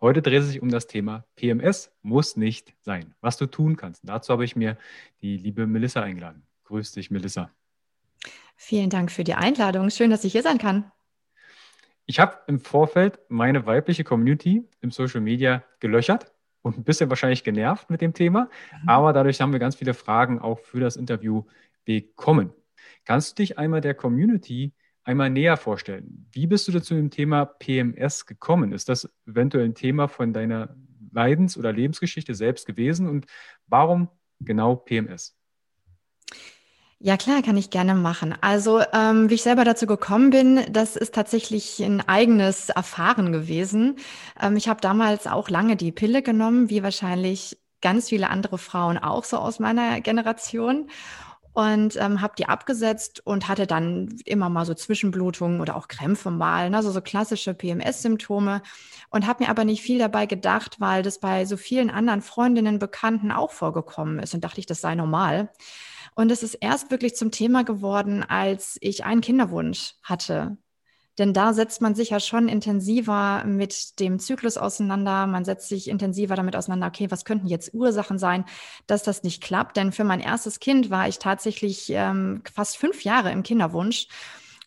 Heute 0.00 0.22
dreht 0.22 0.40
es 0.40 0.48
sich 0.48 0.62
um 0.62 0.70
das 0.70 0.86
Thema 0.86 1.24
PMS 1.36 1.92
muss 2.00 2.36
nicht 2.36 2.74
sein, 2.80 3.14
was 3.20 3.36
du 3.36 3.44
tun 3.44 3.76
kannst. 3.76 4.00
dazu 4.02 4.32
habe 4.32 4.46
ich 4.46 4.56
mir 4.56 4.78
die 5.20 5.36
liebe 5.36 5.66
Melissa 5.66 6.02
eingeladen. 6.02 6.42
Grüß 6.64 6.92
dich, 6.92 7.10
Melissa. 7.10 7.50
Vielen 8.56 8.88
Dank 8.88 9.10
für 9.10 9.24
die 9.24 9.34
Einladung. 9.34 9.90
Schön, 9.90 10.10
dass 10.10 10.24
ich 10.24 10.32
hier 10.32 10.42
sein 10.42 10.58
kann. 10.58 10.90
Ich 12.06 12.18
habe 12.18 12.38
im 12.46 12.60
Vorfeld 12.60 13.18
meine 13.28 13.66
weibliche 13.66 14.02
Community 14.02 14.66
im 14.80 14.90
Social 14.90 15.20
Media 15.20 15.62
gelöchert 15.80 16.32
und 16.62 16.78
ein 16.78 16.84
bisschen 16.84 17.10
wahrscheinlich 17.10 17.44
genervt 17.44 17.90
mit 17.90 18.00
dem 18.00 18.14
Thema. 18.14 18.48
Mhm. 18.82 18.88
Aber 18.88 19.12
dadurch 19.12 19.40
haben 19.40 19.52
wir 19.52 19.60
ganz 19.60 19.76
viele 19.76 19.92
Fragen 19.92 20.38
auch 20.38 20.60
für 20.60 20.80
das 20.80 20.96
Interview 20.96 21.44
bekommen. 21.84 22.52
Kannst 23.04 23.38
du 23.38 23.42
dich 23.42 23.58
einmal 23.58 23.80
der 23.80 23.94
Community 23.94 24.72
einmal 25.10 25.30
näher 25.30 25.56
vorstellen? 25.56 26.26
Wie 26.32 26.46
bist 26.46 26.68
du 26.68 26.80
zu 26.80 26.94
dem 26.94 27.10
Thema 27.10 27.44
PMS 27.44 28.26
gekommen? 28.26 28.72
Ist 28.72 28.88
das 28.88 29.10
eventuell 29.26 29.64
ein 29.64 29.74
Thema 29.74 30.08
von 30.08 30.32
deiner 30.32 30.74
Leidens- 31.12 31.58
oder 31.58 31.72
Lebensgeschichte 31.72 32.34
selbst 32.34 32.66
gewesen? 32.66 33.08
Und 33.08 33.26
warum 33.66 34.08
genau 34.40 34.76
PMS? 34.76 35.36
Ja, 37.02 37.16
klar, 37.16 37.42
kann 37.42 37.56
ich 37.56 37.70
gerne 37.70 37.94
machen. 37.94 38.34
Also, 38.42 38.82
ähm, 38.92 39.30
wie 39.30 39.34
ich 39.34 39.42
selber 39.42 39.64
dazu 39.64 39.86
gekommen 39.86 40.30
bin, 40.30 40.60
das 40.70 40.96
ist 40.96 41.14
tatsächlich 41.14 41.82
ein 41.82 42.06
eigenes 42.06 42.68
Erfahren 42.68 43.32
gewesen. 43.32 43.96
Ähm, 44.40 44.56
ich 44.56 44.68
habe 44.68 44.82
damals 44.82 45.26
auch 45.26 45.48
lange 45.48 45.76
die 45.76 45.92
Pille 45.92 46.22
genommen, 46.22 46.68
wie 46.68 46.82
wahrscheinlich 46.82 47.58
ganz 47.80 48.10
viele 48.10 48.28
andere 48.28 48.58
Frauen 48.58 48.98
auch 48.98 49.24
so 49.24 49.38
aus 49.38 49.58
meiner 49.58 50.02
Generation 50.02 50.90
und 51.52 51.96
ähm, 51.96 52.20
habe 52.20 52.34
die 52.38 52.46
abgesetzt 52.46 53.20
und 53.26 53.48
hatte 53.48 53.66
dann 53.66 54.16
immer 54.24 54.48
mal 54.48 54.64
so 54.64 54.74
Zwischenblutungen 54.74 55.60
oder 55.60 55.76
auch 55.76 55.88
Krämpfe 55.88 56.30
mal, 56.30 56.70
ne, 56.70 56.76
also 56.76 56.90
so 56.90 57.00
klassische 57.00 57.54
PMS-Symptome 57.54 58.62
und 59.10 59.26
habe 59.26 59.44
mir 59.44 59.50
aber 59.50 59.64
nicht 59.64 59.82
viel 59.82 59.98
dabei 59.98 60.26
gedacht, 60.26 60.80
weil 60.80 61.02
das 61.02 61.18
bei 61.18 61.44
so 61.44 61.56
vielen 61.56 61.90
anderen 61.90 62.22
Freundinnen, 62.22 62.78
Bekannten 62.78 63.32
auch 63.32 63.50
vorgekommen 63.50 64.20
ist 64.20 64.34
und 64.34 64.44
dachte 64.44 64.60
ich, 64.60 64.66
das 64.66 64.80
sei 64.80 64.94
normal. 64.94 65.50
Und 66.14 66.30
es 66.30 66.42
ist 66.42 66.54
erst 66.54 66.90
wirklich 66.90 67.14
zum 67.16 67.30
Thema 67.30 67.64
geworden, 67.64 68.22
als 68.22 68.76
ich 68.80 69.04
einen 69.04 69.20
Kinderwunsch 69.20 69.94
hatte. 70.02 70.56
Denn 71.20 71.34
da 71.34 71.52
setzt 71.52 71.82
man 71.82 71.94
sich 71.94 72.10
ja 72.10 72.18
schon 72.18 72.48
intensiver 72.48 73.44
mit 73.44 74.00
dem 74.00 74.18
Zyklus 74.18 74.56
auseinander. 74.56 75.26
Man 75.26 75.44
setzt 75.44 75.68
sich 75.68 75.88
intensiver 75.88 76.34
damit 76.34 76.56
auseinander, 76.56 76.86
okay, 76.86 77.10
was 77.10 77.26
könnten 77.26 77.46
jetzt 77.46 77.74
Ursachen 77.74 78.18
sein, 78.18 78.46
dass 78.86 79.02
das 79.02 79.22
nicht 79.22 79.42
klappt? 79.42 79.76
Denn 79.76 79.92
für 79.92 80.04
mein 80.04 80.20
erstes 80.20 80.60
Kind 80.60 80.88
war 80.88 81.08
ich 81.08 81.18
tatsächlich 81.18 81.90
ähm, 81.90 82.42
fast 82.50 82.78
fünf 82.78 83.04
Jahre 83.04 83.32
im 83.32 83.42
Kinderwunsch 83.42 84.08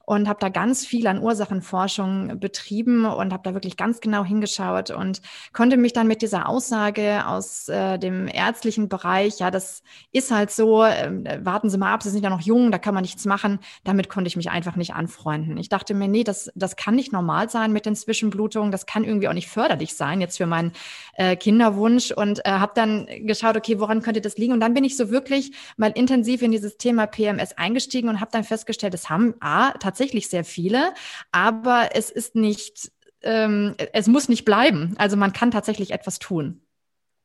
und 0.05 0.27
habe 0.27 0.39
da 0.39 0.49
ganz 0.49 0.85
viel 0.85 1.07
an 1.07 1.21
Ursachenforschung 1.21 2.39
betrieben 2.39 3.05
und 3.05 3.31
habe 3.31 3.43
da 3.43 3.53
wirklich 3.53 3.77
ganz 3.77 4.01
genau 4.01 4.25
hingeschaut 4.25 4.91
und 4.91 5.21
konnte 5.53 5.77
mich 5.77 5.93
dann 5.93 6.07
mit 6.07 6.21
dieser 6.21 6.49
Aussage 6.49 7.25
aus 7.25 7.69
äh, 7.69 7.97
dem 7.97 8.27
ärztlichen 8.27 8.89
Bereich, 8.89 9.39
ja, 9.39 9.49
das 9.49 9.81
ist 10.11 10.31
halt 10.31 10.51
so, 10.51 10.83
äh, 10.83 11.39
warten 11.41 11.69
Sie 11.69 11.77
mal 11.77 11.93
ab, 11.93 12.03
Sie 12.03 12.09
sind 12.09 12.23
ja 12.23 12.29
noch 12.29 12.41
jung, 12.41 12.71
da 12.71 12.79
kann 12.79 12.93
man 12.93 13.03
nichts 13.03 13.23
machen, 13.23 13.59
damit 13.85 14.09
konnte 14.09 14.27
ich 14.27 14.35
mich 14.35 14.49
einfach 14.51 14.75
nicht 14.75 14.93
anfreunden. 14.93 15.55
Ich 15.57 15.69
dachte 15.69 15.93
mir, 15.93 16.09
nee, 16.09 16.25
das, 16.25 16.51
das 16.53 16.75
kann 16.75 16.95
nicht 16.95 17.13
normal 17.13 17.49
sein 17.49 17.71
mit 17.71 17.85
den 17.85 17.95
Zwischenblutungen, 17.95 18.71
das 18.71 18.85
kann 18.85 19.05
irgendwie 19.05 19.29
auch 19.29 19.33
nicht 19.33 19.47
förderlich 19.47 19.95
sein 19.95 20.19
jetzt 20.19 20.37
für 20.37 20.47
meinen 20.47 20.73
äh, 21.15 21.37
Kinderwunsch 21.37 22.11
und 22.11 22.45
äh, 22.45 22.51
habe 22.51 22.73
dann 22.75 23.07
geschaut, 23.21 23.55
okay, 23.55 23.79
woran 23.79 24.01
könnte 24.01 24.19
das 24.19 24.37
liegen? 24.37 24.51
Und 24.51 24.59
dann 24.59 24.73
bin 24.73 24.83
ich 24.83 24.97
so 24.97 25.11
wirklich 25.11 25.53
mal 25.77 25.91
intensiv 25.91 26.41
in 26.41 26.51
dieses 26.51 26.75
Thema 26.75 27.07
PMS 27.07 27.53
eingestiegen 27.53 28.09
und 28.09 28.19
habe 28.19 28.31
dann 28.33 28.43
festgestellt, 28.43 28.93
es 28.93 29.09
haben 29.09 29.35
A, 29.39 29.71
tatsächlich 29.71 29.92
sehr 29.95 30.43
viele, 30.43 30.93
aber 31.31 31.89
es 31.93 32.09
ist 32.09 32.35
nicht, 32.35 32.91
ähm, 33.21 33.75
es 33.93 34.07
muss 34.07 34.29
nicht 34.29 34.45
bleiben. 34.45 34.95
Also 34.97 35.17
man 35.17 35.33
kann 35.33 35.51
tatsächlich 35.51 35.91
etwas 35.91 36.19
tun. 36.19 36.61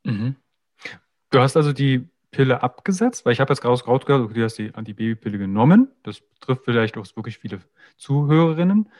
Mhm. 0.04 0.36
Du 1.30 1.40
hast 1.40 1.56
also 1.56 1.72
die 1.72 2.08
Pille 2.30 2.62
abgesetzt, 2.62 3.24
weil 3.24 3.32
ich 3.32 3.40
habe 3.40 3.52
jetzt 3.52 3.60
gerade 3.60 3.82
rausgehört, 3.82 4.36
du 4.36 4.44
hast 4.44 4.58
die 4.58 4.74
Antibabypille 4.74 5.38
genommen. 5.38 5.88
Das 6.02 6.20
betrifft 6.20 6.62
vielleicht 6.64 6.96
auch 6.96 7.06
wirklich 7.16 7.38
viele 7.38 7.60
Zuhörerinnen. 7.96 8.90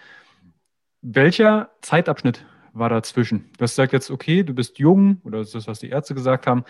Welcher 1.03 1.71
Zeitabschnitt 1.83 2.45
war 2.73 2.89
dazwischen? 2.89 3.51
Du 3.57 3.63
hast 3.63 3.73
gesagt 3.73 3.93
jetzt, 3.93 4.11
okay, 4.11 4.43
du 4.43 4.55
bist 4.55 4.79
jung 4.79 5.21
oder 5.25 5.39
das 5.45 5.67
was 5.67 5.81
die 5.81 5.91
Ärzte 5.91 6.15
gesagt 6.15 6.47
haben. 6.47 6.65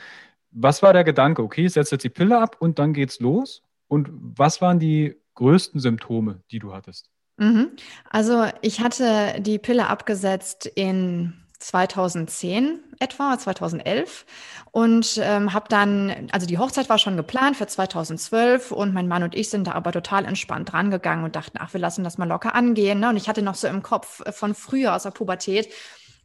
Was 0.50 0.82
war 0.82 0.92
der 0.92 1.04
Gedanke? 1.04 1.42
Okay, 1.42 1.69
setz 1.69 1.91
jetzt 1.91 2.04
die 2.04 2.08
Pille 2.08 2.41
ab 2.41 2.56
und 2.58 2.78
dann 2.78 2.92
geht's 2.92 3.20
los. 3.20 3.62
Und 3.87 4.08
was 4.12 4.60
waren 4.60 4.78
die 4.78 5.16
größten 5.38 5.81
Symptome, 5.81 6.43
die 6.50 6.59
du 6.59 6.75
hattest? 6.75 7.10
Mhm. 7.37 7.71
Also 8.10 8.47
ich 8.60 8.81
hatte 8.81 9.41
die 9.41 9.59
Pille 9.59 9.87
abgesetzt 9.87 10.66
in 10.66 11.32
2010 11.60 12.81
etwa, 12.99 13.38
2011 13.38 14.26
und 14.72 15.21
ähm, 15.22 15.53
habe 15.53 15.69
dann, 15.69 16.28
also 16.32 16.47
die 16.47 16.59
Hochzeit 16.59 16.88
war 16.88 16.99
schon 16.99 17.16
geplant 17.16 17.56
für 17.56 17.66
2012 17.66 18.72
und 18.72 18.93
mein 18.93 19.06
Mann 19.06 19.22
und 19.22 19.37
ich 19.37 19.49
sind 19.50 19.69
da 19.69 19.72
aber 19.72 19.93
total 19.93 20.25
entspannt 20.25 20.72
rangegangen 20.72 21.25
und 21.25 21.37
dachten, 21.37 21.59
ach, 21.60 21.72
wir 21.72 21.81
lassen 21.81 22.03
das 22.03 22.19
mal 22.19 22.28
locker 22.28 22.55
angehen. 22.55 22.99
Ne? 23.00 23.08
Und 23.08 23.17
ich 23.17 23.29
hatte 23.29 23.43
noch 23.43 23.55
so 23.55 23.69
im 23.69 23.82
Kopf 23.82 24.23
von 24.35 24.55
früher 24.55 24.94
aus 24.94 25.05
der 25.05 25.11
Pubertät, 25.11 25.73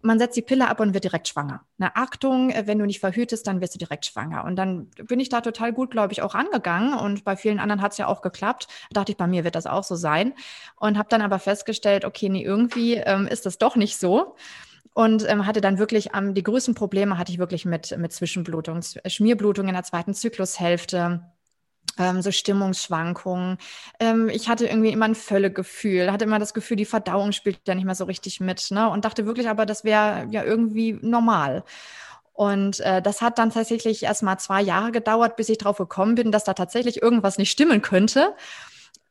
man 0.03 0.19
setzt 0.19 0.35
die 0.35 0.41
Pille 0.41 0.67
ab 0.67 0.79
und 0.79 0.93
wird 0.93 1.05
direkt 1.05 1.29
schwanger. 1.29 1.61
Na, 1.77 1.91
Achtung, 1.95 2.51
äh, 2.51 2.67
wenn 2.67 2.77
du 2.77 2.85
nicht 2.85 2.99
verhütest, 2.99 3.47
dann 3.47 3.61
wirst 3.61 3.73
du 3.73 3.79
direkt 3.79 4.05
schwanger. 4.05 4.43
Und 4.43 4.57
dann 4.57 4.89
bin 5.07 5.19
ich 5.19 5.29
da 5.29 5.41
total 5.41 5.73
gut, 5.73 5.91
glaube 5.91 6.13
ich, 6.13 6.21
auch 6.21 6.35
angegangen. 6.35 6.93
Und 6.93 7.23
bei 7.23 7.35
vielen 7.35 7.59
anderen 7.59 7.81
hat 7.81 7.93
es 7.93 7.97
ja 7.97 8.07
auch 8.07 8.21
geklappt. 8.21 8.67
Da 8.91 8.99
dachte 8.99 9.13
ich, 9.13 9.17
bei 9.17 9.27
mir 9.27 9.43
wird 9.43 9.55
das 9.55 9.65
auch 9.65 9.83
so 9.83 9.95
sein. 9.95 10.33
Und 10.75 10.97
habe 10.97 11.09
dann 11.09 11.21
aber 11.21 11.39
festgestellt, 11.39 12.05
okay, 12.05 12.29
nee, 12.29 12.43
irgendwie 12.43 12.95
ähm, 12.95 13.27
ist 13.27 13.45
das 13.45 13.57
doch 13.57 13.75
nicht 13.75 13.97
so. 13.97 14.35
Und 14.93 15.27
ähm, 15.27 15.47
hatte 15.47 15.61
dann 15.61 15.79
wirklich 15.79 16.09
ähm, 16.13 16.33
die 16.33 16.43
größten 16.43 16.75
Probleme 16.75 17.17
hatte 17.17 17.31
ich 17.31 17.39
wirklich 17.39 17.65
mit, 17.65 17.97
mit 17.97 18.13
Zwischenblutung, 18.13 18.81
Schmierblutung 19.07 19.67
in 19.67 19.73
der 19.73 19.83
zweiten 19.83 20.13
Zyklushälfte 20.13 21.23
so 22.19 22.31
Stimmungsschwankungen. 22.31 23.57
Ähm, 23.99 24.29
ich 24.29 24.49
hatte 24.49 24.67
irgendwie 24.67 24.91
immer 24.91 25.05
ein 25.05 25.15
Völlegefühl, 25.15 26.11
hatte 26.11 26.25
immer 26.25 26.39
das 26.39 26.53
Gefühl, 26.53 26.77
die 26.77 26.85
Verdauung 26.85 27.31
spielt 27.31 27.59
ja 27.67 27.75
nicht 27.75 27.85
mehr 27.85 27.95
so 27.95 28.05
richtig 28.05 28.39
mit. 28.39 28.71
Ne? 28.71 28.89
Und 28.89 29.05
dachte 29.05 29.25
wirklich 29.25 29.49
aber, 29.49 29.65
das 29.65 29.83
wäre 29.83 30.27
ja 30.31 30.43
irgendwie 30.43 30.97
normal. 31.01 31.63
Und 32.33 32.79
äh, 32.79 33.01
das 33.01 33.21
hat 33.21 33.37
dann 33.37 33.51
tatsächlich 33.51 34.03
erst 34.03 34.23
mal 34.23 34.37
zwei 34.39 34.61
Jahre 34.61 34.91
gedauert, 34.91 35.35
bis 35.35 35.49
ich 35.49 35.59
drauf 35.59 35.77
gekommen 35.77 36.15
bin, 36.15 36.31
dass 36.31 36.43
da 36.43 36.53
tatsächlich 36.53 37.01
irgendwas 37.01 37.37
nicht 37.37 37.51
stimmen 37.51 37.81
könnte. 37.81 38.35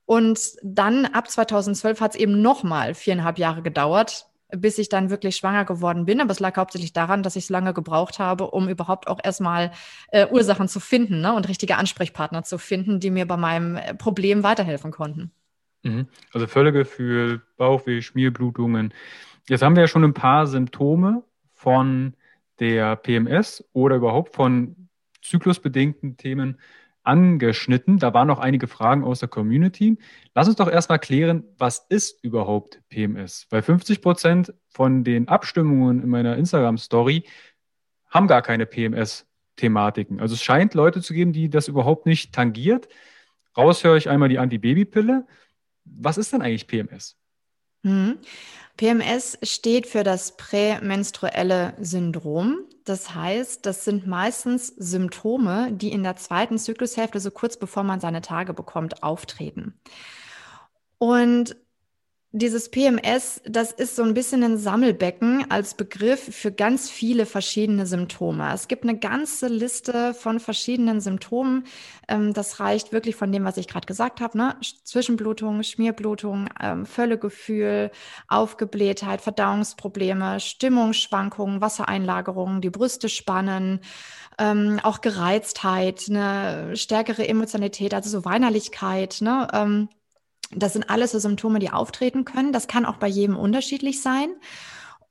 Und 0.07 0.41
dann 0.63 1.07
ab 1.07 1.31
2012 1.31 2.01
hat 2.01 2.15
es 2.15 2.21
eben 2.21 2.43
noch 2.43 2.65
mal 2.65 2.95
viereinhalb 2.95 3.39
Jahre 3.39 3.63
gedauert, 3.63 4.27
bis 4.57 4.79
ich 4.79 4.89
dann 4.89 5.11
wirklich 5.11 5.37
schwanger 5.37 5.65
geworden 5.65 6.05
bin. 6.05 6.21
Aber 6.21 6.31
es 6.31 6.41
lag 6.41 6.57
hauptsächlich 6.57 6.93
daran, 6.93 7.23
dass 7.23 7.37
ich 7.37 7.47
so 7.47 7.55
lange 7.55 7.75
gebraucht 7.75 8.19
habe, 8.19 8.51
um 8.51 8.69
überhaupt 8.69 9.09
auch 9.09 9.21
erstmal 9.23 9.73
äh, 10.09 10.27
Ursachen 10.27 10.69
zu 10.69 10.81
finden 10.81 11.21
ne? 11.21 11.35
und 11.35 11.49
richtige 11.49 11.77
Ansprechpartner 11.77 12.43
zu 12.43 12.59
finden, 12.59 13.01
die 13.01 13.11
mir 13.11 13.27
bei 13.27 13.37
meinem 13.37 13.77
äh, 13.77 13.95
Problem 13.95 14.43
weiterhelfen 14.43 14.91
konnten. 14.91 15.33
Mhm. 15.83 16.07
Also 16.33 16.47
Völlegefühl, 16.47 17.43
Bauchweh, 17.57 18.03
Schmierblutungen. 18.03 18.95
Jetzt 19.49 19.63
haben 19.63 19.75
wir 19.75 19.83
ja 19.83 19.89
schon 19.89 20.05
ein 20.05 20.15
paar 20.15 20.47
Symptome 20.47 21.25
von 21.53 22.15
der 22.61 22.97
PMS 22.97 23.65
oder 23.73 23.97
überhaupt 23.97 24.35
von 24.35 24.89
zyklusbedingten 25.23 26.17
Themen 26.17 26.59
angeschnitten. 27.03 27.99
Da 27.99 28.15
waren 28.15 28.29
noch 28.29 28.39
einige 28.39 28.67
Fragen 28.67 29.05
aus 29.05 29.21
der 29.21 29.29
Community. 29.29 29.99
Lass 30.35 30.49
uns 30.49 30.57
doch 30.57 30.71
erstmal 30.71 30.99
klären, 30.99 31.45
was 31.59 31.87
ist 31.89 32.23
überhaupt 32.23 32.81
PMS? 32.89 33.47
Weil 33.51 33.63
50 33.63 34.01
Prozent 34.03 34.55
von 34.69 35.05
den 35.05 35.29
Abstimmungen 35.29 36.03
in 36.03 36.09
meiner 36.09 36.37
Instagram-Story 36.37 37.25
haben 38.09 38.29
gar 38.29 38.43
keine 38.43 38.67
PMS-Thematiken. 38.67 40.21
Also 40.21 40.35
es 40.35 40.43
scheint 40.43 40.75
Leute 40.75 41.01
zu 41.01 41.15
geben, 41.15 41.33
die 41.33 41.51
das 41.51 41.69
überhaupt 41.69 42.07
nicht 42.07 42.35
tangiert. 42.35 42.89
Raus 43.57 43.85
höre 43.85 43.97
ich 43.97 44.09
einmal 44.09 44.29
die 44.29 44.39
Antibabypille. 44.39 45.27
Was 45.85 46.19
ist 46.19 46.33
denn 46.33 46.43
eigentlich 46.43 46.67
PMS? 46.67 47.17
Mhm. 47.83 48.19
PMS 48.77 49.39
steht 49.43 49.87
für 49.87 50.05
das 50.05 50.37
prämenstruelle 50.37 51.75
Syndrom. 51.81 52.61
Das 52.85 53.15
heißt, 53.15 53.65
das 53.65 53.85
sind 53.85 54.07
meistens 54.07 54.69
Symptome, 54.69 55.73
die 55.73 55.93
in 55.93 56.03
der 56.03 56.17
zweiten 56.17 56.59
Zyklushälfte, 56.59 57.21
so 57.21 57.31
kurz 57.31 57.57
bevor 57.57 57.85
man 57.85 58.01
seine 58.01 58.23
Tage 58.23 58.55
bekommt, 58.55 59.03
auftreten. 59.03 59.79
Und 60.99 61.57
dieses 62.35 62.71
PMS, 62.71 63.43
das 63.45 63.73
ist 63.73 63.95
so 63.95 64.03
ein 64.03 64.15
bisschen 64.15 64.43
ein 64.43 64.57
Sammelbecken 64.57 65.51
als 65.51 65.75
Begriff 65.75 66.35
für 66.35 66.51
ganz 66.51 66.89
viele 66.89 67.27
verschiedene 67.27 67.87
Symptome. 67.87 68.55
Es 68.55 68.69
gibt 68.69 68.85
eine 68.85 68.99
ganze 68.99 69.49
Liste 69.49 70.15
von 70.15 70.41
verschiedenen 70.41 71.03
Symptomen. 71.03 71.65
Ähm, 72.09 72.33
das 72.33 72.59
reicht 72.59 72.91
wirklich 72.91 73.17
von 73.17 73.31
dem, 73.33 73.45
was 73.45 73.59
ich 73.59 73.69
gerade 73.69 73.87
gesagt 73.87 74.23
habe, 74.23 74.39
ne? 74.39 74.57
Zwischenblutung, 74.85 75.63
Schmierblutung, 75.63 76.49
ähm, 76.59 76.87
Völlegefühl, 76.87 77.91
Aufgeblähtheit, 78.29 79.21
Verdauungsprobleme, 79.21 80.41
Stimmungsschwankungen, 80.41 81.61
Wassereinlagerungen, 81.61 82.63
die 82.63 82.71
Brüste 82.71 83.11
spannen, 83.11 83.81
ähm, 84.39 84.81
auch 84.83 85.03
Gereiztheit, 85.03 86.07
eine 86.09 86.77
stärkere 86.77 87.29
Emotionalität, 87.29 87.93
also 87.93 88.09
so 88.09 88.25
Weinerlichkeit, 88.25 89.19
ne? 89.21 89.89
Das 90.55 90.73
sind 90.73 90.91
alles 90.91 91.13
so 91.13 91.19
Symptome, 91.19 91.59
die 91.59 91.71
auftreten 91.71 92.25
können. 92.25 92.53
Das 92.53 92.69
kann 92.69 92.85
auch 92.85 92.97
bei 92.97 93.09
jedem 93.09 93.37
unterschiedlich 93.37 94.03
sein. 94.03 94.35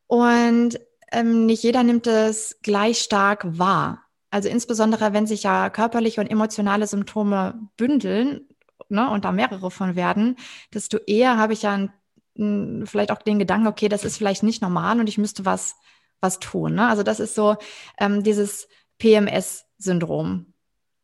Und 0.07 0.79
ähm, 1.11 1.45
nicht 1.45 1.63
jeder 1.63 1.83
nimmt 1.83 2.07
es 2.07 2.59
gleich 2.61 2.99
stark 2.99 3.57
wahr. 3.57 4.05
Also 4.29 4.47
insbesondere, 4.47 5.13
wenn 5.13 5.27
sich 5.27 5.43
ja 5.43 5.69
körperliche 5.69 6.21
und 6.21 6.27
emotionale 6.27 6.87
Symptome 6.87 7.67
bündeln 7.75 8.47
ne, 8.89 9.09
und 9.09 9.25
da 9.25 9.31
mehrere 9.31 9.71
von 9.71 9.95
werden, 9.95 10.37
desto 10.73 10.97
eher 10.97 11.37
habe 11.37 11.53
ich 11.53 11.63
ja 11.63 11.73
ein, 11.73 11.93
ein, 12.37 12.85
vielleicht 12.87 13.11
auch 13.11 13.21
den 13.21 13.39
Gedanken, 13.39 13.67
okay, 13.67 13.89
das 13.89 14.05
ist 14.05 14.17
vielleicht 14.17 14.43
nicht 14.43 14.61
normal 14.61 14.99
und 14.99 15.09
ich 15.09 15.17
müsste 15.17 15.45
was, 15.45 15.75
was 16.21 16.39
tun. 16.39 16.75
Ne? 16.75 16.87
Also 16.87 17.03
das 17.03 17.19
ist 17.19 17.35
so 17.35 17.57
ähm, 17.99 18.23
dieses 18.23 18.69
PMS-Syndrom. 18.99 20.53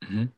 Mhm. 0.02 0.32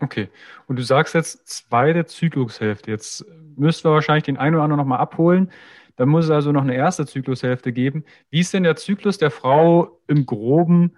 Okay. 0.00 0.28
Und 0.66 0.76
du 0.76 0.82
sagst 0.82 1.14
jetzt 1.14 1.46
zweite 1.48 2.06
Zyklushälfte. 2.06 2.90
Jetzt 2.90 3.24
müssten 3.56 3.88
wir 3.88 3.94
wahrscheinlich 3.94 4.24
den 4.24 4.36
einen 4.36 4.54
oder 4.54 4.64
anderen 4.64 4.78
nochmal 4.78 5.00
abholen. 5.00 5.50
Da 5.96 6.06
muss 6.06 6.26
es 6.26 6.30
also 6.30 6.52
noch 6.52 6.62
eine 6.62 6.74
erste 6.74 7.06
Zyklushälfte 7.06 7.72
geben. 7.72 8.04
Wie 8.30 8.40
ist 8.40 8.54
denn 8.54 8.62
der 8.62 8.76
Zyklus 8.76 9.18
der 9.18 9.32
Frau 9.32 10.00
im 10.06 10.26
Groben 10.26 10.96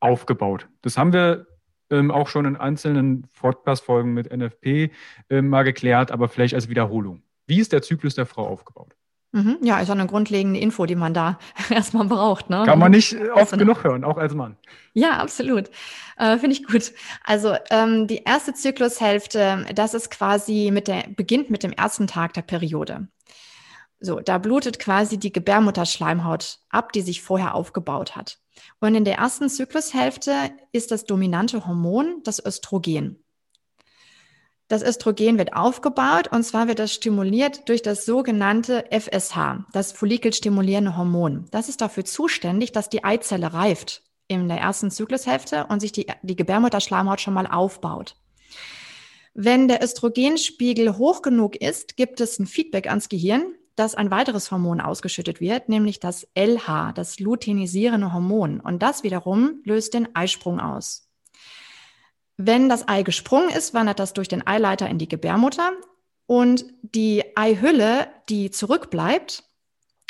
aufgebaut? 0.00 0.68
Das 0.82 0.98
haben 0.98 1.12
wir 1.12 1.46
ähm, 1.90 2.10
auch 2.10 2.26
schon 2.26 2.46
in 2.46 2.56
einzelnen 2.56 3.28
Podcast-Folgen 3.38 4.12
mit 4.12 4.36
NFP 4.36 4.90
ähm, 5.30 5.48
mal 5.48 5.62
geklärt, 5.62 6.10
aber 6.10 6.28
vielleicht 6.28 6.54
als 6.54 6.68
Wiederholung. 6.68 7.22
Wie 7.46 7.60
ist 7.60 7.72
der 7.72 7.82
Zyklus 7.82 8.16
der 8.16 8.26
Frau 8.26 8.46
aufgebaut? 8.46 8.96
Mhm, 9.32 9.58
ja, 9.62 9.80
ist 9.80 9.88
auch 9.88 9.94
eine 9.94 10.06
grundlegende 10.06 10.60
Info, 10.60 10.84
die 10.84 10.94
man 10.94 11.14
da 11.14 11.38
erstmal 11.70 12.06
braucht. 12.06 12.50
Ne? 12.50 12.64
Kann 12.66 12.78
man 12.78 12.92
nicht 12.92 13.16
oft 13.34 13.58
genug 13.58 13.82
hören, 13.82 14.04
auch 14.04 14.18
als 14.18 14.34
Mann. 14.34 14.56
Ja, 14.92 15.18
absolut. 15.18 15.70
Äh, 16.18 16.36
Finde 16.36 16.54
ich 16.54 16.66
gut. 16.66 16.92
Also 17.24 17.56
ähm, 17.70 18.06
die 18.06 18.22
erste 18.24 18.52
Zyklushälfte, 18.52 19.66
das 19.74 19.94
ist 19.94 20.10
quasi 20.10 20.70
mit 20.70 20.86
der, 20.86 21.04
beginnt 21.16 21.48
mit 21.48 21.62
dem 21.62 21.72
ersten 21.72 22.06
Tag 22.06 22.34
der 22.34 22.42
Periode. 22.42 23.08
So, 24.00 24.20
da 24.20 24.36
blutet 24.36 24.78
quasi 24.78 25.18
die 25.18 25.32
Gebärmutterschleimhaut 25.32 26.58
ab, 26.68 26.92
die 26.92 27.02
sich 27.02 27.22
vorher 27.22 27.54
aufgebaut 27.54 28.16
hat. 28.16 28.38
Und 28.80 28.94
in 28.94 29.04
der 29.04 29.16
ersten 29.16 29.48
Zyklushälfte 29.48 30.50
ist 30.72 30.90
das 30.90 31.04
dominante 31.04 31.66
Hormon 31.66 32.20
das 32.24 32.44
Östrogen. 32.44 33.24
Das 34.72 34.82
Östrogen 34.82 35.36
wird 35.36 35.52
aufgebaut 35.52 36.28
und 36.32 36.44
zwar 36.44 36.66
wird 36.66 36.78
das 36.78 36.94
stimuliert 36.94 37.68
durch 37.68 37.82
das 37.82 38.06
sogenannte 38.06 38.86
FSH, 38.90 39.66
das 39.70 39.92
follikelstimulierende 39.92 40.96
Hormon. 40.96 41.44
Das 41.50 41.68
ist 41.68 41.82
dafür 41.82 42.06
zuständig, 42.06 42.72
dass 42.72 42.88
die 42.88 43.04
Eizelle 43.04 43.52
reift 43.52 44.02
in 44.28 44.48
der 44.48 44.56
ersten 44.56 44.90
Zyklushälfte 44.90 45.66
und 45.66 45.80
sich 45.80 45.92
die, 45.92 46.06
die 46.22 46.36
Gebärmutterschleimhaut 46.36 47.20
schon 47.20 47.34
mal 47.34 47.46
aufbaut. 47.46 48.16
Wenn 49.34 49.68
der 49.68 49.84
Östrogenspiegel 49.84 50.96
hoch 50.96 51.20
genug 51.20 51.56
ist, 51.56 51.98
gibt 51.98 52.22
es 52.22 52.38
ein 52.38 52.46
Feedback 52.46 52.88
ans 52.88 53.10
Gehirn, 53.10 53.44
dass 53.76 53.94
ein 53.94 54.10
weiteres 54.10 54.50
Hormon 54.50 54.80
ausgeschüttet 54.80 55.42
wird, 55.42 55.68
nämlich 55.68 56.00
das 56.00 56.26
LH, 56.34 56.94
das 56.94 57.20
luteinisierende 57.20 58.14
Hormon. 58.14 58.58
Und 58.58 58.82
das 58.82 59.02
wiederum 59.02 59.60
löst 59.64 59.92
den 59.92 60.16
Eisprung 60.16 60.60
aus. 60.60 61.11
Wenn 62.36 62.68
das 62.68 62.88
Ei 62.88 63.02
gesprungen 63.02 63.50
ist, 63.50 63.74
wandert 63.74 63.98
das 63.98 64.12
durch 64.14 64.28
den 64.28 64.46
Eileiter 64.46 64.88
in 64.88 64.98
die 64.98 65.08
Gebärmutter 65.08 65.72
und 66.26 66.64
die 66.82 67.24
Eihülle, 67.36 68.08
die 68.28 68.50
zurückbleibt, 68.50 69.44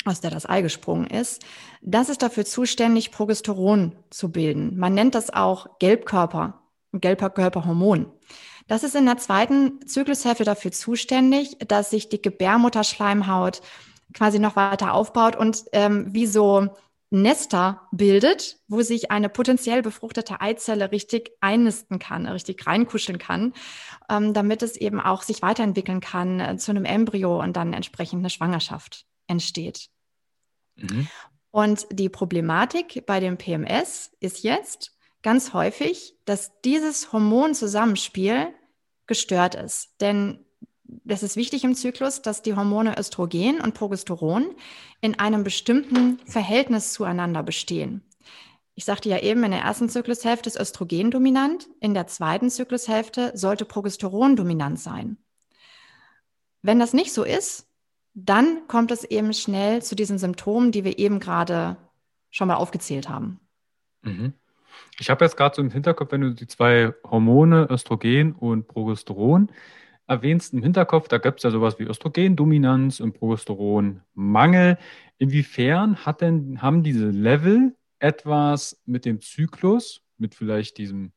aus 0.05 0.21
der 0.21 0.31
das 0.31 0.47
Ei 0.47 0.61
gesprungen 0.61 1.07
ist, 1.07 1.43
das 1.81 2.09
ist 2.09 2.21
dafür 2.21 2.45
zuständig, 2.45 3.11
Progesteron 3.11 3.95
zu 4.09 4.31
bilden. 4.31 4.77
Man 4.77 4.93
nennt 4.93 5.15
das 5.15 5.33
auch 5.33 5.79
Gelbkörper, 5.79 6.61
Gelbkörperhormon. 6.93 8.11
Das 8.67 8.83
ist 8.83 8.95
in 8.95 9.05
der 9.05 9.17
zweiten 9.17 9.85
Zyklushälfte 9.85 10.45
dafür 10.45 10.71
zuständig, 10.71 11.57
dass 11.67 11.89
sich 11.89 12.09
die 12.09 12.21
Gebärmutterschleimhaut 12.21 13.61
quasi 14.13 14.39
noch 14.39 14.55
weiter 14.55 14.93
aufbaut 14.93 15.35
und 15.35 15.65
ähm, 15.73 16.13
wie 16.13 16.27
so 16.27 16.69
Nester 17.13 17.87
bildet, 17.91 18.57
wo 18.67 18.81
sich 18.81 19.11
eine 19.11 19.29
potenziell 19.29 19.83
befruchtete 19.83 20.41
Eizelle 20.41 20.91
richtig 20.91 21.31
einnisten 21.41 21.99
kann, 21.99 22.25
richtig 22.25 22.65
reinkuscheln 22.65 23.19
kann, 23.19 23.53
ähm, 24.09 24.33
damit 24.33 24.63
es 24.63 24.75
eben 24.75 24.99
auch 24.99 25.21
sich 25.21 25.43
weiterentwickeln 25.43 25.99
kann 25.99 26.39
äh, 26.39 26.57
zu 26.57 26.71
einem 26.71 26.85
Embryo 26.85 27.39
und 27.39 27.55
dann 27.55 27.73
entsprechend 27.73 28.19
eine 28.19 28.31
Schwangerschaft 28.31 29.05
entsteht. 29.27 29.89
Mhm. 30.75 31.07
Und 31.51 31.85
die 31.91 32.09
Problematik 32.09 33.05
bei 33.05 33.19
dem 33.19 33.37
PMS 33.37 34.11
ist 34.19 34.41
jetzt 34.41 34.97
ganz 35.21 35.53
häufig, 35.53 36.15
dass 36.25 36.59
dieses 36.61 37.13
Hormonzusammenspiel 37.13 38.47
gestört 39.05 39.53
ist. 39.53 40.01
Denn 40.01 40.45
das 41.03 41.23
ist 41.23 41.35
wichtig 41.35 41.63
im 41.63 41.75
Zyklus, 41.75 42.21
dass 42.21 42.41
die 42.41 42.55
Hormone 42.55 42.97
Östrogen 42.97 43.61
und 43.61 43.73
Progesteron 43.73 44.55
in 45.01 45.19
einem 45.19 45.43
bestimmten 45.43 46.19
Verhältnis 46.25 46.93
zueinander 46.93 47.43
bestehen. 47.43 48.03
Ich 48.75 48.85
sagte 48.85 49.09
ja 49.09 49.19
eben, 49.19 49.43
in 49.43 49.51
der 49.51 49.61
ersten 49.61 49.89
Zyklushälfte 49.89 50.49
ist 50.49 50.59
Östrogen 50.59 51.11
dominant, 51.11 51.67
in 51.79 51.93
der 51.93 52.07
zweiten 52.07 52.49
Zyklushälfte 52.49 53.31
sollte 53.35 53.65
Progesteron 53.65 54.35
dominant 54.35 54.79
sein. 54.79 55.17
Wenn 56.61 56.79
das 56.79 56.93
nicht 56.93 57.13
so 57.13 57.23
ist, 57.23 57.67
dann 58.15 58.67
kommt 58.67 58.91
es 58.91 59.03
eben 59.03 59.33
schnell 59.33 59.81
zu 59.81 59.95
diesen 59.95 60.17
Symptomen, 60.17 60.71
die 60.71 60.83
wir 60.83 60.97
eben 60.97 61.19
gerade 61.19 61.77
schon 62.29 62.47
mal 62.47 62.55
aufgezählt 62.55 63.09
haben. 63.09 63.39
Mhm. 64.01 64.33
Ich 64.99 65.09
habe 65.09 65.25
jetzt 65.25 65.37
gerade 65.37 65.55
so 65.55 65.61
im 65.61 65.71
Hinterkopf, 65.71 66.11
wenn 66.11 66.21
du 66.21 66.33
die 66.33 66.47
zwei 66.47 66.93
Hormone, 67.03 67.67
Östrogen 67.69 68.33
und 68.33 68.67
Progesteron, 68.67 69.49
erwähnst 70.07 70.53
im 70.53 70.61
Hinterkopf, 70.61 71.07
da 71.07 71.17
gibt 71.17 71.39
es 71.39 71.43
ja 71.43 71.51
sowas 71.51 71.79
wie 71.79 71.83
Östrogendominanz 71.83 72.99
und 72.99 73.13
Progesteronmangel. 73.13 74.77
Inwiefern 75.17 76.05
hat 76.05 76.21
denn, 76.21 76.61
haben 76.61 76.83
diese 76.83 77.09
Level 77.09 77.75
etwas 77.99 78.81
mit 78.85 79.05
dem 79.05 79.21
Zyklus, 79.21 80.01
mit 80.17 80.35
vielleicht 80.35 80.77
diesem, 80.77 81.13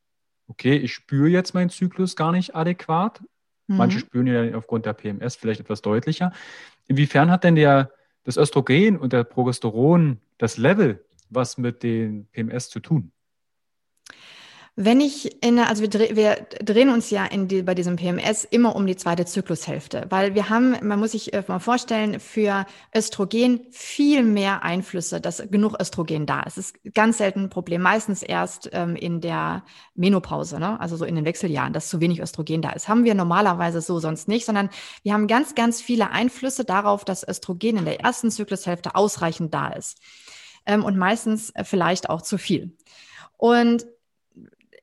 okay, 0.46 0.76
ich 0.76 0.94
spüre 0.94 1.28
jetzt 1.28 1.54
meinen 1.54 1.70
Zyklus 1.70 2.14
gar 2.14 2.32
nicht 2.32 2.54
adäquat. 2.54 3.22
Mhm. 3.66 3.76
Manche 3.76 3.98
spüren 3.98 4.26
ja 4.26 4.56
aufgrund 4.56 4.86
der 4.86 4.92
PMS 4.92 5.36
vielleicht 5.36 5.60
etwas 5.60 5.82
deutlicher. 5.82 6.32
Inwiefern 6.86 7.30
hat 7.30 7.44
denn 7.44 7.56
der, 7.56 7.90
das 8.22 8.36
Östrogen 8.36 8.98
und 8.98 9.12
der 9.12 9.24
Progesteron, 9.24 10.20
das 10.38 10.56
Level, 10.56 11.04
was 11.30 11.58
mit 11.58 11.82
dem 11.82 12.26
PMS 12.26 12.70
zu 12.70 12.80
tun? 12.80 13.12
Wenn 14.78 15.00
ich 15.00 15.42
in, 15.42 15.58
also 15.58 15.80
wir, 15.80 15.88
dreh, 15.88 16.16
wir 16.16 16.46
drehen 16.62 16.90
uns 16.90 17.08
ja 17.08 17.26
die, 17.28 17.62
bei 17.62 17.74
diesem 17.74 17.96
PMS 17.96 18.44
immer 18.44 18.76
um 18.76 18.86
die 18.86 18.94
zweite 18.94 19.24
Zyklushälfte, 19.24 20.04
weil 20.10 20.34
wir 20.34 20.50
haben, 20.50 20.76
man 20.82 20.98
muss 20.98 21.12
sich 21.12 21.32
äh, 21.32 21.42
mal 21.48 21.60
vorstellen, 21.60 22.20
für 22.20 22.66
Östrogen 22.94 23.60
viel 23.70 24.22
mehr 24.22 24.64
Einflüsse, 24.64 25.18
dass 25.18 25.42
genug 25.50 25.80
Östrogen 25.80 26.26
da 26.26 26.42
ist. 26.42 26.58
Es 26.58 26.72
ist 26.72 26.94
ganz 26.94 27.16
selten 27.16 27.44
ein 27.44 27.48
Problem, 27.48 27.80
meistens 27.80 28.22
erst 28.22 28.68
ähm, 28.74 28.96
in 28.96 29.22
der 29.22 29.64
Menopause, 29.94 30.60
ne? 30.60 30.78
also 30.78 30.96
so 30.96 31.06
in 31.06 31.14
den 31.14 31.24
Wechseljahren, 31.24 31.72
dass 31.72 31.88
zu 31.88 32.02
wenig 32.02 32.20
Östrogen 32.20 32.60
da 32.60 32.72
ist. 32.72 32.86
Haben 32.86 33.04
wir 33.04 33.14
normalerweise 33.14 33.80
so 33.80 33.98
sonst 33.98 34.28
nicht, 34.28 34.44
sondern 34.44 34.68
wir 35.02 35.14
haben 35.14 35.26
ganz, 35.26 35.54
ganz 35.54 35.80
viele 35.80 36.10
Einflüsse 36.10 36.66
darauf, 36.66 37.06
dass 37.06 37.26
Östrogen 37.26 37.78
in 37.78 37.86
der 37.86 38.00
ersten 38.00 38.30
Zyklushälfte 38.30 38.94
ausreichend 38.94 39.54
da 39.54 39.68
ist. 39.68 40.02
Ähm, 40.66 40.84
und 40.84 40.98
meistens 40.98 41.48
äh, 41.54 41.64
vielleicht 41.64 42.10
auch 42.10 42.20
zu 42.20 42.36
viel. 42.36 42.76
Und 43.38 43.86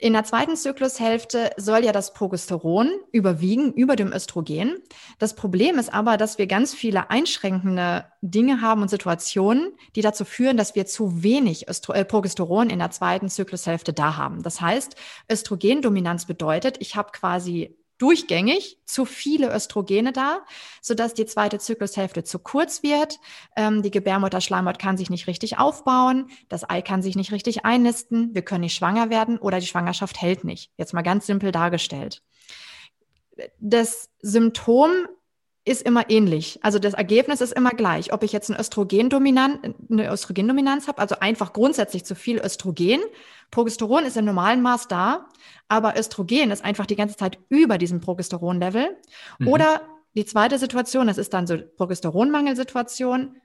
in 0.04 0.12
der 0.12 0.26
zweiten 0.26 0.58
Zyklushälfte 0.58 1.52
soll 1.56 1.86
ja 1.86 1.94
das 1.94 2.14
Progesteron 2.14 2.92
überwiegen 3.14 3.72
über 3.72 3.96
dem 3.96 4.12
Östrogen. 4.12 4.76
Das 5.18 5.34
Problem 5.34 5.80
ist 5.80 5.94
aber, 5.94 6.18
dass 6.18 6.38
wir 6.38 6.46
ganz 6.46 6.74
viele 6.74 7.10
einschränkende 7.10 8.04
Dinge 8.20 8.60
haben 8.60 8.82
und 8.82 8.90
Situationen, 8.90 9.72
die 9.96 10.02
dazu 10.02 10.26
führen, 10.26 10.58
dass 10.58 10.76
wir 10.76 10.86
zu 10.86 11.24
wenig 11.24 11.70
Östro 11.70 11.94
äh, 11.94 12.04
Progesteron 12.04 12.70
in 12.70 12.80
der 12.80 12.92
zweiten 12.92 13.30
Zyklushälfte 13.30 13.94
da 13.94 14.18
haben. 14.18 14.44
Das 14.44 14.60
heißt, 14.60 14.98
Östrogendominanz 15.32 16.26
bedeutet, 16.26 16.76
ich 16.82 16.98
habe 16.98 17.14
quasi 17.14 17.78
durchgängig 18.04 18.80
zu 18.84 19.06
viele 19.06 19.56
Östrogene 19.56 20.12
da, 20.12 20.40
sodass 20.82 21.14
die 21.14 21.26
zweite 21.26 21.58
Zyklushälfte 21.58 22.26
zu 22.26 22.38
kurz 22.38 22.84
wird. 22.84 23.18
Ähm, 23.56 23.82
die 23.82 23.92
Gebärmutterschleimhaut 23.92 24.78
kann 24.78 24.98
sich 24.98 25.10
nicht 25.10 25.26
richtig 25.28 25.58
aufbauen, 25.58 26.30
das 26.50 26.70
Ei 26.70 26.82
kann 26.82 27.02
sich 27.02 27.16
nicht 27.16 27.32
richtig 27.32 27.64
einnisten, 27.64 28.36
wir 28.36 28.42
können 28.42 28.60
nicht 28.60 28.76
schwanger 28.76 29.10
werden 29.10 29.38
oder 29.38 29.62
die 29.62 29.68
Schwangerschaft 29.68 30.22
hält 30.22 30.44
nicht. 30.44 30.70
Jetzt 30.76 30.94
mal 30.94 31.02
ganz 31.02 31.26
simpel 31.28 31.54
dargestellt. 31.54 32.22
Das 33.62 34.10
Symptom 34.20 34.92
ist 35.66 35.82
immer 35.82 36.10
ähnlich. 36.10 36.60
Also 36.62 36.78
das 36.78 36.94
Ergebnis 36.94 37.40
ist 37.40 37.54
immer 37.54 37.72
gleich. 37.72 38.12
Ob 38.12 38.24
ich 38.24 38.34
jetzt 38.34 38.50
eine 38.50 38.60
Östrogendominanz, 38.60 39.60
eine 39.90 40.12
Östrogendominanz 40.12 40.88
habe, 40.88 41.00
also 41.00 41.16
einfach 41.20 41.54
grundsätzlich 41.54 42.04
zu 42.04 42.16
viel 42.16 42.40
Östrogen. 42.40 43.00
Progesteron 43.50 44.04
ist 44.04 44.18
im 44.18 44.26
normalen 44.26 44.62
Maß 44.62 44.88
da, 44.90 45.30
aber 45.70 45.98
Östrogen 45.98 46.52
ist 46.52 46.66
einfach 46.66 46.86
die 46.86 46.98
ganze 46.98 47.16
Zeit 47.16 47.40
über 47.50 47.78
diesem 47.78 48.02
Progesteronlevel. 48.02 48.98
Mhm. 49.40 49.48
Oder 49.48 49.82
die 50.16 50.26
zweite 50.26 50.60
Situation, 50.60 51.08
das 51.08 51.18
ist 51.18 51.34
dann 51.34 51.48
so 51.48 51.58
Progesteronmangelsituation. 51.78 53.38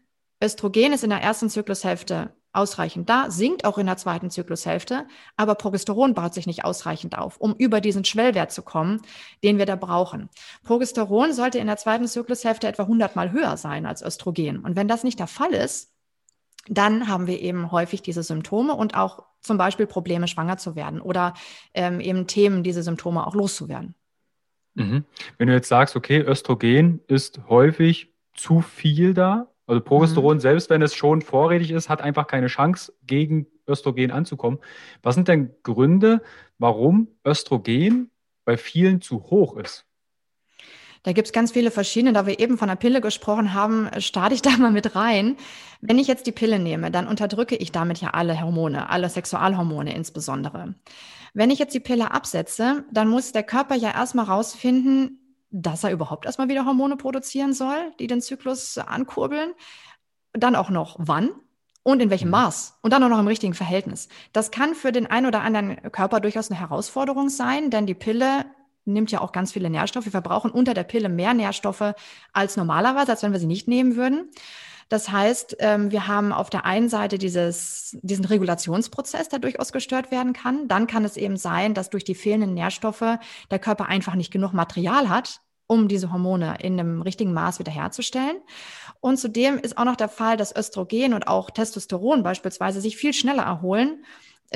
Östrogen 0.42 0.92
ist 0.92 1.04
in 1.04 1.10
der 1.10 1.20
ersten 1.20 1.48
Zyklushälfte 1.48 2.34
ausreichend 2.52 3.08
da, 3.08 3.30
sinkt 3.30 3.64
auch 3.64 3.78
in 3.78 3.86
der 3.86 3.96
zweiten 3.96 4.30
Zyklushälfte, 4.30 5.06
aber 5.36 5.54
Progesteron 5.54 6.14
baut 6.14 6.34
sich 6.34 6.46
nicht 6.46 6.64
ausreichend 6.64 7.16
auf, 7.18 7.36
um 7.36 7.54
über 7.54 7.80
diesen 7.80 8.04
Schwellwert 8.04 8.52
zu 8.52 8.62
kommen, 8.62 9.00
den 9.44 9.58
wir 9.58 9.66
da 9.66 9.76
brauchen. 9.76 10.28
Progesteron 10.64 11.32
sollte 11.32 11.58
in 11.58 11.66
der 11.66 11.76
zweiten 11.76 12.06
Zyklushälfte 12.06 12.66
etwa 12.66 12.84
100 12.84 13.16
mal 13.16 13.32
höher 13.32 13.56
sein 13.56 13.86
als 13.86 14.02
Östrogen. 14.02 14.60
Und 14.60 14.76
wenn 14.76 14.88
das 14.88 15.04
nicht 15.04 15.18
der 15.18 15.26
Fall 15.26 15.52
ist, 15.52 15.92
dann 16.68 17.08
haben 17.08 17.26
wir 17.26 17.40
eben 17.40 17.70
häufig 17.70 18.02
diese 18.02 18.22
Symptome 18.22 18.74
und 18.74 18.94
auch 18.94 19.24
zum 19.40 19.56
Beispiel 19.56 19.86
Probleme, 19.86 20.28
schwanger 20.28 20.58
zu 20.58 20.76
werden 20.76 21.00
oder 21.00 21.34
ähm, 21.74 22.00
eben 22.00 22.26
Themen, 22.26 22.62
diese 22.62 22.82
Symptome 22.82 23.26
auch 23.26 23.34
loszuwerden. 23.34 23.94
Mhm. 24.74 25.04
Wenn 25.38 25.48
du 25.48 25.54
jetzt 25.54 25.68
sagst, 25.68 25.96
okay, 25.96 26.20
Östrogen 26.20 27.00
ist 27.06 27.40
häufig 27.48 28.12
zu 28.34 28.60
viel 28.60 29.14
da, 29.14 29.47
also 29.68 29.82
Progesteron, 29.82 30.38
mhm. 30.38 30.40
selbst 30.40 30.70
wenn 30.70 30.82
es 30.82 30.94
schon 30.94 31.22
vorrätig 31.22 31.70
ist, 31.70 31.88
hat 31.88 32.00
einfach 32.00 32.26
keine 32.26 32.46
Chance, 32.46 32.92
gegen 33.06 33.46
Östrogen 33.68 34.10
anzukommen. 34.10 34.58
Was 35.02 35.14
sind 35.14 35.28
denn 35.28 35.54
Gründe, 35.62 36.22
warum 36.58 37.08
Östrogen 37.24 38.10
bei 38.44 38.56
vielen 38.56 39.02
zu 39.02 39.24
hoch 39.24 39.56
ist? 39.56 39.84
Da 41.02 41.12
gibt 41.12 41.28
es 41.28 41.32
ganz 41.32 41.52
viele 41.52 41.70
verschiedene. 41.70 42.12
Da 42.12 42.26
wir 42.26 42.40
eben 42.40 42.58
von 42.58 42.68
der 42.68 42.76
Pille 42.76 43.00
gesprochen 43.00 43.54
haben, 43.54 43.88
starte 43.98 44.34
ich 44.34 44.42
da 44.42 44.56
mal 44.56 44.70
mit 44.70 44.96
rein. 44.96 45.36
Wenn 45.80 45.98
ich 45.98 46.08
jetzt 46.08 46.26
die 46.26 46.32
Pille 46.32 46.58
nehme, 46.58 46.90
dann 46.90 47.06
unterdrücke 47.06 47.54
ich 47.54 47.70
damit 47.70 48.00
ja 48.00 48.10
alle 48.10 48.40
Hormone, 48.40 48.88
alle 48.88 49.08
Sexualhormone 49.08 49.94
insbesondere. 49.94 50.74
Wenn 51.34 51.50
ich 51.50 51.58
jetzt 51.58 51.74
die 51.74 51.80
Pille 51.80 52.10
absetze, 52.10 52.84
dann 52.90 53.08
muss 53.08 53.32
der 53.32 53.42
Körper 53.42 53.74
ja 53.74 53.92
erstmal 53.92 54.24
rausfinden, 54.24 55.27
dass 55.50 55.84
er 55.84 55.92
überhaupt 55.92 56.26
erstmal 56.26 56.48
wieder 56.48 56.66
Hormone 56.66 56.96
produzieren 56.96 57.52
soll, 57.52 57.92
die 57.98 58.06
den 58.06 58.20
Zyklus 58.20 58.78
ankurbeln. 58.78 59.52
Dann 60.32 60.56
auch 60.56 60.70
noch 60.70 60.96
wann 60.98 61.30
und 61.82 62.00
in 62.00 62.10
welchem 62.10 62.28
mhm. 62.28 62.32
Maß 62.32 62.78
und 62.82 62.92
dann 62.92 63.02
auch 63.02 63.08
noch 63.08 63.18
im 63.18 63.26
richtigen 63.26 63.54
Verhältnis. 63.54 64.08
Das 64.32 64.50
kann 64.50 64.74
für 64.74 64.92
den 64.92 65.06
einen 65.06 65.26
oder 65.26 65.40
anderen 65.40 65.90
Körper 65.90 66.20
durchaus 66.20 66.50
eine 66.50 66.60
Herausforderung 66.60 67.28
sein, 67.30 67.70
denn 67.70 67.86
die 67.86 67.94
Pille 67.94 68.44
nimmt 68.84 69.10
ja 69.10 69.20
auch 69.20 69.32
ganz 69.32 69.52
viele 69.52 69.70
Nährstoffe. 69.70 70.04
Wir 70.06 70.12
verbrauchen 70.12 70.50
unter 70.50 70.74
der 70.74 70.84
Pille 70.84 71.08
mehr 71.08 71.34
Nährstoffe 71.34 71.94
als 72.32 72.56
normalerweise, 72.56 73.12
als 73.12 73.22
wenn 73.22 73.32
wir 73.32 73.40
sie 73.40 73.46
nicht 73.46 73.68
nehmen 73.68 73.96
würden. 73.96 74.30
Das 74.88 75.10
heißt, 75.10 75.56
ähm, 75.58 75.90
wir 75.90 76.06
haben 76.06 76.32
auf 76.32 76.48
der 76.48 76.64
einen 76.64 76.88
Seite 76.88 77.18
dieses, 77.18 77.96
diesen 78.02 78.24
Regulationsprozess, 78.24 79.28
der 79.28 79.38
durchaus 79.38 79.72
gestört 79.72 80.10
werden 80.10 80.32
kann. 80.32 80.66
Dann 80.66 80.86
kann 80.86 81.04
es 81.04 81.16
eben 81.16 81.36
sein, 81.36 81.74
dass 81.74 81.90
durch 81.90 82.04
die 82.04 82.14
fehlenden 82.14 82.54
Nährstoffe 82.54 83.18
der 83.50 83.58
Körper 83.58 83.86
einfach 83.86 84.14
nicht 84.14 84.30
genug 84.30 84.54
Material 84.54 85.10
hat, 85.10 85.40
um 85.66 85.88
diese 85.88 86.10
Hormone 86.10 86.56
in 86.60 86.80
einem 86.80 87.02
richtigen 87.02 87.34
Maß 87.34 87.58
wiederherzustellen. 87.58 88.38
Und 89.00 89.18
zudem 89.18 89.58
ist 89.58 89.76
auch 89.76 89.84
noch 89.84 89.96
der 89.96 90.08
Fall, 90.08 90.38
dass 90.38 90.56
Östrogen 90.56 91.12
und 91.12 91.28
auch 91.28 91.50
Testosteron 91.50 92.22
beispielsweise 92.22 92.80
sich 92.80 92.96
viel 92.96 93.12
schneller 93.12 93.42
erholen 93.42 94.04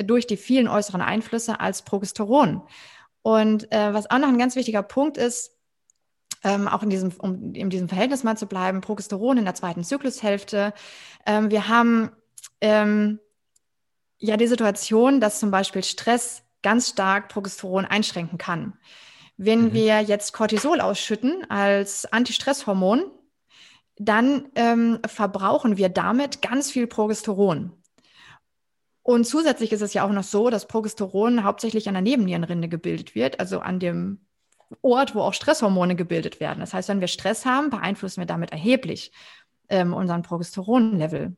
durch 0.03 0.25
die 0.25 0.37
vielen 0.37 0.67
äußeren 0.67 1.01
Einflüsse 1.01 1.59
als 1.59 1.83
Progesteron. 1.83 2.63
Und 3.21 3.71
äh, 3.71 3.93
was 3.93 4.09
auch 4.09 4.17
noch 4.17 4.27
ein 4.27 4.39
ganz 4.39 4.55
wichtiger 4.55 4.81
Punkt 4.81 5.17
ist, 5.17 5.52
ähm, 6.43 6.67
auch 6.67 6.83
in 6.83 6.89
diesem, 6.89 7.11
um 7.17 7.53
in 7.53 7.69
diesem 7.69 7.89
Verhältnis 7.89 8.23
mal 8.23 8.37
zu 8.37 8.47
bleiben, 8.47 8.81
Progesteron 8.81 9.37
in 9.37 9.45
der 9.45 9.55
zweiten 9.55 9.83
Zyklushälfte. 9.83 10.73
Ähm, 11.25 11.49
wir 11.51 11.67
haben 11.67 12.11
ähm, 12.61 13.19
ja 14.17 14.37
die 14.37 14.47
Situation, 14.47 15.21
dass 15.21 15.39
zum 15.39 15.51
Beispiel 15.51 15.83
Stress 15.83 16.43
ganz 16.61 16.89
stark 16.89 17.29
Progesteron 17.29 17.85
einschränken 17.85 18.37
kann. 18.37 18.73
Wenn 19.37 19.65
mhm. 19.65 19.73
wir 19.73 20.01
jetzt 20.01 20.33
Cortisol 20.33 20.81
ausschütten 20.81 21.49
als 21.49 22.11
Antistresshormon, 22.11 23.03
dann 23.97 24.49
ähm, 24.55 24.99
verbrauchen 25.05 25.77
wir 25.77 25.89
damit 25.89 26.41
ganz 26.41 26.71
viel 26.71 26.87
Progesteron. 26.87 27.71
Und 29.03 29.25
zusätzlich 29.27 29.73
ist 29.73 29.81
es 29.81 29.93
ja 29.93 30.05
auch 30.05 30.11
noch 30.11 30.23
so, 30.23 30.49
dass 30.49 30.67
Progesteron 30.67 31.43
hauptsächlich 31.43 31.87
an 31.87 31.93
der 31.93 32.01
Nebennierenrinde 32.01 32.69
gebildet 32.69 33.15
wird, 33.15 33.39
also 33.39 33.59
an 33.59 33.79
dem 33.79 34.25
Ort, 34.81 35.15
wo 35.15 35.21
auch 35.21 35.33
Stresshormone 35.33 35.95
gebildet 35.95 36.39
werden. 36.39 36.59
Das 36.59 36.73
heißt, 36.73 36.89
wenn 36.89 37.01
wir 37.01 37.07
Stress 37.07 37.45
haben, 37.45 37.69
beeinflussen 37.69 38.21
wir 38.21 38.25
damit 38.25 38.51
erheblich 38.51 39.11
ähm, 39.69 39.93
unseren 39.93 40.21
Progesteronlevel. 40.21 41.35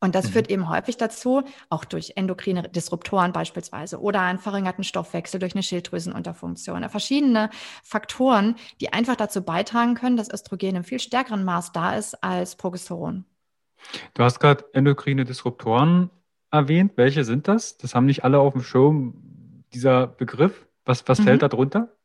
Und 0.00 0.14
das 0.14 0.26
mhm. 0.26 0.30
führt 0.30 0.50
eben 0.50 0.68
häufig 0.68 0.98
dazu, 0.98 1.42
auch 1.70 1.84
durch 1.84 2.12
endokrine 2.16 2.68
Disruptoren 2.68 3.32
beispielsweise 3.32 4.00
oder 4.00 4.20
einen 4.20 4.38
verringerten 4.38 4.84
Stoffwechsel 4.84 5.40
durch 5.40 5.54
eine 5.54 5.62
Schilddrüsenunterfunktion, 5.62 6.88
verschiedene 6.90 7.50
Faktoren, 7.82 8.56
die 8.80 8.92
einfach 8.92 9.16
dazu 9.16 9.42
beitragen 9.42 9.94
können, 9.94 10.16
dass 10.16 10.30
Östrogen 10.30 10.76
im 10.76 10.84
viel 10.84 11.00
stärkeren 11.00 11.44
Maß 11.44 11.72
da 11.72 11.94
ist 11.96 12.22
als 12.22 12.56
Progesteron. 12.56 13.24
Du 14.14 14.22
hast 14.22 14.38
gerade 14.38 14.64
endokrine 14.72 15.24
Disruptoren 15.24 16.10
erwähnt. 16.50 16.92
Welche 16.96 17.24
sind 17.24 17.48
das? 17.48 17.78
Das 17.78 17.94
haben 17.94 18.06
nicht 18.06 18.24
alle 18.24 18.38
auf 18.38 18.52
dem 18.52 18.62
Schirm, 18.62 19.64
dieser 19.72 20.06
Begriff. 20.06 20.66
Was, 20.84 21.06
was 21.08 21.18
mhm. 21.20 21.24
fällt 21.24 21.42
da 21.42 21.48
drunter? 21.48 21.95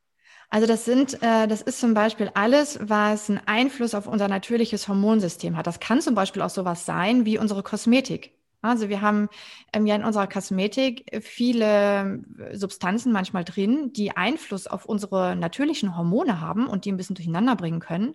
Also 0.54 0.68
das 0.68 0.84
sind, 0.84 1.16
äh, 1.24 1.48
das 1.48 1.62
ist 1.62 1.80
zum 1.80 1.94
Beispiel 1.94 2.30
alles, 2.34 2.78
was 2.82 3.30
einen 3.30 3.40
Einfluss 3.46 3.96
auf 3.96 4.06
unser 4.06 4.28
natürliches 4.28 4.88
Hormonsystem 4.90 5.56
hat. 5.56 5.66
Das 5.66 5.80
kann 5.80 6.02
zum 6.02 6.14
Beispiel 6.14 6.42
auch 6.42 6.50
sowas 6.50 6.86
sein 6.86 7.26
wie 7.26 7.38
unsere 7.38 7.64
Kosmetik. 7.64 8.34
Also 8.62 8.90
wir 8.90 9.02
haben 9.02 9.30
ähm, 9.74 9.88
ja 9.88 9.96
in 9.96 10.04
unserer 10.04 10.28
Kosmetik 10.28 11.06
viele 11.24 12.24
Substanzen 12.52 13.12
manchmal 13.14 13.46
drin, 13.46 13.94
die 13.94 14.16
Einfluss 14.16 14.68
auf 14.68 14.86
unsere 14.86 15.36
natürlichen 15.38 15.98
Hormone 15.98 16.42
haben 16.42 16.68
und 16.68 16.86
die 16.86 16.92
ein 16.92 16.98
bisschen 16.98 17.16
durcheinander 17.16 17.56
bringen 17.56 17.80
können. 17.80 18.14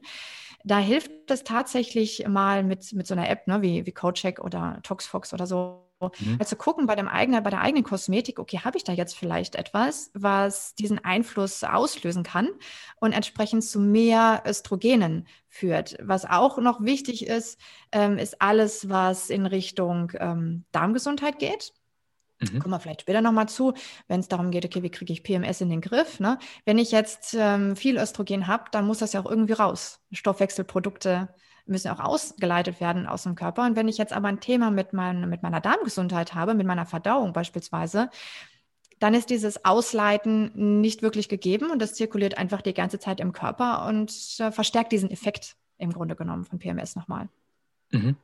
Da 0.63 0.79
hilft 0.79 1.11
es 1.31 1.43
tatsächlich 1.45 2.27
mal 2.29 2.65
mit, 2.65 2.93
mit 2.93 3.07
so 3.07 3.15
einer 3.15 3.31
App, 3.31 3.49
ne, 3.49 3.63
wie, 3.63 3.87
wie 3.87 3.93
CodeCheck 3.93 4.41
oder 4.41 4.81
ToxFox 4.83 5.33
oder 5.33 5.47
so, 5.47 5.86
Mhm. 6.01 6.37
Also 6.39 6.57
gucken 6.57 6.87
bei 6.87 6.95
dem 6.95 7.09
eigenen, 7.09 7.43
bei 7.43 7.51
der 7.51 7.61
eigenen 7.61 7.85
Kosmetik, 7.85 8.39
okay, 8.39 8.61
habe 8.65 8.77
ich 8.77 8.85
da 8.85 8.93
jetzt 8.93 9.17
vielleicht 9.17 9.55
etwas, 9.55 10.11
was 10.15 10.75
diesen 10.75 11.03
Einfluss 11.05 11.65
auslösen 11.65 12.23
kann 12.23 12.49
und 13.01 13.13
entsprechend 13.13 13.65
zu 13.65 13.81
mehr 13.81 14.43
Östrogenen 14.47 15.27
führt. 15.49 15.97
Was 16.03 16.25
auch 16.25 16.59
noch 16.59 16.83
wichtig 16.83 17.27
ist, 17.27 17.59
ähm, 17.93 18.19
ist 18.19 18.43
alles, 18.43 18.89
was 18.89 19.31
in 19.31 19.47
Richtung 19.47 20.13
ähm, 20.19 20.65
Darmgesundheit 20.73 21.39
geht. 21.39 21.73
Mhm. 22.41 22.59
Kommen 22.59 22.75
wir 22.75 22.81
vielleicht 22.81 23.03
später 23.03 23.23
nochmal 23.23 23.49
zu, 23.49 23.73
wenn 24.09 24.21
es 24.21 24.29
darum 24.29 24.51
geht, 24.51 24.65
okay, 24.67 24.83
wie 24.83 24.91
kriege 24.91 25.13
ich 25.13 25.23
PMS 25.23 25.63
in 25.63 25.71
den 25.71 25.81
Griff? 25.81 26.21
Ne? 26.21 26.39
Wenn 26.67 26.79
ich 26.79 26.93
jetzt 26.93 27.35
ähm, 27.39 27.77
viel 27.77 27.97
Östrogen 27.97 28.47
habe, 28.47 28.65
dann 28.73 28.87
muss 28.87 28.99
das 28.99 29.15
ja 29.15 29.21
auch 29.21 29.31
irgendwie 29.31 29.55
raus. 29.55 30.01
Stoffwechselprodukte 30.13 31.29
müssen 31.67 31.91
auch 31.91 32.01
ausgeleitet 32.01 32.81
werden 32.81 33.07
aus 33.07 33.25
dem 33.25 33.35
Körper. 33.35 33.65
Und 33.65 33.77
wenn 33.77 33.89
ich 33.89 33.99
jetzt 33.99 34.13
aber 34.13 34.29
ein 34.29 34.41
Thema 34.41 34.71
mit, 34.71 34.93
mein, 34.93 35.29
mit 35.29 35.43
meiner 35.43 35.61
Darmgesundheit 35.61 36.35
habe, 36.35 36.55
mit 36.55 36.67
meiner 36.67 36.87
Verdauung 36.87 37.33
beispielsweise, 37.33 38.11
dann 38.99 39.15
ist 39.15 39.31
dieses 39.31 39.65
Ausleiten 39.65 40.81
nicht 40.81 41.03
wirklich 41.03 41.29
gegeben 41.29 41.71
und 41.71 41.83
das 41.83 41.95
zirkuliert 41.95 42.39
einfach 42.39 42.63
die 42.63 42.75
ganze 42.75 42.99
Zeit 42.99 43.21
im 43.21 43.33
Körper 43.33 43.87
und 43.87 44.11
äh, 44.39 44.51
verstärkt 44.51 44.93
diesen 44.93 45.11
Effekt 45.11 45.57
im 45.79 45.93
Grunde 45.93 46.17
genommen 46.17 46.45
von 46.45 46.59
PMS 46.59 46.97
nochmal. 46.97 47.29
Mhm. 47.91 48.17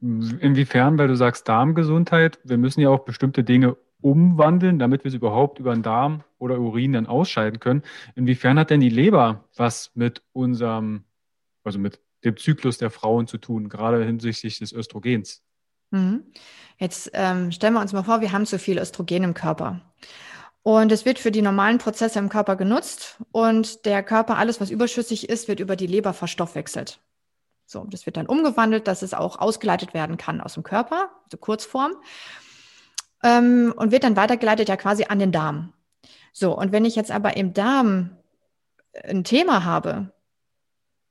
Inwiefern, 0.00 0.98
weil 0.98 1.08
du 1.08 1.16
sagst 1.16 1.48
Darmgesundheit, 1.48 2.38
wir 2.44 2.58
müssen 2.58 2.80
ja 2.80 2.90
auch 2.90 3.04
bestimmte 3.04 3.44
Dinge 3.44 3.76
umwandeln, 4.00 4.78
damit 4.78 5.04
wir 5.04 5.10
sie 5.10 5.16
überhaupt 5.16 5.58
über 5.58 5.72
den 5.72 5.82
Darm 5.82 6.22
oder 6.38 6.60
Urin 6.60 6.92
dann 6.92 7.06
ausscheiden 7.06 7.60
können. 7.60 7.82
Inwiefern 8.14 8.58
hat 8.58 8.70
denn 8.70 8.80
die 8.80 8.90
Leber 8.90 9.44
was 9.56 9.90
mit 9.94 10.22
unserem, 10.32 11.04
also 11.64 11.78
mit 11.78 12.00
dem 12.24 12.36
Zyklus 12.36 12.78
der 12.78 12.90
Frauen 12.90 13.26
zu 13.26 13.38
tun, 13.38 13.68
gerade 13.68 14.04
hinsichtlich 14.04 14.58
des 14.58 14.72
Östrogens? 14.72 15.42
Mhm. 15.90 16.24
Jetzt 16.78 17.10
ähm, 17.14 17.52
stellen 17.52 17.74
wir 17.74 17.80
uns 17.80 17.92
mal 17.92 18.02
vor, 18.02 18.20
wir 18.20 18.32
haben 18.32 18.46
zu 18.46 18.58
viel 18.58 18.78
Östrogen 18.78 19.24
im 19.24 19.34
Körper. 19.34 19.80
Und 20.62 20.90
es 20.90 21.04
wird 21.04 21.20
für 21.20 21.30
die 21.30 21.42
normalen 21.42 21.78
Prozesse 21.78 22.18
im 22.18 22.28
Körper 22.28 22.56
genutzt 22.56 23.18
und 23.30 23.84
der 23.86 24.02
Körper, 24.02 24.36
alles, 24.36 24.60
was 24.60 24.70
überschüssig 24.70 25.28
ist, 25.28 25.46
wird 25.46 25.60
über 25.60 25.76
die 25.76 25.86
Leber 25.86 26.12
verstoffwechselt. 26.12 26.98
So, 27.66 27.84
das 27.84 28.04
wird 28.04 28.16
dann 28.16 28.26
umgewandelt, 28.26 28.88
dass 28.88 29.02
es 29.02 29.14
auch 29.14 29.38
ausgeleitet 29.38 29.94
werden 29.94 30.16
kann 30.16 30.40
aus 30.40 30.54
dem 30.54 30.64
Körper, 30.64 31.10
so 31.30 31.36
Kurzform, 31.36 31.92
ähm, 33.22 33.72
und 33.76 33.92
wird 33.92 34.02
dann 34.02 34.16
weitergeleitet 34.16 34.68
ja 34.68 34.76
quasi 34.76 35.04
an 35.04 35.20
den 35.20 35.30
Darm. 35.30 35.72
So, 36.32 36.56
und 36.56 36.72
wenn 36.72 36.84
ich 36.84 36.96
jetzt 36.96 37.10
aber 37.10 37.36
im 37.36 37.54
Darm 37.54 38.16
ein 39.04 39.24
Thema 39.24 39.64
habe, 39.64 40.12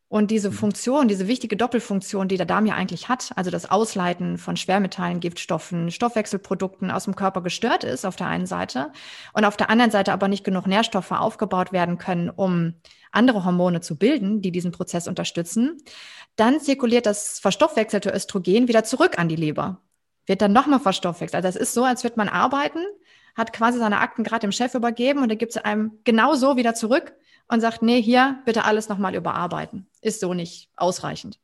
und 0.08 0.30
diese 0.30 0.52
mhm. 0.52 0.54
Funktion, 0.54 1.08
diese 1.08 1.28
wichtige 1.28 1.58
Doppelfunktion, 1.58 2.28
die 2.28 2.38
der 2.38 2.46
Darm 2.46 2.66
ja 2.66 2.76
eigentlich 2.76 3.10
hat, 3.10 3.32
also 3.36 3.50
das 3.50 3.70
Ausleiten 3.70 4.38
von 4.38 4.56
Schwermetallen, 4.56 5.20
Giftstoffen, 5.20 5.90
Stoffwechselprodukten 5.90 6.92
aus 6.92 7.06
dem 7.06 7.16
Körper 7.16 7.42
gestört 7.42 7.84
ist 7.84 8.06
auf 8.06 8.16
der 8.16 8.28
einen 8.28 8.46
Seite 8.46 8.92
und 9.34 9.46
auf 9.46 9.58
der 9.58 9.70
anderen 9.70 9.92
Seite 9.92 10.14
aber 10.14 10.28
nicht 10.28 10.44
genug 10.44 10.68
Nährstoffe 10.68 11.12
aufgebaut 11.12 11.72
werden 11.72 11.98
können, 11.98 12.30
um 12.30 12.76
andere 13.12 13.46
Hormone 13.46 13.82
zu 13.82 13.98
bilden, 13.98 14.42
die 14.42 14.52
diesen 14.52 14.72
Prozess 14.72 15.08
unterstützen, 15.08 15.78
dann 16.36 16.60
zirkuliert 16.60 17.06
das 17.06 17.40
verstoffwechselte 17.40 18.12
Östrogen 18.12 18.68
wieder 18.68 18.84
zurück 18.84 19.18
an 19.18 19.28
die 19.28 19.36
Leber. 19.36 19.82
Wird 20.28 20.42
dann 20.42 20.54
nochmal 20.54 20.80
verstoffwechselt. 20.80 21.44
Also 21.44 21.58
es 21.58 21.70
ist 21.70 21.74
so, 21.74 21.84
als 21.84 22.04
würde 22.04 22.18
man 22.18 22.30
arbeiten, 22.30 22.80
hat 23.36 23.54
quasi 23.54 23.80
seine 23.80 24.00
Akten 24.00 24.24
gerade 24.24 24.42
dem 24.42 24.52
Chef 24.52 24.76
übergeben 24.76 25.22
und 25.22 25.30
er 25.30 25.36
gibt 25.36 25.54
sie 25.54 25.64
einem 25.64 26.00
genau 26.04 26.36
so 26.36 26.58
wieder 26.58 26.74
zurück 26.74 27.14
und 27.48 27.62
sagt, 27.62 27.82
nee, 27.82 28.02
hier 28.02 28.40
bitte 28.46 28.64
alles 28.64 28.90
nochmal 28.90 29.16
überarbeiten. 29.16 29.88
Ist 30.02 30.20
so 30.20 30.34
nicht 30.34 30.70
ausreichend. 30.76 31.40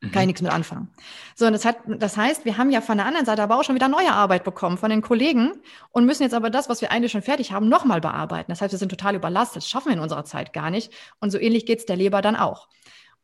Mhm. 0.00 0.12
Kann 0.12 0.22
ich 0.22 0.26
nichts 0.28 0.42
mit 0.42 0.52
anfangen. 0.52 0.90
So, 1.34 1.46
und 1.46 1.52
das, 1.52 1.64
hat, 1.64 1.76
das 1.86 2.16
heißt, 2.16 2.44
wir 2.44 2.56
haben 2.56 2.70
ja 2.70 2.80
von 2.80 2.96
der 2.96 3.06
anderen 3.06 3.26
Seite 3.26 3.42
aber 3.42 3.58
auch 3.58 3.64
schon 3.64 3.74
wieder 3.74 3.88
neue 3.88 4.12
Arbeit 4.12 4.44
bekommen 4.44 4.78
von 4.78 4.90
den 4.90 5.02
Kollegen 5.02 5.52
und 5.90 6.06
müssen 6.06 6.22
jetzt 6.22 6.34
aber 6.34 6.50
das, 6.50 6.68
was 6.68 6.80
wir 6.80 6.90
eigentlich 6.90 7.12
schon 7.12 7.22
fertig 7.22 7.52
haben, 7.52 7.68
nochmal 7.68 8.00
bearbeiten. 8.00 8.50
Das 8.50 8.60
heißt, 8.60 8.72
wir 8.72 8.78
sind 8.78 8.88
total 8.88 9.14
überlastet. 9.14 9.62
Das 9.62 9.68
schaffen 9.68 9.88
wir 9.88 9.94
in 9.94 10.00
unserer 10.00 10.24
Zeit 10.24 10.52
gar 10.52 10.70
nicht. 10.70 10.92
Und 11.20 11.30
so 11.30 11.38
ähnlich 11.38 11.66
geht 11.66 11.80
es 11.80 11.86
der 11.86 11.96
Leber 11.96 12.22
dann 12.22 12.36
auch. 12.36 12.68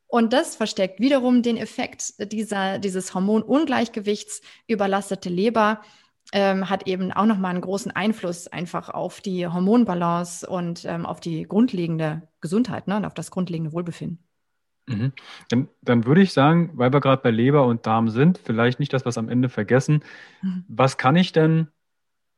Und 0.09 0.33
das 0.33 0.55
versteckt 0.55 1.01
wiederum 1.01 1.43
den 1.43 1.57
Effekt 1.57 2.15
dieser, 2.33 2.79
dieses 2.79 3.15
Hormonungleichgewichts, 3.15 4.41
überlastete 4.69 5.29
Leber 5.29 5.81
ähm, 6.33 6.69
hat 6.69 6.87
eben 6.87 7.13
auch 7.13 7.27
nochmal 7.27 7.53
einen 7.53 7.61
großen 7.61 7.93
Einfluss 7.93 8.49
einfach 8.49 8.89
auf 8.89 9.21
die 9.21 9.47
Hormonbalance 9.47 10.47
und 10.47 10.85
ähm, 10.85 11.07
auf 11.07 11.21
die 11.21 11.45
grundlegende 11.45 12.23
Gesundheit 12.41 12.89
ne, 12.89 12.97
und 12.97 13.05
auf 13.05 13.15
das 13.15 13.31
grundlegende 13.31 13.73
Wohlbefinden. 13.73 14.19
Mhm. 14.89 15.13
Dann, 15.49 15.69
dann, 15.83 16.05
würde 16.05 16.23
ich 16.23 16.33
sagen, 16.33 16.71
weil 16.75 16.93
wir 16.93 17.01
gerade 17.01 17.23
bei 17.23 17.31
Leber 17.31 17.67
und 17.67 17.87
Darm 17.87 18.09
sind, 18.09 18.39
vielleicht 18.39 18.79
nicht 18.79 18.93
das, 18.93 19.05
was 19.05 19.19
am 19.19 19.29
Ende 19.29 19.49
vergessen. 19.49 20.03
Mhm. 20.43 20.65
Was 20.69 20.97
kann 20.97 21.17
ich 21.17 21.33
denn 21.33 21.69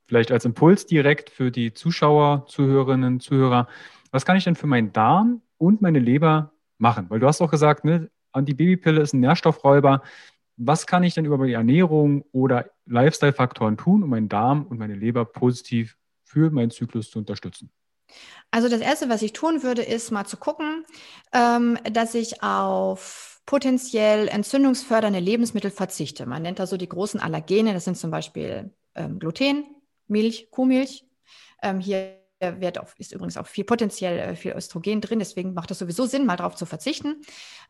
vielleicht 0.06 0.32
als 0.32 0.44
Impuls 0.44 0.86
direkt 0.86 1.28
für 1.28 1.50
die 1.50 1.74
Zuschauer, 1.74 2.46
Zuhörerinnen, 2.46 3.20
Zuhörer, 3.20 3.68
was 4.10 4.24
kann 4.24 4.36
ich 4.36 4.44
denn 4.44 4.56
für 4.56 4.66
meinen 4.66 4.92
Darm 4.92 5.42
und 5.58 5.82
meine 5.82 5.98
Leber 5.98 6.52
machen? 6.78 7.06
Weil 7.10 7.20
du 7.20 7.26
hast 7.26 7.42
auch 7.42 7.50
gesagt, 7.50 7.84
ne, 7.84 8.10
Antibabypille 8.32 9.00
ist 9.00 9.12
ein 9.12 9.20
Nährstoffräuber 9.20 10.02
was 10.58 10.86
kann 10.86 11.04
ich 11.04 11.14
denn 11.14 11.24
über 11.24 11.46
die 11.46 11.52
Ernährung 11.52 12.24
oder 12.32 12.66
Lifestyle-Faktoren 12.88 13.76
tun, 13.76 14.02
um 14.02 14.10
meinen 14.10 14.28
Darm 14.28 14.66
und 14.66 14.78
meine 14.78 14.94
Leber 14.94 15.24
positiv 15.24 15.96
für 16.24 16.50
meinen 16.50 16.70
Zyklus 16.70 17.10
zu 17.10 17.18
unterstützen? 17.18 17.70
Also 18.50 18.68
das 18.68 18.80
Erste, 18.80 19.08
was 19.08 19.22
ich 19.22 19.32
tun 19.32 19.62
würde, 19.62 19.82
ist 19.82 20.10
mal 20.10 20.24
zu 20.24 20.36
gucken, 20.36 20.84
ähm, 21.32 21.78
dass 21.92 22.14
ich 22.14 22.42
auf 22.42 23.40
potenziell 23.44 24.28
entzündungsfördernde 24.28 25.20
Lebensmittel 25.20 25.70
verzichte. 25.70 26.26
Man 26.26 26.42
nennt 26.42 26.58
da 26.58 26.66
so 26.66 26.76
die 26.76 26.88
großen 26.88 27.20
Allergene, 27.20 27.72
das 27.72 27.84
sind 27.84 27.96
zum 27.96 28.10
Beispiel 28.10 28.70
ähm, 28.94 29.18
Gluten, 29.18 29.64
Milch, 30.06 30.50
Kuhmilch. 30.50 31.04
Ähm, 31.62 31.80
hier 31.80 32.17
wird 32.40 32.78
auch, 32.78 32.88
ist 32.98 33.12
übrigens 33.12 33.36
auch 33.36 33.46
viel 33.46 33.64
potenziell 33.64 34.18
äh, 34.18 34.36
viel 34.36 34.52
Östrogen 34.52 35.00
drin, 35.00 35.18
deswegen 35.18 35.54
macht 35.54 35.70
es 35.70 35.78
sowieso 35.78 36.06
Sinn, 36.06 36.26
mal 36.26 36.36
darauf 36.36 36.54
zu 36.54 36.66
verzichten, 36.66 37.16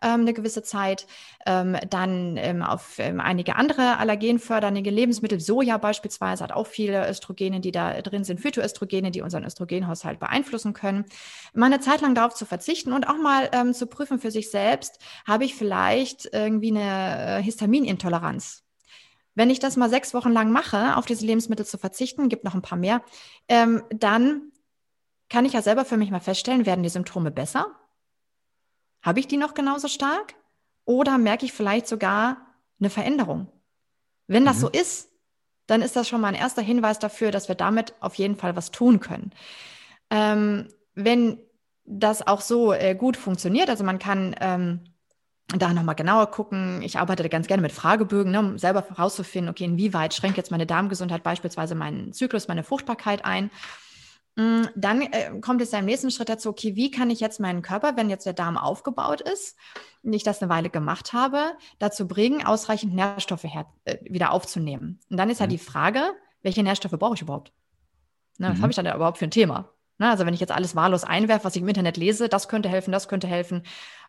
ähm, 0.02 0.20
eine 0.22 0.35
gewisse 0.35 0.62
Zeit. 0.62 1.07
Ähm, 1.46 1.76
dann 1.88 2.37
ähm, 2.37 2.62
auf 2.62 2.98
ähm, 2.98 3.20
einige 3.20 3.57
andere 3.57 3.98
allergenfördernde 3.98 4.90
Lebensmittel, 4.90 5.40
Soja 5.40 5.78
beispielsweise 5.78 6.44
hat 6.44 6.52
auch 6.52 6.66
viele 6.66 7.09
Östrogene, 7.09 7.61
die 7.61 7.72
da 7.72 8.00
drin 8.02 8.24
sind, 8.24 8.40
Phytoöstrogene, 8.40 9.11
die 9.11 9.22
unseren 9.22 9.44
Östrogenhaushalt 9.44 10.18
beeinflussen 10.18 10.72
können. 10.74 11.04
Mal 11.54 11.66
eine 11.66 11.81
Zeit 11.81 12.00
lang 12.00 12.14
darauf 12.14 12.35
zu 12.35 12.44
verzichten 12.44 12.92
und 12.92 13.09
auch 13.09 13.18
mal 13.18 13.48
ähm, 13.52 13.72
zu 13.72 13.87
prüfen 13.87 14.18
für 14.18 14.31
sich 14.31 14.50
selbst, 14.50 14.98
habe 15.26 15.44
ich 15.44 15.54
vielleicht 15.54 16.28
irgendwie 16.33 16.70
eine 16.70 17.38
äh, 17.38 17.42
Histaminintoleranz? 17.42 18.64
Wenn 19.35 19.50
ich 19.50 19.61
das 19.61 19.76
mal 19.76 19.88
sechs 19.88 20.14
Wochen 20.14 20.33
lang 20.33 20.50
mache, 20.50 20.96
auf 20.96 21.07
diese 21.07 21.24
Lebensmittel 21.24 21.64
zu 21.64 21.78
verzichten, 21.78 22.28
gibt 22.28 22.42
noch 22.42 22.54
ein 22.54 22.62
paar 22.62 22.76
mehr, 22.76 23.02
ähm, 23.48 23.85
dann 23.90 24.50
kann 25.29 25.45
ich 25.45 25.53
ja 25.53 25.62
selber 25.62 25.85
für 25.85 25.97
mich 25.97 26.11
mal 26.11 26.21
feststellen, 26.21 26.67
werden 26.67 26.83
die 26.83 26.88
Symptome 26.88 27.31
besser? 27.31 27.67
Habe 29.03 29.21
ich 29.21 29.29
die 29.29 29.37
noch 29.37 29.55
genauso 29.55 29.88
stark? 29.88 30.35
Oder 30.85 31.19
merke 31.19 31.45
ich 31.45 31.53
vielleicht 31.53 31.87
sogar 31.87 32.38
eine 32.81 32.91
Veränderung? 32.91 33.49
Wenn 34.27 34.45
das 34.45 34.57
mhm. 34.57 34.61
so 34.61 34.69
ist, 34.69 35.11
dann 35.67 35.83
ist 35.83 35.97
das 35.97 36.09
schon 36.09 36.21
mal 36.21 36.29
ein 36.29 36.35
erster 36.35 36.62
Hinweis 36.62 36.99
dafür, 36.99 37.31
dass 37.31 37.49
wir 37.49 37.55
damit 37.55 37.95
auf 38.01 38.14
jeden 38.14 38.37
Fall 38.37 38.57
was 38.57 38.71
tun 38.71 39.01
können. 39.01 39.33
Ähm, 40.11 40.69
wenn 40.95 41.38
das 41.85 42.27
auch 42.27 42.41
so 42.41 42.73
äh, 42.73 42.95
gut 42.95 43.17
funktioniert, 43.17 43.69
also 43.69 43.85
man 43.85 43.99
kann 43.99 44.35
ähm, 44.41 44.81
da 45.57 45.73
nochmal 45.73 45.95
genauer 45.95 46.31
gucken. 46.31 46.83
Ich 46.83 46.99
arbeite 46.99 47.27
ganz 47.29 47.47
gerne 47.47 47.62
mit 47.62 47.73
Fragebögen, 47.73 48.33
ne, 48.33 48.41
um 48.41 48.59
selber 48.59 48.85
herauszufinden, 48.88 49.51
okay, 49.51 49.64
inwieweit 49.64 50.14
schränkt 50.14 50.37
jetzt 50.37 50.51
meine 50.51 50.67
Darmgesundheit 50.67 51.23
beispielsweise 51.23 51.75
meinen 51.75 52.12
Zyklus, 52.12 52.49
meine 52.49 52.64
Fruchtbarkeit 52.64 53.25
ein. 53.25 53.51
Mm, 54.38 54.66
dann 54.77 55.03
äh, 55.03 55.33
kommt 55.40 55.61
es 55.61 55.72
im 55.72 55.85
nächsten 55.85 56.12
Schritt 56.12 56.29
dazu, 56.29 56.51
okay, 56.51 56.77
wie 56.77 56.92
kann 56.92 57.11
ich 57.11 57.18
jetzt 57.18 57.40
meinen 57.40 57.61
Körper, 57.61 57.96
wenn 57.96 58.09
jetzt 58.09 58.24
der 58.24 58.35
Darm 58.35 58.57
aufgebaut 58.57 59.20
ist, 59.20 59.57
und 60.05 60.12
ich 60.12 60.22
das 60.22 60.40
eine 60.40 60.48
Weile 60.48 60.70
gemacht 60.70 61.12
habe, 61.12 61.57
dazu 61.81 62.07
bringen, 62.07 62.46
ausreichend 62.46 62.94
Nährstoffe 62.94 63.42
her, 63.42 63.66
äh, 63.85 63.98
wieder 64.03 64.31
aufzunehmen. 64.31 65.01
Und 65.11 65.16
dann 65.16 65.29
ist 65.29 65.40
halt 65.40 65.51
mhm. 65.51 65.55
halt 65.55 65.61
die 65.61 65.70
Frage, 65.70 66.12
welche 66.42 66.62
Nährstoffe 66.62 66.92
brauche 66.92 67.16
ich 67.16 67.22
überhaupt? 67.22 67.53
Ne, 68.38 68.51
was 68.51 68.59
mhm. 68.59 68.62
habe 68.62 68.70
ich 68.70 68.77
dann 68.77 68.87
überhaupt 68.87 69.18
für 69.18 69.24
ein 69.24 69.33
Thema? 69.33 69.72
Ne, 69.98 70.09
also 70.09 70.24
wenn 70.24 70.35
ich 70.35 70.40
jetzt 70.40 70.53
alles 70.53 70.77
wahllos 70.77 71.03
einwerfe, 71.03 71.44
was 71.44 71.57
ich 71.57 71.62
im 71.62 71.68
Internet 71.68 71.96
lese, 71.96 72.29
das 72.29 72.48
könnte 72.48 72.68
helfen, 72.68 72.92
das 72.92 73.09
könnte 73.09 73.27
helfen, 73.27 73.64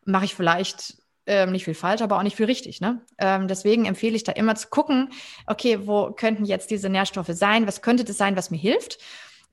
mache 0.05 0.25
ich 0.25 0.35
vielleicht 0.35 1.01
ähm, 1.25 1.51
nicht 1.51 1.65
viel 1.65 1.73
falsch, 1.73 2.03
aber 2.03 2.19
auch 2.19 2.23
nicht 2.23 2.35
viel 2.35 2.45
richtig. 2.45 2.81
Ne? 2.81 3.01
Ähm, 3.17 3.47
deswegen 3.47 3.85
empfehle 3.85 4.15
ich 4.15 4.23
da 4.23 4.33
immer 4.33 4.53
zu 4.53 4.67
gucken, 4.67 5.11
okay, 5.47 5.87
wo 5.87 6.11
könnten 6.11 6.45
jetzt 6.45 6.69
diese 6.69 6.87
Nährstoffe 6.87 7.31
sein? 7.31 7.65
Was 7.65 7.81
könnte 7.81 8.03
das 8.03 8.17
sein, 8.17 8.35
was 8.35 8.51
mir 8.51 8.57
hilft? 8.57 8.99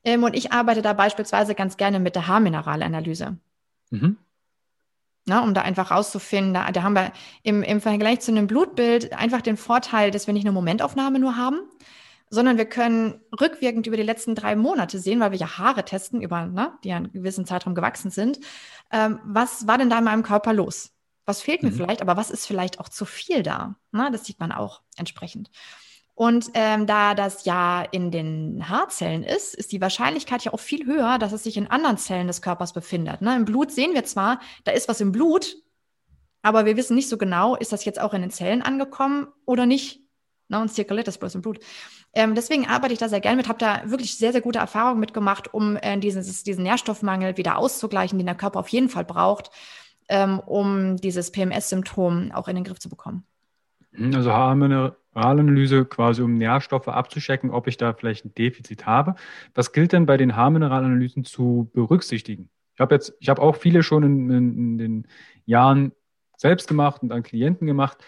Ähm, 0.07 0.23
und 0.23 0.35
ich 0.35 0.53
arbeite 0.53 0.81
da 0.81 0.95
beispielsweise 0.95 1.55
ganz 1.55 1.77
gerne 1.77 1.99
mit 1.99 2.15
der 2.15 2.29
Haarmineralanalyse. 2.29 3.37
Mhm. 3.91 4.17
Na, 5.27 5.43
um 5.43 5.53
da 5.53 5.63
einfach 5.63 5.91
rauszufinden, 5.91 6.55
da, 6.55 6.71
da 6.71 6.85
haben 6.85 6.95
wir 6.95 7.13
im, 7.43 7.65
im 7.65 7.81
Vergleich 7.81 8.21
zu 8.21 8.31
einem 8.31 8.47
Blutbild 8.47 9.13
einfach 9.13 9.43
den 9.43 9.57
Vorteil, 9.57 10.13
dass 10.13 10.29
wir 10.29 10.35
nicht 10.35 10.45
eine 10.45 10.53
Momentaufnahme 10.53 11.19
nur 11.19 11.37
haben, 11.37 11.59
sondern 12.31 12.57
wir 12.57 12.67
können 12.67 13.21
rückwirkend 13.41 13.89
über 13.89 13.97
die 13.97 14.05
letzten 14.05 14.37
drei 14.37 14.55
Monate 14.55 15.01
sehen, 15.01 15.19
weil 15.19 15.33
wir 15.33 15.39
ja 15.39 15.59
Haare 15.59 15.85
testen, 15.85 16.21
über, 16.23 16.47
ne, 16.47 16.73
die 16.85 16.91
ja 16.91 16.97
einen 16.97 17.13
gewissen 17.13 17.45
Zeitraum 17.45 17.75
gewachsen 17.75 18.13
sind. 18.13 18.39
Ähm, 18.93 19.19
was 19.25 19.67
war 19.67 19.77
denn 19.77 19.91
da 19.91 19.99
in 19.99 20.05
meinem 20.05 20.23
Körper 20.23 20.53
los? 20.53 20.93
Was 21.25 21.43
fehlt 21.43 21.65
mir 21.65 21.73
mhm. 21.73 21.77
vielleicht, 21.77 22.03
aber 22.03 22.17
was 22.17 22.31
ist 22.31 22.47
vielleicht 22.47 22.79
auch 22.79 22.89
zu 22.89 23.05
viel 23.05 23.43
da? 23.43 23.75
Na, 23.91 24.11
das 24.11 24.25
sieht 24.25 24.39
man 24.39 24.53
auch 24.53 24.83
entsprechend. 24.97 25.51
Und 26.17 26.51
ähm, 26.55 26.87
da 26.87 27.15
das 27.15 27.45
ja 27.45 27.83
in 27.83 28.11
den 28.11 28.71
Haarzellen 28.71 29.23
ist, 29.23 29.55
ist 29.55 29.71
die 29.71 29.83
Wahrscheinlichkeit 29.83 30.43
ja 30.45 30.55
auch 30.55 30.61
viel 30.61 30.87
höher, 30.87 31.19
dass 31.19 31.33
es 31.33 31.43
sich 31.43 31.59
in 31.59 31.67
anderen 31.67 31.99
Zellen 31.99 32.27
des 32.27 32.41
Körpers 32.41 32.73
befindet. 32.73 33.21
Ne? 33.21 33.37
Im 33.37 33.45
Blut 33.45 33.71
sehen 33.71 33.93
wir 33.93 34.03
zwar, 34.05 34.41
da 34.65 34.73
ist 34.73 34.89
was 34.89 35.03
im 35.03 35.13
Blut, 35.13 35.57
aber 36.41 36.65
wir 36.65 36.79
wissen 36.79 36.95
nicht 36.95 37.11
so 37.11 37.19
genau, 37.19 37.55
ist 37.55 37.71
das 37.71 37.85
jetzt 37.85 38.01
auch 38.01 38.15
in 38.15 38.23
den 38.23 38.31
Zellen 38.31 38.63
angekommen 38.63 39.27
oder 39.45 39.67
nicht. 39.67 40.01
Ne? 40.49 40.59
Und 40.59 40.73
zirkuliert 40.73 41.07
das 41.07 41.19
bloß 41.19 41.35
im 41.35 41.43
Blut. 41.43 41.61
Ähm, 42.15 42.35
deswegen 42.35 42.67
arbeite 42.67 42.95
ich 42.95 42.99
da 42.99 43.11
sehr 43.11 43.21
gerne 43.21 43.37
mit, 43.37 43.49
habe 43.49 43.59
da 43.59 43.83
wirklich 43.85 44.17
sehr, 44.17 44.33
sehr 44.33 44.41
gute 44.41 44.59
Erfahrungen 44.59 45.01
mitgemacht, 45.01 45.53
um 45.53 45.77
äh, 45.77 45.99
dieses, 45.99 46.45
diesen 46.45 46.63
Nährstoffmangel 46.63 47.37
wieder 47.37 47.59
auszugleichen, 47.59 48.19
den 48.19 48.25
der 48.25 48.37
Körper 48.37 48.61
auf 48.61 48.69
jeden 48.69 48.89
Fall 48.89 49.05
braucht, 49.05 49.51
ähm, 50.09 50.39
um 50.39 50.97
dieses 50.97 51.31
PMS-Symptom 51.31 52.33
auch 52.33 52.49
in 52.49 52.55
den 52.55 52.65
Griff 52.65 52.79
zu 52.79 52.89
bekommen. 52.89 53.27
Also 54.15 54.33
Haarminer 54.33 54.97
Haarmineralanalyse 55.17 55.85
quasi, 55.87 56.23
um 56.23 56.35
Nährstoffe 56.35 56.89
abzuschecken, 56.89 57.51
ob 57.51 57.67
ich 57.67 57.77
da 57.77 57.95
vielleicht 57.95 58.25
ein 58.25 58.35
Defizit 58.35 58.87
habe. 58.87 59.15
Was 59.55 59.73
gilt 59.73 59.93
denn 59.93 60.07
bei 60.07 60.17
den 60.17 60.37
Haarmineralanalysen 60.37 61.25
zu 61.25 61.71
berücksichtigen? 61.73 62.51
Ich 62.75 62.81
habe 62.81 62.95
jetzt, 62.95 63.15
ich 63.21 63.29
habe 63.29 63.41
auch 63.41 63.57
viele 63.57 63.83
schon 63.83 64.03
in, 64.03 64.31
in, 64.31 64.59
in, 64.59 64.79
den 64.79 65.07
Jahren 65.47 65.93
selbst 66.37 66.69
gemacht 66.69 67.03
und 67.03 67.13
an 67.13 67.23
Klienten 67.23 67.67
gemacht. 67.67 67.99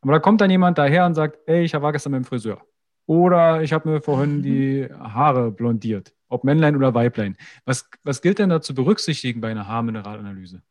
Aber 0.00 0.12
da 0.12 0.18
kommt 0.20 0.40
dann 0.40 0.50
jemand 0.50 0.78
daher 0.78 1.06
und 1.06 1.14
sagt, 1.14 1.38
ey, 1.46 1.64
ich 1.64 1.74
war 1.74 1.92
gestern 1.92 2.12
beim 2.12 2.24
Friseur. 2.24 2.62
Oder 3.06 3.62
ich 3.62 3.72
habe 3.72 3.88
mir 3.88 4.00
vorhin 4.00 4.38
mhm. 4.38 4.42
die 4.42 4.88
Haare 4.92 5.50
blondiert, 5.50 6.14
ob 6.28 6.44
Männlein 6.44 6.76
oder 6.76 6.94
Weiblein. 6.94 7.36
Was, 7.64 7.88
was 8.04 8.22
gilt 8.22 8.38
denn 8.38 8.50
da 8.50 8.60
zu 8.60 8.74
berücksichtigen 8.74 9.40
bei 9.40 9.50
einer 9.50 9.66
Haarmineralanalyse? 9.66 10.62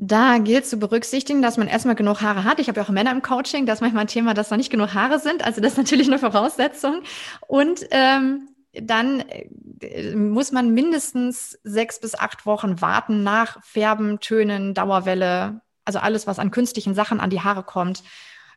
Da 0.00 0.38
gilt 0.38 0.64
zu 0.64 0.76
berücksichtigen, 0.76 1.42
dass 1.42 1.56
man 1.56 1.66
erstmal 1.66 1.96
genug 1.96 2.22
Haare 2.22 2.44
hat. 2.44 2.60
Ich 2.60 2.68
habe 2.68 2.78
ja 2.78 2.86
auch 2.86 2.90
Männer 2.90 3.10
im 3.10 3.20
Coaching, 3.20 3.66
das 3.66 3.78
ist 3.78 3.80
manchmal 3.80 4.04
ein 4.04 4.08
Thema, 4.08 4.32
dass 4.32 4.48
da 4.48 4.56
nicht 4.56 4.70
genug 4.70 4.94
Haare 4.94 5.18
sind. 5.18 5.44
Also 5.44 5.60
das 5.60 5.72
ist 5.72 5.78
natürlich 5.78 6.06
eine 6.06 6.20
Voraussetzung. 6.20 7.02
Und 7.48 7.84
ähm, 7.90 8.48
dann 8.72 9.24
äh, 9.80 10.14
muss 10.14 10.52
man 10.52 10.72
mindestens 10.72 11.58
sechs 11.64 12.00
bis 12.00 12.14
acht 12.14 12.46
Wochen 12.46 12.80
warten 12.80 13.24
nach 13.24 13.62
Färben, 13.64 14.20
Tönen, 14.20 14.72
Dauerwelle, 14.72 15.62
also 15.84 15.98
alles, 15.98 16.28
was 16.28 16.38
an 16.38 16.52
künstlichen 16.52 16.94
Sachen 16.94 17.18
an 17.18 17.30
die 17.30 17.40
Haare 17.40 17.64
kommt, 17.64 18.04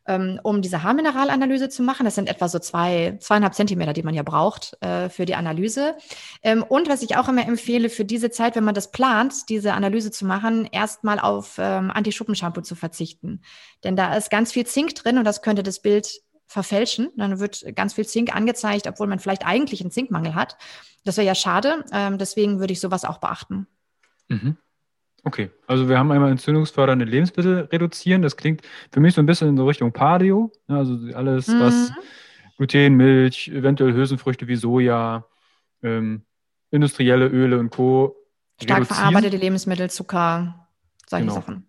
ähm, 0.07 0.39
um 0.43 0.61
diese 0.61 0.83
Haarmineralanalyse 0.83 1.69
zu 1.69 1.83
machen. 1.83 2.05
Das 2.05 2.15
sind 2.15 2.27
etwa 2.27 2.47
so 2.47 2.59
zwei, 2.59 3.17
zweieinhalb 3.19 3.53
Zentimeter, 3.53 3.93
die 3.93 4.03
man 4.03 4.13
ja 4.13 4.23
braucht 4.23 4.77
äh, 4.81 5.09
für 5.09 5.25
die 5.25 5.35
Analyse. 5.35 5.95
Ähm, 6.43 6.63
und 6.63 6.89
was 6.89 7.01
ich 7.01 7.17
auch 7.17 7.29
immer 7.29 7.47
empfehle, 7.47 7.89
für 7.89 8.05
diese 8.05 8.31
Zeit, 8.31 8.55
wenn 8.55 8.63
man 8.63 8.75
das 8.75 8.91
plant, 8.91 9.49
diese 9.49 9.73
Analyse 9.73 10.11
zu 10.11 10.25
machen, 10.25 10.67
erstmal 10.71 11.19
auf 11.19 11.55
ähm, 11.57 11.91
Anti-Schuppen-Shampoo 11.91 12.61
zu 12.61 12.75
verzichten. 12.75 13.41
Denn 13.83 13.95
da 13.95 14.15
ist 14.15 14.29
ganz 14.29 14.51
viel 14.51 14.65
Zink 14.65 14.95
drin 14.95 15.17
und 15.17 15.23
das 15.23 15.41
könnte 15.41 15.63
das 15.63 15.81
Bild 15.81 16.21
verfälschen. 16.47 17.09
Dann 17.15 17.39
wird 17.39 17.63
ganz 17.75 17.93
viel 17.93 18.05
Zink 18.05 18.35
angezeigt, 18.35 18.87
obwohl 18.87 19.07
man 19.07 19.19
vielleicht 19.19 19.45
eigentlich 19.45 19.81
einen 19.81 19.91
Zinkmangel 19.91 20.35
hat. 20.35 20.57
Das 21.05 21.17
wäre 21.17 21.27
ja 21.27 21.35
schade. 21.35 21.85
Ähm, 21.93 22.17
deswegen 22.17 22.59
würde 22.59 22.73
ich 22.73 22.79
sowas 22.79 23.05
auch 23.05 23.19
beachten. 23.19 23.67
Mhm. 24.27 24.57
Okay, 25.23 25.51
also 25.67 25.87
wir 25.87 25.99
haben 25.99 26.11
einmal 26.11 26.31
entzündungsfördernde 26.31 27.05
Lebensmittel 27.05 27.69
reduzieren. 27.71 28.21
Das 28.21 28.37
klingt 28.37 28.61
für 28.91 28.99
mich 28.99 29.13
so 29.13 29.21
ein 29.21 29.27
bisschen 29.27 29.49
in 29.49 29.57
so 29.57 29.67
Richtung 29.67 29.91
Paleo. 29.91 30.51
Ne? 30.67 30.77
Also 30.77 30.97
alles, 31.15 31.47
mhm. 31.47 31.59
was 31.59 31.91
Gluten, 32.57 32.95
Milch, 32.95 33.49
eventuell 33.49 33.93
Hülsenfrüchte 33.93 34.47
wie 34.47 34.55
Soja, 34.55 35.25
ähm, 35.83 36.23
industrielle 36.71 37.27
Öle 37.27 37.59
und 37.59 37.69
Co. 37.69 38.15
Stark 38.61 38.79
reduzieren. 38.79 38.97
verarbeitete 38.97 39.37
Lebensmittel, 39.37 39.89
Zucker, 39.89 40.67
solche 41.07 41.25
genau. 41.25 41.35
Sachen. 41.35 41.67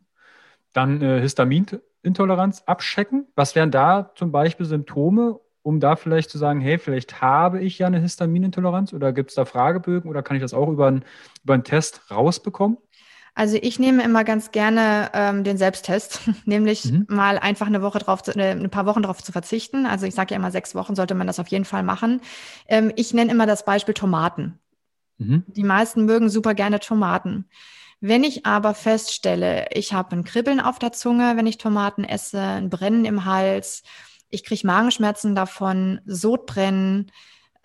Dann 0.72 1.02
äh, 1.02 1.20
Histaminintoleranz 1.20 2.62
abchecken. 2.64 3.26
Was 3.34 3.54
wären 3.54 3.70
da 3.70 4.12
zum 4.14 4.32
Beispiel 4.32 4.64
Symptome, 4.64 5.38
um 5.62 5.78
da 5.78 5.96
vielleicht 5.96 6.30
zu 6.30 6.38
sagen, 6.38 6.60
hey, 6.60 6.78
vielleicht 6.78 7.20
habe 7.20 7.60
ich 7.60 7.78
ja 7.78 7.86
eine 7.86 8.00
Histaminintoleranz 8.00 8.92
oder 8.92 9.12
gibt 9.12 9.30
es 9.30 9.36
da 9.36 9.44
Fragebögen 9.44 10.10
oder 10.10 10.22
kann 10.22 10.36
ich 10.36 10.42
das 10.42 10.54
auch 10.54 10.68
über 10.68 10.86
einen, 10.88 11.04
über 11.44 11.54
einen 11.54 11.64
Test 11.64 12.10
rausbekommen? 12.10 12.78
Also 13.34 13.56
ich 13.60 13.78
nehme 13.78 14.02
immer 14.02 14.24
ganz 14.24 14.50
gerne 14.50 15.10
ähm, 15.14 15.42
den 15.42 15.56
Selbsttest, 15.56 16.20
nämlich 16.44 16.84
mhm. 16.84 17.06
mal 17.08 17.38
einfach 17.38 17.66
eine 17.66 17.82
Woche 17.82 17.98
drauf, 17.98 18.22
zu, 18.22 18.32
äh, 18.32 18.50
ein 18.50 18.70
paar 18.70 18.86
Wochen 18.86 19.02
drauf 19.02 19.22
zu 19.22 19.32
verzichten. 19.32 19.86
Also 19.86 20.06
ich 20.06 20.14
sage 20.14 20.34
ja 20.34 20.36
immer, 20.36 20.50
sechs 20.50 20.74
Wochen 20.74 20.94
sollte 20.94 21.14
man 21.14 21.26
das 21.26 21.40
auf 21.40 21.48
jeden 21.48 21.64
Fall 21.64 21.82
machen. 21.82 22.20
Ähm, 22.68 22.92
ich 22.96 23.14
nenne 23.14 23.32
immer 23.32 23.46
das 23.46 23.64
Beispiel 23.64 23.94
Tomaten. 23.94 24.58
Mhm. 25.18 25.44
Die 25.46 25.64
meisten 25.64 26.04
mögen 26.04 26.28
super 26.28 26.54
gerne 26.54 26.80
Tomaten. 26.80 27.46
Wenn 28.00 28.24
ich 28.24 28.44
aber 28.44 28.74
feststelle, 28.74 29.66
ich 29.72 29.92
habe 29.92 30.16
ein 30.16 30.24
Kribbeln 30.24 30.60
auf 30.60 30.78
der 30.78 30.92
Zunge, 30.92 31.36
wenn 31.36 31.46
ich 31.46 31.56
Tomaten 31.56 32.04
esse, 32.04 32.40
ein 32.40 32.68
Brennen 32.68 33.04
im 33.04 33.24
Hals, 33.24 33.82
ich 34.28 34.44
kriege 34.44 34.66
Magenschmerzen 34.66 35.34
davon, 35.34 36.00
Sodbrennen, 36.04 37.12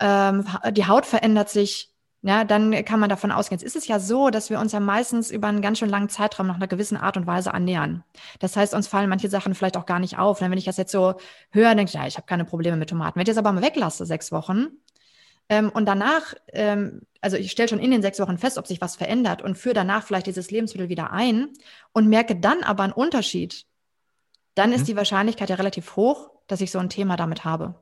ähm, 0.00 0.44
die 0.70 0.86
Haut 0.86 1.06
verändert 1.06 1.50
sich, 1.50 1.92
ja, 2.22 2.44
dann 2.44 2.84
kann 2.84 2.98
man 2.98 3.08
davon 3.08 3.30
ausgehen. 3.30 3.60
Jetzt 3.60 3.66
ist 3.66 3.80
es 3.80 3.86
ja 3.86 4.00
so, 4.00 4.30
dass 4.30 4.50
wir 4.50 4.58
uns 4.58 4.72
ja 4.72 4.80
meistens 4.80 5.30
über 5.30 5.46
einen 5.48 5.62
ganz 5.62 5.78
schön 5.78 5.88
langen 5.88 6.08
Zeitraum 6.08 6.48
nach 6.48 6.56
einer 6.56 6.66
gewissen 6.66 6.96
Art 6.96 7.16
und 7.16 7.26
Weise 7.26 7.54
annähern. 7.54 8.02
Das 8.40 8.56
heißt, 8.56 8.74
uns 8.74 8.88
fallen 8.88 9.08
manche 9.08 9.28
Sachen 9.28 9.54
vielleicht 9.54 9.76
auch 9.76 9.86
gar 9.86 10.00
nicht 10.00 10.18
auf. 10.18 10.40
Wenn 10.40 10.52
ich 10.54 10.64
das 10.64 10.78
jetzt 10.78 10.90
so 10.90 11.14
höre, 11.50 11.74
denke 11.76 11.90
ich, 11.90 11.94
ja, 11.94 12.06
ich 12.06 12.16
habe 12.16 12.26
keine 12.26 12.44
Probleme 12.44 12.76
mit 12.76 12.90
Tomaten. 12.90 13.14
Wenn 13.16 13.22
ich 13.22 13.28
das 13.28 13.38
aber 13.38 13.52
mal 13.52 13.62
weglasse, 13.62 14.04
sechs 14.04 14.32
Wochen, 14.32 14.68
ähm, 15.48 15.70
und 15.70 15.86
danach, 15.86 16.34
ähm, 16.52 17.02
also 17.20 17.36
ich 17.36 17.50
stelle 17.50 17.68
schon 17.68 17.78
in 17.78 17.90
den 17.90 18.02
sechs 18.02 18.20
Wochen 18.20 18.38
fest, 18.38 18.58
ob 18.58 18.66
sich 18.66 18.80
was 18.80 18.96
verändert 18.96 19.42
und 19.42 19.56
führe 19.56 19.74
danach 19.74 20.02
vielleicht 20.02 20.26
dieses 20.26 20.50
Lebensmittel 20.50 20.88
wieder 20.88 21.12
ein 21.12 21.48
und 21.92 22.08
merke 22.08 22.36
dann 22.36 22.62
aber 22.62 22.82
einen 22.82 22.92
Unterschied, 22.92 23.64
dann 24.54 24.70
mhm. 24.70 24.76
ist 24.76 24.88
die 24.88 24.96
Wahrscheinlichkeit 24.96 25.48
ja 25.50 25.56
relativ 25.56 25.96
hoch, 25.96 26.30
dass 26.46 26.60
ich 26.60 26.70
so 26.70 26.78
ein 26.78 26.90
Thema 26.90 27.16
damit 27.16 27.44
habe. 27.44 27.76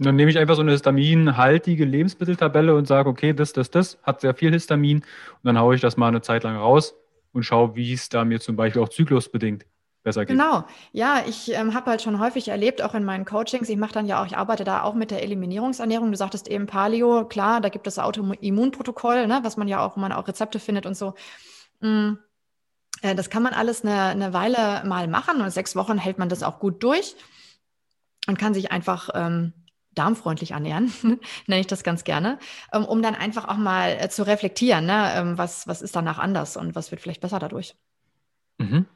Und 0.00 0.06
dann 0.06 0.16
nehme 0.16 0.30
ich 0.30 0.38
einfach 0.38 0.54
so 0.54 0.62
eine 0.62 0.70
histaminhaltige 0.70 1.84
Lebensmitteltabelle 1.84 2.74
und 2.74 2.88
sage, 2.88 3.06
okay, 3.06 3.34
das, 3.34 3.52
das, 3.52 3.70
das 3.70 3.98
hat 4.02 4.22
sehr 4.22 4.34
viel 4.34 4.50
Histamin. 4.50 5.00
Und 5.00 5.04
dann 5.42 5.58
haue 5.58 5.74
ich 5.74 5.82
das 5.82 5.98
mal 5.98 6.08
eine 6.08 6.22
Zeit 6.22 6.42
lang 6.42 6.56
raus 6.56 6.94
und 7.34 7.42
schaue, 7.42 7.76
wie 7.76 7.92
es 7.92 8.08
da 8.08 8.24
mir 8.24 8.40
zum 8.40 8.56
Beispiel 8.56 8.80
auch 8.80 8.88
zyklusbedingt 8.88 9.66
besser 10.02 10.24
geht. 10.24 10.38
Genau, 10.38 10.64
ja, 10.92 11.22
ich 11.28 11.52
ähm, 11.52 11.74
habe 11.74 11.90
halt 11.90 12.00
schon 12.00 12.18
häufig 12.18 12.48
erlebt, 12.48 12.80
auch 12.80 12.94
in 12.94 13.04
meinen 13.04 13.26
Coachings, 13.26 13.68
ich 13.68 13.76
mache 13.76 13.92
dann 13.92 14.06
ja 14.06 14.22
auch, 14.22 14.26
ich 14.26 14.38
arbeite 14.38 14.64
da 14.64 14.84
auch 14.84 14.94
mit 14.94 15.10
der 15.10 15.22
Eliminierungsernährung. 15.22 16.10
Du 16.10 16.16
sagtest 16.16 16.48
eben 16.48 16.64
Paleo, 16.64 17.26
klar, 17.26 17.60
da 17.60 17.68
gibt 17.68 17.86
es 17.86 17.98
Autoimmunprotokoll, 17.98 19.26
ne, 19.26 19.40
was 19.42 19.58
man 19.58 19.68
ja 19.68 19.84
auch, 19.84 19.96
wo 19.96 20.00
man 20.00 20.12
auch 20.12 20.26
Rezepte 20.26 20.60
findet 20.60 20.86
und 20.86 20.96
so. 20.96 21.12
Mm, 21.80 22.12
äh, 23.02 23.14
das 23.14 23.28
kann 23.28 23.42
man 23.42 23.52
alles 23.52 23.84
eine, 23.84 24.00
eine 24.04 24.32
Weile 24.32 24.82
mal 24.86 25.08
machen 25.08 25.42
und 25.42 25.50
sechs 25.50 25.76
Wochen 25.76 25.98
hält 25.98 26.16
man 26.16 26.30
das 26.30 26.42
auch 26.42 26.58
gut 26.58 26.82
durch 26.82 27.16
und 28.26 28.38
kann 28.38 28.54
sich 28.54 28.72
einfach 28.72 29.10
ähm, 29.12 29.52
darmfreundlich 29.94 30.52
ernähren, 30.52 30.92
nenne 31.46 31.60
ich 31.60 31.66
das 31.66 31.82
ganz 31.82 32.04
gerne, 32.04 32.38
ähm, 32.72 32.84
um 32.84 33.02
dann 33.02 33.14
einfach 33.14 33.48
auch 33.48 33.56
mal 33.56 33.96
äh, 34.00 34.08
zu 34.08 34.26
reflektieren, 34.26 34.86
ne? 34.86 35.12
Ähm, 35.14 35.38
was, 35.38 35.66
was 35.66 35.82
ist 35.82 35.96
danach 35.96 36.18
anders 36.18 36.56
und 36.56 36.74
was 36.74 36.90
wird 36.90 37.00
vielleicht 37.00 37.20
besser 37.20 37.38
dadurch. 37.38 37.74
Mhm. 38.58 38.86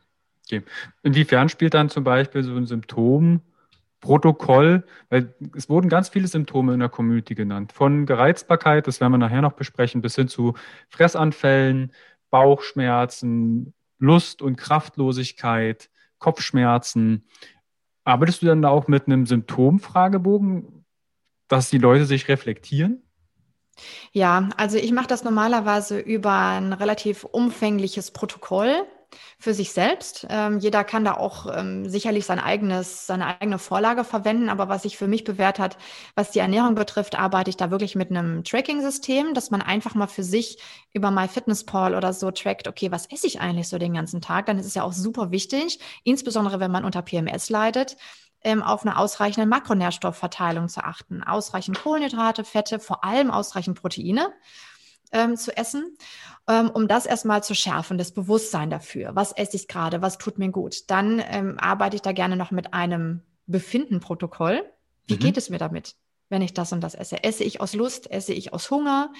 Okay. 0.46 0.62
Inwiefern 1.02 1.48
spielt 1.48 1.74
dann 1.74 1.88
zum 1.88 2.04
Beispiel 2.04 2.44
so 2.44 2.54
ein 2.54 2.66
Symptomprotokoll, 2.66 4.84
weil 5.08 5.34
es 5.56 5.70
wurden 5.70 5.88
ganz 5.88 6.10
viele 6.10 6.28
Symptome 6.28 6.74
in 6.74 6.80
der 6.80 6.90
Community 6.90 7.34
genannt, 7.34 7.72
von 7.72 8.06
Gereizbarkeit, 8.06 8.86
das 8.86 9.00
werden 9.00 9.12
wir 9.12 9.18
nachher 9.18 9.42
noch 9.42 9.54
besprechen, 9.54 10.02
bis 10.02 10.16
hin 10.16 10.28
zu 10.28 10.54
Fressanfällen, 10.90 11.92
Bauchschmerzen, 12.30 13.72
Lust- 13.98 14.42
und 14.42 14.56
Kraftlosigkeit, 14.56 15.88
Kopfschmerzen. 16.18 17.24
Arbeitest 18.04 18.42
du 18.42 18.46
dann 18.46 18.60
da 18.60 18.68
auch 18.68 18.86
mit 18.86 19.06
einem 19.06 19.24
Symptomfragebogen? 19.24 20.83
Dass 21.48 21.70
die 21.70 21.78
Leute 21.78 22.06
sich 22.06 22.28
reflektieren? 22.28 23.02
Ja, 24.12 24.48
also 24.56 24.78
ich 24.78 24.92
mache 24.92 25.08
das 25.08 25.24
normalerweise 25.24 25.98
über 25.98 26.32
ein 26.32 26.72
relativ 26.72 27.24
umfängliches 27.24 28.12
Protokoll 28.12 28.86
für 29.38 29.54
sich 29.54 29.72
selbst. 29.72 30.26
Ähm, 30.28 30.58
jeder 30.58 30.84
kann 30.84 31.04
da 31.04 31.14
auch 31.14 31.46
ähm, 31.54 31.88
sicherlich 31.88 32.26
sein 32.26 32.40
eigenes, 32.40 33.06
seine 33.06 33.40
eigene 33.40 33.58
Vorlage 33.58 34.04
verwenden. 34.04 34.48
Aber 34.48 34.68
was 34.68 34.82
sich 34.82 34.96
für 34.96 35.06
mich 35.06 35.24
bewährt 35.24 35.58
hat, 35.58 35.76
was 36.14 36.30
die 36.30 36.38
Ernährung 36.40 36.74
betrifft, 36.74 37.18
arbeite 37.18 37.50
ich 37.50 37.56
da 37.56 37.70
wirklich 37.70 37.94
mit 37.94 38.10
einem 38.10 38.44
Tracking-System, 38.44 39.34
dass 39.34 39.50
man 39.50 39.62
einfach 39.62 39.94
mal 39.94 40.06
für 40.06 40.24
sich 40.24 40.58
über 40.92 41.10
MyFitnessPal 41.10 41.94
oder 41.94 42.12
so 42.12 42.30
trackt, 42.30 42.68
okay, 42.68 42.90
was 42.90 43.06
esse 43.06 43.26
ich 43.26 43.40
eigentlich 43.40 43.68
so 43.68 43.78
den 43.78 43.94
ganzen 43.94 44.20
Tag? 44.20 44.46
Dann 44.46 44.58
ist 44.58 44.66
es 44.66 44.74
ja 44.74 44.82
auch 44.82 44.92
super 44.92 45.30
wichtig, 45.30 45.78
insbesondere 46.04 46.60
wenn 46.60 46.70
man 46.70 46.84
unter 46.84 47.02
PMS 47.02 47.50
leidet 47.50 47.96
ähm, 48.44 48.62
auf 48.62 48.82
eine 48.82 48.98
ausreichende 48.98 49.46
Makronährstoffverteilung 49.46 50.68
zu 50.68 50.84
achten. 50.84 51.22
Ausreichend 51.22 51.80
Kohlenhydrate, 51.80 52.44
Fette, 52.44 52.78
vor 52.78 53.04
allem 53.04 53.30
ausreichend 53.30 53.80
Proteine 53.80 54.32
ähm, 55.12 55.36
zu 55.36 55.56
essen, 55.56 55.96
ähm, 56.48 56.70
um 56.70 56.86
das 56.88 57.06
erstmal 57.06 57.42
zu 57.42 57.54
schärfen, 57.54 57.98
das 57.98 58.12
Bewusstsein 58.12 58.70
dafür. 58.70 59.10
Was 59.14 59.32
esse 59.32 59.56
ich 59.56 59.68
gerade? 59.68 60.02
Was 60.02 60.18
tut 60.18 60.38
mir 60.38 60.50
gut? 60.50 60.90
Dann 60.90 61.22
ähm, 61.26 61.58
arbeite 61.58 61.96
ich 61.96 62.02
da 62.02 62.12
gerne 62.12 62.36
noch 62.36 62.50
mit 62.50 62.74
einem 62.74 63.22
Befindenprotokoll. 63.46 64.62
Wie 65.06 65.14
mhm. 65.14 65.18
geht 65.18 65.36
es 65.36 65.50
mir 65.50 65.58
damit, 65.58 65.94
wenn 66.28 66.42
ich 66.42 66.52
das 66.52 66.72
und 66.72 66.80
das 66.80 66.94
esse? 66.94 67.24
Esse 67.24 67.44
ich 67.44 67.60
aus 67.60 67.74
Lust? 67.74 68.10
Esse 68.10 68.32
ich 68.32 68.52
aus 68.52 68.70
Hunger? 68.70 69.12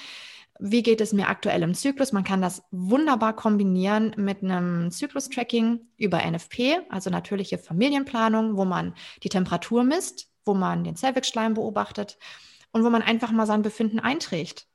Wie 0.58 0.82
geht 0.82 1.00
es 1.00 1.12
mir 1.12 1.28
aktuell 1.28 1.62
im 1.62 1.74
Zyklus. 1.74 2.12
Man 2.12 2.24
kann 2.24 2.40
das 2.40 2.62
wunderbar 2.70 3.34
kombinieren 3.34 4.14
mit 4.16 4.42
einem 4.42 4.90
Zyklus-Tracking 4.90 5.80
über 5.96 6.24
NFP, 6.24 6.80
also 6.90 7.10
natürliche 7.10 7.58
Familienplanung, 7.58 8.56
wo 8.56 8.64
man 8.64 8.94
die 9.22 9.28
Temperatur 9.28 9.84
misst, 9.84 10.28
wo 10.44 10.54
man 10.54 10.84
den 10.84 10.96
Zellwechsschleim 10.96 11.54
beobachtet 11.54 12.18
und 12.72 12.84
wo 12.84 12.90
man 12.90 13.02
einfach 13.02 13.32
mal 13.32 13.46
sein 13.46 13.62
Befinden 13.62 13.98
einträgt. 14.00 14.66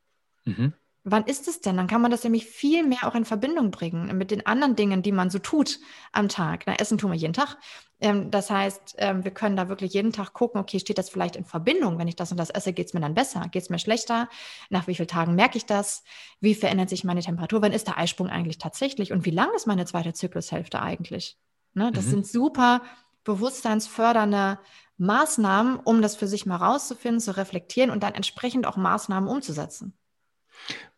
Mhm. 0.45 0.73
Wann 1.11 1.25
ist 1.25 1.47
es 1.47 1.61
denn? 1.61 1.77
Dann 1.77 1.87
kann 1.87 2.01
man 2.01 2.11
das 2.11 2.23
nämlich 2.23 2.45
viel 2.45 2.85
mehr 2.85 3.05
auch 3.05 3.15
in 3.15 3.25
Verbindung 3.25 3.71
bringen 3.71 4.17
mit 4.17 4.31
den 4.31 4.45
anderen 4.45 4.75
Dingen, 4.75 5.01
die 5.01 5.11
man 5.11 5.29
so 5.29 5.39
tut 5.39 5.79
am 6.11 6.29
Tag. 6.29 6.63
Na, 6.65 6.75
Essen 6.75 6.97
tun 6.97 7.11
wir 7.11 7.17
jeden 7.17 7.33
Tag. 7.33 7.57
Ähm, 8.01 8.31
das 8.31 8.49
heißt, 8.49 8.95
ähm, 8.97 9.23
wir 9.23 9.31
können 9.31 9.55
da 9.55 9.69
wirklich 9.69 9.93
jeden 9.93 10.11
Tag 10.13 10.33
gucken, 10.33 10.61
okay, 10.61 10.79
steht 10.79 10.97
das 10.97 11.09
vielleicht 11.09 11.35
in 11.35 11.45
Verbindung? 11.45 11.97
Wenn 11.97 12.07
ich 12.07 12.15
das 12.15 12.31
und 12.31 12.37
das 12.37 12.49
esse, 12.49 12.73
geht 12.73 12.87
es 12.87 12.93
mir 12.93 13.01
dann 13.01 13.13
besser? 13.13 13.41
Geht 13.51 13.63
es 13.63 13.69
mir 13.69 13.79
schlechter? 13.79 14.29
Nach 14.69 14.87
wie 14.87 14.95
vielen 14.95 15.07
Tagen 15.07 15.35
merke 15.35 15.57
ich 15.57 15.65
das? 15.65 16.03
Wie 16.39 16.55
verändert 16.55 16.89
sich 16.89 17.03
meine 17.03 17.21
Temperatur? 17.21 17.61
Wann 17.61 17.73
ist 17.73 17.87
der 17.87 17.97
Eisprung 17.97 18.29
eigentlich 18.29 18.57
tatsächlich? 18.57 19.11
Und 19.11 19.25
wie 19.25 19.31
lang 19.31 19.49
ist 19.55 19.67
meine 19.67 19.85
zweite 19.85 20.13
Zyklushälfte 20.13 20.81
eigentlich? 20.81 21.37
Ne, 21.73 21.91
das 21.91 22.05
mhm. 22.05 22.09
sind 22.09 22.27
super 22.27 22.81
bewusstseinsfördernde 23.23 24.59
Maßnahmen, 24.97 25.77
um 25.77 26.01
das 26.01 26.15
für 26.15 26.27
sich 26.27 26.45
mal 26.45 26.57
rauszufinden, 26.57 27.21
zu 27.21 27.37
reflektieren 27.37 27.89
und 27.89 28.03
dann 28.03 28.15
entsprechend 28.15 28.65
auch 28.65 28.75
Maßnahmen 28.75 29.29
umzusetzen. 29.29 29.93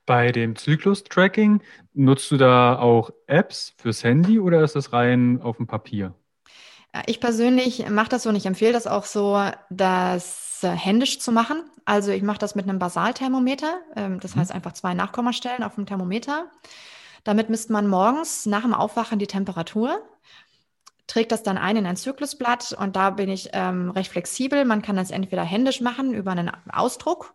Bei 0.05 0.31
dem 0.31 0.55
Zyklus-Tracking 0.55 1.61
nutzt 1.93 2.31
du 2.31 2.37
da 2.37 2.79
auch 2.79 3.11
Apps 3.27 3.73
fürs 3.77 4.03
Handy 4.03 4.39
oder 4.39 4.63
ist 4.63 4.75
das 4.75 4.93
rein 4.93 5.41
auf 5.41 5.57
dem 5.57 5.67
Papier? 5.67 6.13
Ich 7.05 7.19
persönlich 7.19 7.87
mache 7.89 8.09
das 8.09 8.23
so 8.23 8.29
und 8.29 8.35
ich 8.35 8.45
empfehle 8.45 8.73
das 8.73 8.87
auch 8.87 9.05
so, 9.05 9.41
das 9.69 10.59
händisch 10.61 11.19
zu 11.19 11.31
machen. 11.31 11.63
Also 11.85 12.11
ich 12.11 12.21
mache 12.21 12.39
das 12.39 12.55
mit 12.55 12.67
einem 12.67 12.79
Basalthermometer, 12.79 13.79
ähm, 13.95 14.19
das 14.19 14.35
mhm. 14.35 14.41
heißt 14.41 14.51
einfach 14.51 14.73
zwei 14.73 14.93
Nachkommastellen 14.93 15.63
auf 15.63 15.75
dem 15.75 15.85
Thermometer. 15.85 16.51
Damit 17.23 17.49
misst 17.49 17.69
man 17.69 17.87
morgens 17.87 18.45
nach 18.45 18.61
dem 18.61 18.73
Aufwachen 18.73 19.19
die 19.19 19.27
Temperatur 19.27 20.01
trägt 21.11 21.33
das 21.33 21.43
dann 21.43 21.57
ein 21.57 21.75
in 21.75 21.85
ein 21.85 21.97
Zyklusblatt 21.97 22.71
und 22.71 22.95
da 22.95 23.09
bin 23.09 23.29
ich 23.29 23.49
ähm, 23.51 23.91
recht 23.91 24.11
flexibel. 24.11 24.63
Man 24.63 24.81
kann 24.81 24.95
das 24.95 25.11
entweder 25.11 25.43
händisch 25.43 25.81
machen 25.81 26.13
über 26.13 26.31
einen 26.31 26.49
Ausdruck 26.71 27.33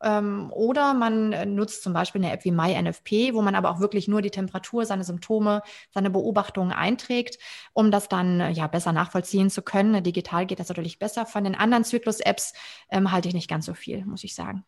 oder 0.00 0.94
man 0.94 1.32
äh, 1.32 1.44
nutzt 1.44 1.82
zum 1.82 1.92
Beispiel 1.92 2.22
eine 2.22 2.32
App 2.32 2.44
wie 2.44 2.52
MyNFP, 2.52 3.34
wo 3.34 3.42
man 3.42 3.56
aber 3.56 3.70
auch 3.70 3.80
wirklich 3.80 4.06
nur 4.06 4.22
die 4.22 4.30
Temperatur, 4.30 4.86
seine 4.86 5.02
Symptome, 5.02 5.62
seine 5.90 6.10
Beobachtungen 6.10 6.70
einträgt, 6.70 7.38
um 7.72 7.90
das 7.90 8.08
dann 8.08 8.40
äh, 8.40 8.50
ja 8.50 8.68
besser 8.68 8.92
nachvollziehen 8.92 9.50
zu 9.50 9.62
können. 9.62 10.02
Digital 10.04 10.46
geht 10.46 10.60
das 10.60 10.68
natürlich 10.68 11.00
besser. 11.00 11.26
Von 11.26 11.42
den 11.42 11.56
anderen 11.56 11.82
Zyklus-Apps 11.82 12.52
ähm, 12.90 13.10
halte 13.10 13.26
ich 13.26 13.34
nicht 13.34 13.50
ganz 13.50 13.66
so 13.66 13.74
viel, 13.74 14.04
muss 14.04 14.22
ich 14.22 14.36
sagen. 14.36 14.64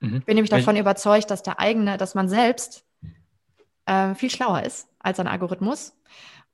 Mhm. 0.00 0.16
Ich 0.18 0.24
bin 0.26 0.34
nämlich 0.34 0.50
davon 0.50 0.76
ich 0.76 0.82
überzeugt, 0.82 1.30
dass 1.30 1.42
der 1.42 1.60
eigene, 1.60 1.96
dass 1.96 2.14
man 2.14 2.28
selbst 2.28 2.84
äh, 3.86 4.14
viel 4.14 4.30
schlauer 4.30 4.62
ist 4.62 4.88
als 4.98 5.18
ein 5.18 5.28
Algorithmus 5.28 5.96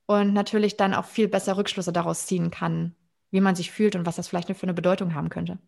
und 0.06 0.34
natürlich 0.34 0.76
dann 0.76 0.94
auch 0.94 1.04
viel 1.04 1.26
besser 1.26 1.56
Rückschlüsse 1.56 1.92
daraus 1.92 2.26
ziehen 2.26 2.52
kann, 2.52 2.94
wie 3.32 3.40
man 3.40 3.56
sich 3.56 3.72
fühlt 3.72 3.96
und 3.96 4.06
was 4.06 4.16
das 4.16 4.28
vielleicht 4.28 4.54
für 4.54 4.62
eine 4.62 4.74
Bedeutung 4.74 5.14
haben 5.14 5.30
könnte. 5.30 5.58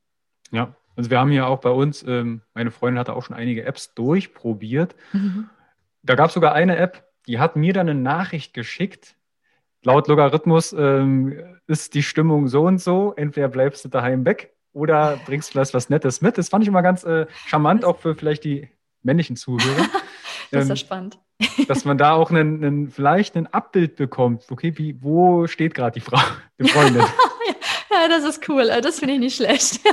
Ja, 0.53 0.77
also 0.97 1.11
wir 1.11 1.19
haben 1.19 1.33
ja 1.33 1.47
auch 1.47 1.61
bei 1.61 1.71
uns, 1.71 2.05
ähm, 2.07 2.43
meine 2.55 2.71
Freundin 2.71 2.99
hatte 2.99 3.15
auch 3.15 3.25
schon 3.25 3.37
einige 3.37 3.65
Apps 3.65 3.95
durchprobiert. 3.95 4.95
Mhm. 5.13 5.49
Da 6.03 6.15
gab 6.15 6.29
es 6.29 6.35
sogar 6.35 6.53
eine 6.53 6.77
App, 6.77 7.05
die 7.27 7.39
hat 7.39 7.57
mir 7.57 7.73
dann 7.73 7.89
eine 7.89 7.99
Nachricht 7.99 8.55
geschickt. 8.55 9.17
Laut 9.83 10.09
Logarithmus 10.09 10.73
ähm, 10.73 11.59
ist 11.67 11.95
die 11.95 12.03
Stimmung 12.03 12.49
so 12.49 12.63
und 12.63 12.81
so. 12.81 13.15
Entweder 13.17 13.49
bleibst 13.49 13.85
du 13.85 13.89
daheim 13.89 14.25
weg 14.25 14.55
oder 14.73 15.19
bringst 15.27 15.51
vielleicht 15.51 15.75
was 15.75 15.91
Nettes 15.91 16.21
mit. 16.21 16.39
Das 16.39 16.49
fand 16.49 16.65
ich 16.65 16.69
immer 16.69 16.83
ganz 16.83 17.05
äh, 17.05 17.27
charmant, 17.47 17.85
auch 17.85 17.99
für 17.99 18.15
vielleicht 18.15 18.45
die 18.45 18.69
männlichen 19.03 19.37
Zuhörer. 19.37 19.89
das 20.51 20.65
ist 20.65 20.69
ja 20.69 20.73
ähm, 20.73 20.77
spannend. 20.77 21.19
dass 21.69 21.85
man 21.85 21.99
da 21.99 22.13
auch 22.13 22.31
einen, 22.31 22.65
einen, 22.65 22.91
vielleicht 22.91 23.37
ein 23.37 23.47
Abbild 23.49 23.97
bekommt. 23.97 24.45
Okay, 24.51 24.77
wie, 24.77 25.03
wo 25.03 25.47
steht 25.47 25.75
gerade 25.75 25.95
die 25.95 26.01
Frau, 26.01 26.21
die 26.61 26.69
Freundin? 26.69 27.03
ja, 27.91 28.09
das 28.09 28.25
ist 28.25 28.49
cool. 28.49 28.69
Das 28.83 28.99
finde 28.99 29.15
ich 29.15 29.21
nicht 29.21 29.37
schlecht. 29.37 29.81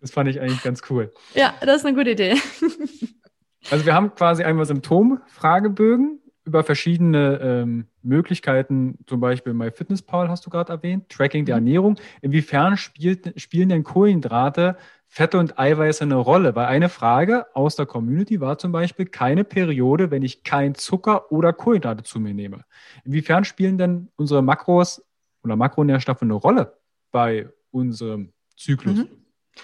das 0.00 0.10
fand 0.10 0.28
ich 0.28 0.40
eigentlich 0.40 0.62
ganz 0.62 0.82
cool. 0.90 1.12
Ja, 1.34 1.54
das 1.60 1.78
ist 1.78 1.86
eine 1.86 1.96
gute 1.96 2.10
Idee. 2.10 2.34
also 3.70 3.84
wir 3.84 3.94
haben 3.94 4.14
quasi 4.14 4.44
einmal 4.44 4.66
Symptom-Fragebögen 4.66 6.20
über 6.44 6.64
verschiedene 6.64 7.38
ähm, 7.42 7.86
Möglichkeiten, 8.02 8.98
zum 9.06 9.20
Beispiel 9.20 9.52
MyFitnessPal 9.52 10.30
hast 10.30 10.46
du 10.46 10.50
gerade 10.50 10.72
erwähnt, 10.72 11.08
Tracking 11.10 11.44
der 11.44 11.56
mhm. 11.56 11.66
Ernährung. 11.66 12.00
Inwiefern 12.22 12.76
spielt, 12.76 13.38
spielen 13.38 13.68
denn 13.68 13.84
Kohlenhydrate 13.84 14.76
Fette 15.10 15.38
und 15.38 15.58
Eiweiße 15.58 16.04
eine 16.04 16.16
Rolle? 16.16 16.54
Weil 16.54 16.66
eine 16.66 16.88
Frage 16.88 17.46
aus 17.54 17.76
der 17.76 17.86
Community 17.86 18.40
war 18.40 18.58
zum 18.58 18.72
Beispiel 18.72 19.06
keine 19.06 19.44
Periode, 19.44 20.10
wenn 20.10 20.22
ich 20.22 20.44
kein 20.44 20.74
Zucker 20.74 21.32
oder 21.32 21.52
Kohlenhydrate 21.52 22.02
zu 22.02 22.20
mir 22.20 22.34
nehme. 22.34 22.64
Inwiefern 23.04 23.44
spielen 23.44 23.78
denn 23.78 24.08
unsere 24.16 24.42
Makros 24.42 25.04
oder 25.42 25.56
Makronährstoffe 25.56 26.22
eine 26.22 26.34
Rolle 26.34 26.78
bei 27.10 27.48
unserem 27.70 28.32
Zyklus? 28.56 28.98
Mhm. 28.98 29.08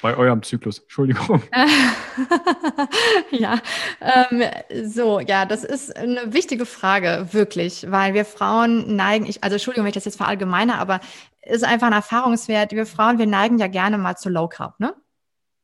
Bei 0.03 0.17
eurem 0.17 0.43
Zyklus, 0.43 0.81
Entschuldigung. 0.81 1.43
ja, 3.31 3.59
ähm, 4.01 4.43
so, 4.85 5.21
ja, 5.21 5.47
das 5.47 5.65
ist 5.65 5.97
eine 5.97 6.33
wichtige 6.33 6.67
Frage, 6.67 7.29
wirklich, 7.33 7.91
weil 7.91 8.15
wir 8.15 8.25
Frauen 8.25 8.97
neigen, 8.97 9.27
ich, 9.27 9.43
also 9.43 9.55
Entschuldigung, 9.55 9.85
wenn 9.85 9.91
ich 9.91 9.95
das 9.95 10.05
jetzt 10.05 10.17
verallgemeine, 10.17 10.79
aber 10.79 11.01
ist 11.43 11.65
einfach 11.65 11.87
ein 11.87 11.93
Erfahrungswert. 11.93 12.73
Wir 12.73 12.87
Frauen, 12.87 13.19
wir 13.19 13.27
neigen 13.27 13.59
ja 13.59 13.67
gerne 13.67 13.99
mal 13.99 14.17
zu 14.17 14.29
Low 14.29 14.49
Carb, 14.49 14.81
ne? 14.81 14.95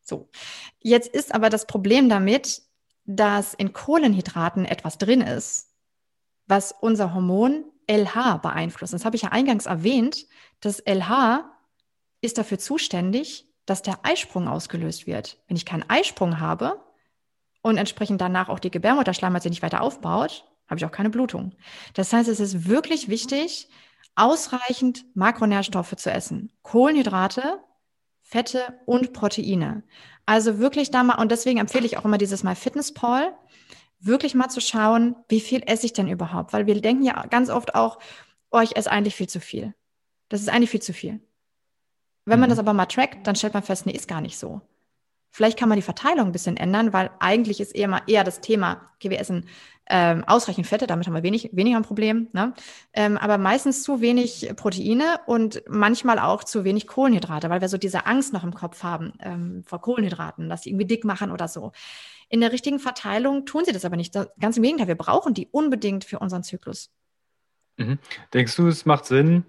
So. 0.02 0.28
Jetzt 0.80 1.08
ist 1.08 1.34
aber 1.34 1.50
das 1.50 1.66
Problem 1.66 2.08
damit, 2.08 2.62
dass 3.04 3.54
in 3.54 3.72
Kohlenhydraten 3.72 4.64
etwas 4.64 4.98
drin 4.98 5.20
ist, 5.20 5.68
was 6.46 6.72
unser 6.80 7.14
Hormon 7.14 7.64
LH 7.86 8.38
beeinflusst. 8.38 8.92
Das 8.92 9.04
habe 9.04 9.16
ich 9.16 9.22
ja 9.22 9.30
eingangs 9.30 9.66
erwähnt. 9.66 10.26
Das 10.60 10.80
LH 10.80 11.50
ist 12.20 12.38
dafür 12.38 12.58
zuständig, 12.58 13.49
dass 13.70 13.82
der 13.82 14.00
Eisprung 14.02 14.48
ausgelöst 14.48 15.06
wird. 15.06 15.38
Wenn 15.46 15.56
ich 15.56 15.64
keinen 15.64 15.88
Eisprung 15.88 16.40
habe 16.40 16.80
und 17.62 17.76
entsprechend 17.76 18.20
danach 18.20 18.48
auch 18.48 18.58
die 18.58 18.70
Gebärmutterschleimhaut 18.70 19.42
sich 19.42 19.50
nicht 19.50 19.62
weiter 19.62 19.80
aufbaut, 19.80 20.44
habe 20.68 20.78
ich 20.78 20.84
auch 20.84 20.90
keine 20.90 21.10
Blutung. 21.10 21.52
Das 21.94 22.12
heißt, 22.12 22.28
es 22.28 22.40
ist 22.40 22.68
wirklich 22.68 23.08
wichtig, 23.08 23.68
ausreichend 24.16 25.04
Makronährstoffe 25.14 25.94
zu 25.96 26.10
essen. 26.10 26.52
Kohlenhydrate 26.62 27.60
Fette 28.22 28.80
und 28.86 29.12
Proteine. 29.12 29.84
Also 30.26 30.58
wirklich 30.58 30.90
da 30.90 31.02
mal, 31.02 31.20
und 31.20 31.30
deswegen 31.30 31.58
empfehle 31.58 31.86
ich 31.86 31.96
auch 31.96 32.04
immer 32.04 32.18
dieses 32.18 32.42
Mal 32.42 32.56
Fitness-Paul, 32.56 33.32
wirklich 34.00 34.34
mal 34.34 34.48
zu 34.48 34.60
schauen, 34.60 35.14
wie 35.28 35.40
viel 35.40 35.62
esse 35.66 35.86
ich 35.86 35.92
denn 35.92 36.08
überhaupt? 36.08 36.52
Weil 36.52 36.66
wir 36.66 36.80
denken 36.80 37.04
ja 37.04 37.26
ganz 37.26 37.50
oft 37.50 37.74
auch, 37.74 37.98
oh, 38.50 38.60
ich 38.60 38.76
esse 38.76 38.90
eigentlich 38.90 39.14
viel 39.14 39.28
zu 39.28 39.40
viel. 39.40 39.74
Das 40.28 40.40
ist 40.40 40.48
eigentlich 40.48 40.70
viel 40.70 40.82
zu 40.82 40.92
viel. 40.92 41.20
Wenn 42.24 42.40
man 42.40 42.48
mhm. 42.48 42.52
das 42.52 42.58
aber 42.58 42.72
mal 42.72 42.86
trackt, 42.86 43.26
dann 43.26 43.36
stellt 43.36 43.54
man 43.54 43.62
fest, 43.62 43.86
nee, 43.86 43.92
ist 43.92 44.08
gar 44.08 44.20
nicht 44.20 44.38
so. 44.38 44.60
Vielleicht 45.32 45.58
kann 45.58 45.68
man 45.68 45.76
die 45.76 45.82
Verteilung 45.82 46.26
ein 46.26 46.32
bisschen 46.32 46.56
ändern, 46.56 46.92
weil 46.92 47.10
eigentlich 47.20 47.60
ist 47.60 47.74
eher 47.74 47.88
mal 47.88 48.02
eher 48.06 48.24
das 48.24 48.40
Thema, 48.40 48.90
okay, 48.96 49.10
wir 49.10 49.20
essen 49.20 49.46
ähm, 49.86 50.24
ausreichend 50.24 50.66
Fette, 50.66 50.86
damit 50.86 51.06
haben 51.06 51.14
wir 51.14 51.22
wenig, 51.22 51.50
weniger 51.52 51.76
ein 51.76 51.82
Problem, 51.82 52.28
ne? 52.32 52.54
ähm, 52.92 53.16
aber 53.18 53.38
meistens 53.38 53.82
zu 53.82 54.00
wenig 54.00 54.52
Proteine 54.56 55.20
und 55.26 55.62
manchmal 55.68 56.18
auch 56.18 56.44
zu 56.44 56.64
wenig 56.64 56.86
Kohlenhydrate, 56.86 57.50
weil 57.50 57.60
wir 57.60 57.68
so 57.68 57.76
diese 57.76 58.06
Angst 58.06 58.32
noch 58.32 58.44
im 58.44 58.54
Kopf 58.54 58.82
haben 58.84 59.12
ähm, 59.20 59.64
vor 59.64 59.80
Kohlenhydraten, 59.80 60.48
dass 60.48 60.62
sie 60.62 60.70
irgendwie 60.70 60.86
dick 60.86 61.04
machen 61.04 61.32
oder 61.32 61.48
so. 61.48 61.72
In 62.28 62.40
der 62.40 62.52
richtigen 62.52 62.78
Verteilung 62.78 63.46
tun 63.46 63.64
sie 63.64 63.72
das 63.72 63.84
aber 63.84 63.96
nicht. 63.96 64.14
Ganz 64.38 64.56
im 64.56 64.62
Gegenteil, 64.62 64.86
wir 64.86 64.94
brauchen 64.94 65.34
die 65.34 65.48
unbedingt 65.50 66.04
für 66.04 66.20
unseren 66.20 66.44
Zyklus. 66.44 66.90
Mhm. 67.76 67.98
Denkst 68.32 68.54
du, 68.56 68.68
es 68.68 68.86
macht 68.86 69.06
Sinn, 69.06 69.44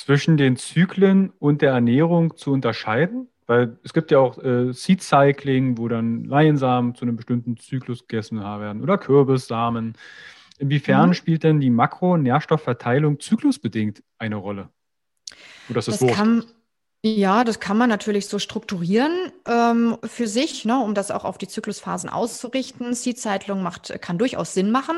zwischen 0.00 0.36
den 0.36 0.56
Zyklen 0.56 1.30
und 1.38 1.62
der 1.62 1.72
Ernährung 1.72 2.36
zu 2.36 2.52
unterscheiden? 2.52 3.28
Weil 3.46 3.78
es 3.82 3.92
gibt 3.92 4.10
ja 4.10 4.18
auch 4.18 4.38
äh, 4.38 4.72
Seed 4.72 5.02
Cycling, 5.02 5.76
wo 5.76 5.88
dann 5.88 6.24
Leinsamen 6.24 6.94
zu 6.94 7.04
einem 7.04 7.16
bestimmten 7.16 7.56
Zyklus 7.56 8.06
gegessen 8.06 8.40
werden 8.40 8.82
oder 8.82 8.96
Kürbissamen. 8.96 9.94
Inwiefern 10.58 11.08
mhm. 11.08 11.14
spielt 11.14 11.42
denn 11.42 11.58
die 11.58 11.70
Makronährstoffverteilung 11.70 13.18
zyklusbedingt 13.18 14.02
eine 14.18 14.36
Rolle? 14.36 14.68
Oder 15.68 15.80
ist 15.80 15.88
das, 15.88 15.98
das 15.98 16.12
kann, 16.12 16.44
ja, 17.02 17.44
das 17.44 17.60
kann 17.60 17.76
man 17.76 17.88
natürlich 17.88 18.28
so 18.28 18.38
strukturieren 18.38 19.32
ähm, 19.48 19.96
für 20.04 20.26
sich, 20.26 20.64
ne, 20.64 20.78
um 20.78 20.94
das 20.94 21.10
auch 21.10 21.24
auf 21.24 21.38
die 21.38 21.48
Zyklusphasen 21.48 22.10
auszurichten. 22.10 22.94
Seed-Cycling 22.94 23.66
kann 24.00 24.18
durchaus 24.18 24.54
Sinn 24.54 24.70
machen, 24.70 24.96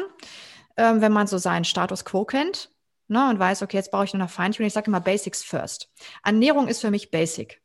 ähm, 0.77 1.01
wenn 1.01 1.12
man 1.12 1.27
so 1.27 1.38
seinen 1.38 1.65
Status 1.65 2.05
quo 2.05 2.25
kennt 2.25 2.71
ne, 3.09 3.29
und 3.29 3.38
weiß, 3.38 3.62
okay, 3.62 3.77
jetzt 3.77 3.91
brauche 3.91 4.05
ich 4.05 4.12
nur 4.12 4.23
noch 4.23 4.31
Feintuning. 4.31 4.69
Ich 4.69 4.75
sage 4.75 4.87
immer 4.87 5.01
Basics 5.01 5.43
first. 5.43 5.91
Ernährung 6.25 6.69
ist 6.69 6.81
für 6.81 6.91
mich 6.91 7.11
Basic. 7.11 7.62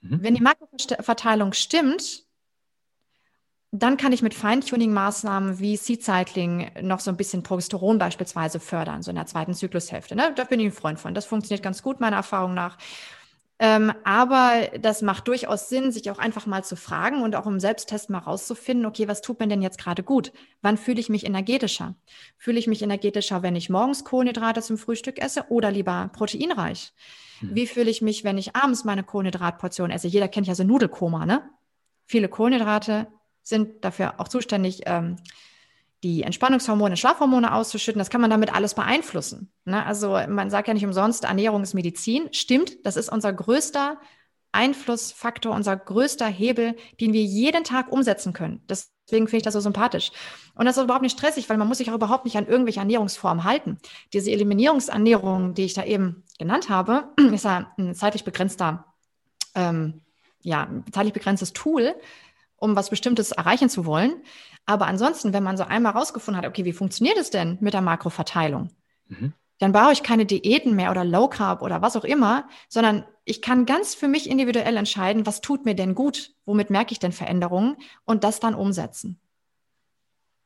Mhm. 0.00 0.22
Wenn 0.22 0.34
die 0.34 0.42
Makroverteilung 0.42 1.52
stimmt, 1.52 2.26
dann 3.72 3.96
kann 3.96 4.12
ich 4.12 4.22
mit 4.22 4.34
Feintuning-Maßnahmen 4.34 5.58
wie 5.58 5.76
Seed-Cycling 5.76 6.70
noch 6.82 7.00
so 7.00 7.10
ein 7.10 7.16
bisschen 7.16 7.42
Progesteron 7.42 7.98
beispielsweise 7.98 8.60
fördern, 8.60 9.02
so 9.02 9.10
in 9.10 9.16
der 9.16 9.26
zweiten 9.26 9.54
Zyklushälfte. 9.54 10.16
Ne? 10.16 10.32
Da 10.34 10.44
bin 10.44 10.60
ich 10.60 10.66
ein 10.66 10.72
Freund 10.72 10.98
von. 10.98 11.14
Das 11.14 11.26
funktioniert 11.26 11.62
ganz 11.62 11.82
gut, 11.82 12.00
meiner 12.00 12.16
Erfahrung 12.16 12.54
nach. 12.54 12.78
Ähm, 13.58 13.92
aber 14.04 14.68
das 14.78 15.00
macht 15.00 15.28
durchaus 15.28 15.70
Sinn, 15.70 15.90
sich 15.90 16.10
auch 16.10 16.18
einfach 16.18 16.44
mal 16.44 16.62
zu 16.62 16.76
fragen 16.76 17.22
und 17.22 17.34
auch 17.36 17.46
im 17.46 17.58
Selbsttest 17.58 18.10
mal 18.10 18.18
rauszufinden, 18.18 18.84
okay, 18.84 19.08
was 19.08 19.22
tut 19.22 19.40
mir 19.40 19.48
denn 19.48 19.62
jetzt 19.62 19.78
gerade 19.78 20.02
gut? 20.02 20.32
Wann 20.60 20.76
fühle 20.76 21.00
ich 21.00 21.08
mich 21.08 21.24
energetischer? 21.24 21.94
Fühle 22.36 22.58
ich 22.58 22.66
mich 22.66 22.82
energetischer, 22.82 23.42
wenn 23.42 23.56
ich 23.56 23.70
morgens 23.70 24.04
Kohlenhydrate 24.04 24.60
zum 24.60 24.76
Frühstück 24.76 25.18
esse 25.18 25.46
oder 25.48 25.70
lieber 25.70 26.10
proteinreich? 26.12 26.92
Mhm. 27.40 27.54
Wie 27.54 27.66
fühle 27.66 27.90
ich 27.90 28.02
mich, 28.02 28.24
wenn 28.24 28.36
ich 28.36 28.54
abends 28.54 28.84
meine 28.84 29.04
Kohlenhydratportion 29.04 29.90
esse? 29.90 30.08
Jeder 30.08 30.28
kennt 30.28 30.46
ja 30.46 30.54
so 30.54 30.64
Nudelkoma, 30.64 31.24
ne? 31.24 31.48
Viele 32.04 32.28
Kohlenhydrate 32.28 33.06
sind 33.42 33.84
dafür 33.84 34.20
auch 34.20 34.28
zuständig, 34.28 34.82
ähm, 34.84 35.16
die 36.02 36.22
Entspannungshormone, 36.22 36.96
Schlafhormone 36.96 37.52
auszuschütten. 37.52 37.98
Das 37.98 38.10
kann 38.10 38.20
man 38.20 38.30
damit 38.30 38.54
alles 38.54 38.74
beeinflussen. 38.74 39.50
Ne? 39.64 39.84
Also 39.84 40.18
man 40.28 40.50
sagt 40.50 40.68
ja 40.68 40.74
nicht 40.74 40.84
umsonst, 40.84 41.24
Ernährung 41.24 41.62
ist 41.62 41.74
Medizin. 41.74 42.28
Stimmt, 42.32 42.84
das 42.84 42.96
ist 42.96 43.10
unser 43.10 43.32
größter 43.32 43.98
Einflussfaktor, 44.52 45.54
unser 45.54 45.76
größter 45.76 46.26
Hebel, 46.26 46.76
den 47.00 47.12
wir 47.12 47.22
jeden 47.22 47.64
Tag 47.64 47.92
umsetzen 47.92 48.32
können. 48.32 48.62
Deswegen 48.68 49.26
finde 49.26 49.38
ich 49.38 49.42
das 49.42 49.54
so 49.54 49.60
sympathisch. 49.60 50.12
Und 50.54 50.66
das 50.66 50.76
ist 50.76 50.84
überhaupt 50.84 51.02
nicht 51.02 51.18
stressig, 51.18 51.48
weil 51.48 51.58
man 51.58 51.68
muss 51.68 51.78
sich 51.78 51.90
auch 51.90 51.94
überhaupt 51.94 52.24
nicht 52.24 52.36
an 52.36 52.46
irgendwelche 52.46 52.80
Ernährungsformen 52.80 53.44
halten. 53.44 53.78
Diese 54.12 54.30
Eliminierungsernährung, 54.30 55.54
die 55.54 55.64
ich 55.64 55.74
da 55.74 55.84
eben 55.84 56.24
genannt 56.38 56.68
habe, 56.70 57.10
ist 57.32 57.44
ja 57.44 57.72
ein 57.78 57.94
zeitlich 57.94 58.24
begrenzter, 58.24 58.86
ähm, 59.54 60.00
ja, 60.40 60.62
ein 60.62 60.84
zeitlich 60.92 61.12
begrenztes 61.12 61.52
Tool, 61.52 61.94
um 62.56 62.76
was 62.76 62.90
Bestimmtes 62.90 63.32
erreichen 63.32 63.68
zu 63.68 63.86
wollen. 63.86 64.22
Aber 64.64 64.86
ansonsten, 64.86 65.32
wenn 65.32 65.42
man 65.42 65.56
so 65.56 65.64
einmal 65.64 65.92
rausgefunden 65.92 66.42
hat, 66.42 66.48
okay, 66.48 66.64
wie 66.64 66.72
funktioniert 66.72 67.18
es 67.18 67.30
denn 67.30 67.58
mit 67.60 67.74
der 67.74 67.82
Makroverteilung? 67.82 68.70
Mhm. 69.08 69.32
Dann 69.58 69.72
brauche 69.72 69.92
ich 69.92 70.02
keine 70.02 70.26
Diäten 70.26 70.74
mehr 70.76 70.90
oder 70.90 71.04
Low 71.04 71.28
Carb 71.28 71.62
oder 71.62 71.80
was 71.80 71.96
auch 71.96 72.04
immer, 72.04 72.46
sondern 72.68 73.04
ich 73.24 73.40
kann 73.40 73.64
ganz 73.64 73.94
für 73.94 74.08
mich 74.08 74.28
individuell 74.28 74.76
entscheiden, 74.76 75.24
was 75.26 75.40
tut 75.40 75.64
mir 75.64 75.74
denn 75.74 75.94
gut, 75.94 76.32
womit 76.44 76.70
merke 76.70 76.92
ich 76.92 76.98
denn 76.98 77.12
Veränderungen 77.12 77.76
und 78.04 78.22
das 78.22 78.38
dann 78.38 78.54
umsetzen. 78.54 79.18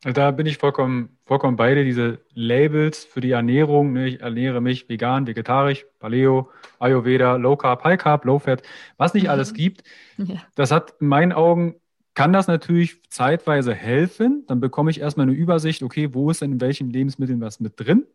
Da 0.03 0.31
bin 0.31 0.46
ich 0.46 0.57
vollkommen, 0.57 1.18
vollkommen 1.27 1.57
beide. 1.57 1.85
Diese 1.85 2.20
Labels 2.33 3.05
für 3.05 3.20
die 3.20 3.33
Ernährung, 3.33 3.92
ne, 3.92 4.09
ich 4.09 4.20
ernähre 4.20 4.62
mich 4.62 4.88
vegan, 4.88 5.27
vegetarisch, 5.27 5.85
Paleo, 5.99 6.49
Ayurveda, 6.79 7.37
Low 7.37 7.57
Carb, 7.57 7.85
High 7.85 7.99
Carb, 7.99 8.25
Low 8.25 8.38
Fat, 8.38 8.62
was 8.96 9.12
nicht 9.12 9.25
mhm. 9.25 9.31
alles 9.31 9.55
gibt. 9.55 9.85
Ja. 10.16 10.37
Das 10.55 10.70
hat 10.70 10.96
in 11.01 11.07
meinen 11.07 11.33
Augen, 11.33 11.77
kann 12.14 12.33
das 12.33 12.46
natürlich 12.46 13.03
zeitweise 13.09 13.75
helfen. 13.75 14.44
Dann 14.46 14.61
bekomme 14.61 14.90
ich 14.90 15.01
erstmal 15.01 15.25
eine 15.25 15.37
Übersicht, 15.37 15.83
okay, 15.83 16.12
wo 16.12 16.31
ist 16.31 16.42
denn 16.42 16.53
in 16.53 16.61
welchen 16.61 16.90
Lebensmitteln 16.90 17.40
was 17.40 17.61
mit 17.61 17.79
drin? 17.79 18.07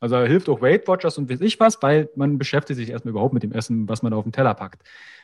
Also 0.00 0.18
hilft 0.18 0.48
auch 0.48 0.60
Weight 0.60 0.86
Watchers 0.88 1.18
und 1.18 1.30
weiß 1.30 1.40
ich 1.40 1.60
was, 1.60 1.82
weil 1.82 2.10
man 2.16 2.36
beschäftigt 2.36 2.78
sich 2.78 2.90
erstmal 2.90 3.10
überhaupt 3.12 3.32
mit 3.32 3.42
dem 3.42 3.52
Essen, 3.52 3.88
was 3.88 4.02
man 4.02 4.12
auf 4.12 4.24
den 4.24 4.32
Teller 4.32 4.54
packt. 4.54 4.82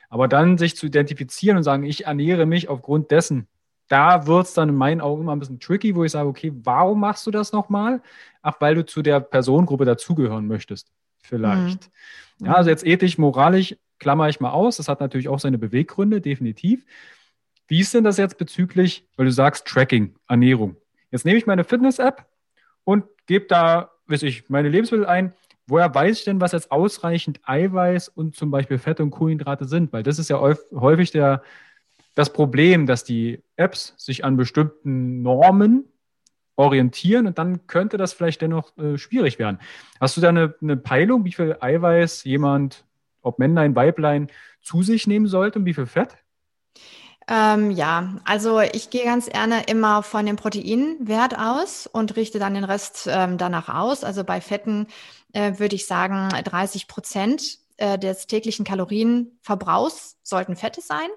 Aber 0.09 0.27
dann 0.29 0.59
sich 0.59 0.77
zu 0.77 0.87
identifizieren 0.87 1.57
und 1.57 1.65
sagen, 1.65 1.85
ich 1.85 2.07
ernähre 2.07 2.47
mich 2.47 2.69
aufgrund 2.69 3.11
dessen, 3.11 3.47
da 3.89 4.27
wird 4.27 4.47
es 4.47 4.55
dann 4.55 4.69
in 4.69 4.77
meinen 4.77 5.01
Augen 5.01 5.23
immer 5.23 5.35
ein 5.35 5.41
bisschen 5.41 5.59
tricky, 5.59 5.97
wo 5.97 6.05
ich 6.05 6.13
sage, 6.13 6.29
okay, 6.29 6.53
warum 6.63 7.01
machst 7.01 7.27
du 7.27 7.33
das 7.33 7.53
nochmal? 7.53 8.01
Ach, 8.41 8.55
weil 8.61 8.77
du 8.77 8.87
zu 8.87 9.03
der 9.03 9.19
Personengruppe 9.21 9.85
dazugehören 9.85 10.47
möchtest. 10.47 10.93
Vielleicht. 11.23 11.91
Mhm. 12.39 12.47
Ja, 12.47 12.55
also 12.55 12.71
jetzt 12.71 12.87
ethisch, 12.87 13.19
moralisch 13.19 13.77
klammer 13.99 14.29
ich 14.29 14.41
mal 14.41 14.51
aus. 14.51 14.77
Das 14.77 14.89
hat 14.89 15.01
natürlich 15.01 15.29
auch 15.29 15.41
seine 15.41 15.59
Beweggründe, 15.59 16.21
definitiv. 16.21 16.87
Wie 17.71 17.79
ist 17.79 17.95
denn 17.95 18.03
das 18.03 18.17
jetzt 18.17 18.37
bezüglich, 18.37 19.07
weil 19.17 19.27
du 19.27 19.33
sagst 19.33 19.65
Tracking, 19.65 20.17
Ernährung? 20.27 20.75
Jetzt 21.13 21.25
nehme 21.25 21.39
ich 21.39 21.47
meine 21.47 21.63
Fitness-App 21.63 22.27
und 22.83 23.05
gebe 23.27 23.47
da, 23.47 23.93
weiß 24.09 24.25
ich, 24.25 24.51
meine 24.51 24.69
Lebensmittel 24.69 25.07
ein. 25.07 25.35
Woher 25.69 25.95
weiß 25.95 26.19
ich 26.19 26.25
denn, 26.25 26.41
was 26.41 26.51
jetzt 26.51 26.73
ausreichend 26.73 27.39
Eiweiß 27.45 28.09
und 28.09 28.35
zum 28.35 28.51
Beispiel 28.51 28.79
Fette 28.79 29.05
und 29.05 29.13
Kohlenhydrate 29.13 29.67
sind? 29.67 29.93
Weil 29.93 30.03
das 30.03 30.19
ist 30.19 30.29
ja 30.29 30.41
häufig 30.41 31.13
der, 31.13 31.45
das 32.17 32.33
Problem, 32.33 32.87
dass 32.87 33.05
die 33.05 33.41
Apps 33.55 33.95
sich 33.97 34.25
an 34.25 34.37
bestimmten 34.37 35.23
Normen 35.23 35.85
orientieren 36.57 37.29
und 37.29 37.39
dann 37.39 37.69
könnte 37.69 37.99
das 37.99 38.13
vielleicht 38.15 38.43
dennoch 38.43 38.77
äh, 38.79 38.99
schwierig 38.99 39.39
werden. 39.39 39.61
Hast 40.01 40.17
du 40.17 40.21
da 40.21 40.31
eine, 40.31 40.57
eine, 40.61 40.77
Peilung, 40.77 41.25
wie 41.25 41.33
viel 41.33 41.57
Eiweiß 41.61 42.25
jemand, 42.25 42.85
ob 43.23 43.39
Männlein, 43.39 43.77
Weiblein, 43.77 44.27
zu 44.61 44.83
sich 44.83 45.07
nehmen 45.07 45.29
sollte 45.29 45.61
und 45.61 45.67
wie 45.67 45.75
viel 45.75 45.87
Fett? 45.87 46.17
Ähm, 47.31 47.71
ja, 47.71 48.17
also 48.25 48.59
ich 48.59 48.91
gehe 48.91 49.05
ganz 49.05 49.27
gerne 49.27 49.63
immer 49.69 50.03
von 50.03 50.27
dem 50.27 50.35
Proteinwert 50.35 51.39
aus 51.39 51.87
und 51.87 52.17
richte 52.17 52.41
dann 52.41 52.55
den 52.55 52.65
Rest 52.65 53.09
ähm, 53.09 53.39
danach 53.39 53.69
aus. 53.69 54.03
Also 54.03 54.25
bei 54.25 54.41
Fetten 54.41 54.89
äh, 55.33 55.61
würde 55.61 55.77
ich 55.77 55.87
sagen, 55.87 56.29
30 56.29 56.89
Prozent 56.89 57.59
äh, 57.77 58.01
des 58.01 58.27
täglichen 58.27 58.65
Kalorienverbrauchs 58.65 60.17
sollten 60.25 60.57
Fette 60.57 60.81
sein. 60.81 61.09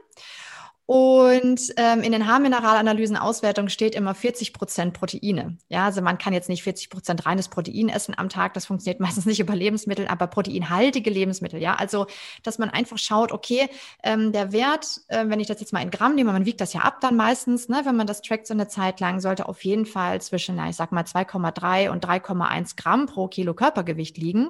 Und 0.85 1.73
ähm, 1.77 2.01
in 2.01 2.11
den 2.11 2.27
Haarmineralanalysen 2.27 3.15
Auswertung 3.15 3.69
steht 3.69 3.95
immer 3.95 4.13
40 4.13 4.51
Prozent 4.51 4.93
Proteine. 4.93 5.57
Ja, 5.69 5.85
also 5.85 6.01
man 6.01 6.17
kann 6.17 6.33
jetzt 6.33 6.49
nicht 6.49 6.63
40 6.63 6.89
Prozent 6.89 7.25
reines 7.25 7.47
Protein 7.47 7.87
essen 7.87 8.13
am 8.17 8.27
Tag. 8.27 8.53
Das 8.53 8.65
funktioniert 8.65 8.99
meistens 8.99 9.25
nicht 9.25 9.39
über 9.39 9.55
Lebensmittel, 9.55 10.07
aber 10.07 10.27
proteinhaltige 10.27 11.09
Lebensmittel. 11.09 11.61
Ja, 11.61 11.75
also 11.75 12.07
dass 12.43 12.59
man 12.59 12.69
einfach 12.69 12.97
schaut, 12.97 13.31
okay, 13.31 13.69
ähm, 14.03 14.33
der 14.33 14.51
Wert, 14.51 15.01
äh, 15.07 15.23
wenn 15.27 15.39
ich 15.39 15.47
das 15.47 15.61
jetzt 15.61 15.71
mal 15.71 15.81
in 15.81 15.89
Gramm 15.89 16.15
nehme, 16.15 16.33
man 16.33 16.45
wiegt 16.45 16.59
das 16.59 16.73
ja 16.73 16.81
ab 16.81 16.99
dann 16.99 17.15
meistens, 17.15 17.69
ne, 17.69 17.81
wenn 17.85 17.95
man 17.95 18.07
das 18.07 18.21
trackt 18.21 18.45
so 18.45 18.53
eine 18.53 18.67
Zeit 18.67 18.99
lang, 18.99 19.21
sollte 19.21 19.47
auf 19.47 19.63
jeden 19.63 19.85
Fall 19.85 20.21
zwischen, 20.21 20.57
na, 20.57 20.67
ich 20.67 20.75
sag 20.75 20.91
mal 20.91 21.05
2,3 21.05 21.91
und 21.91 22.05
3,1 22.05 22.75
Gramm 22.75 23.05
pro 23.05 23.29
Kilo 23.29 23.53
Körpergewicht 23.53 24.17
liegen. 24.17 24.49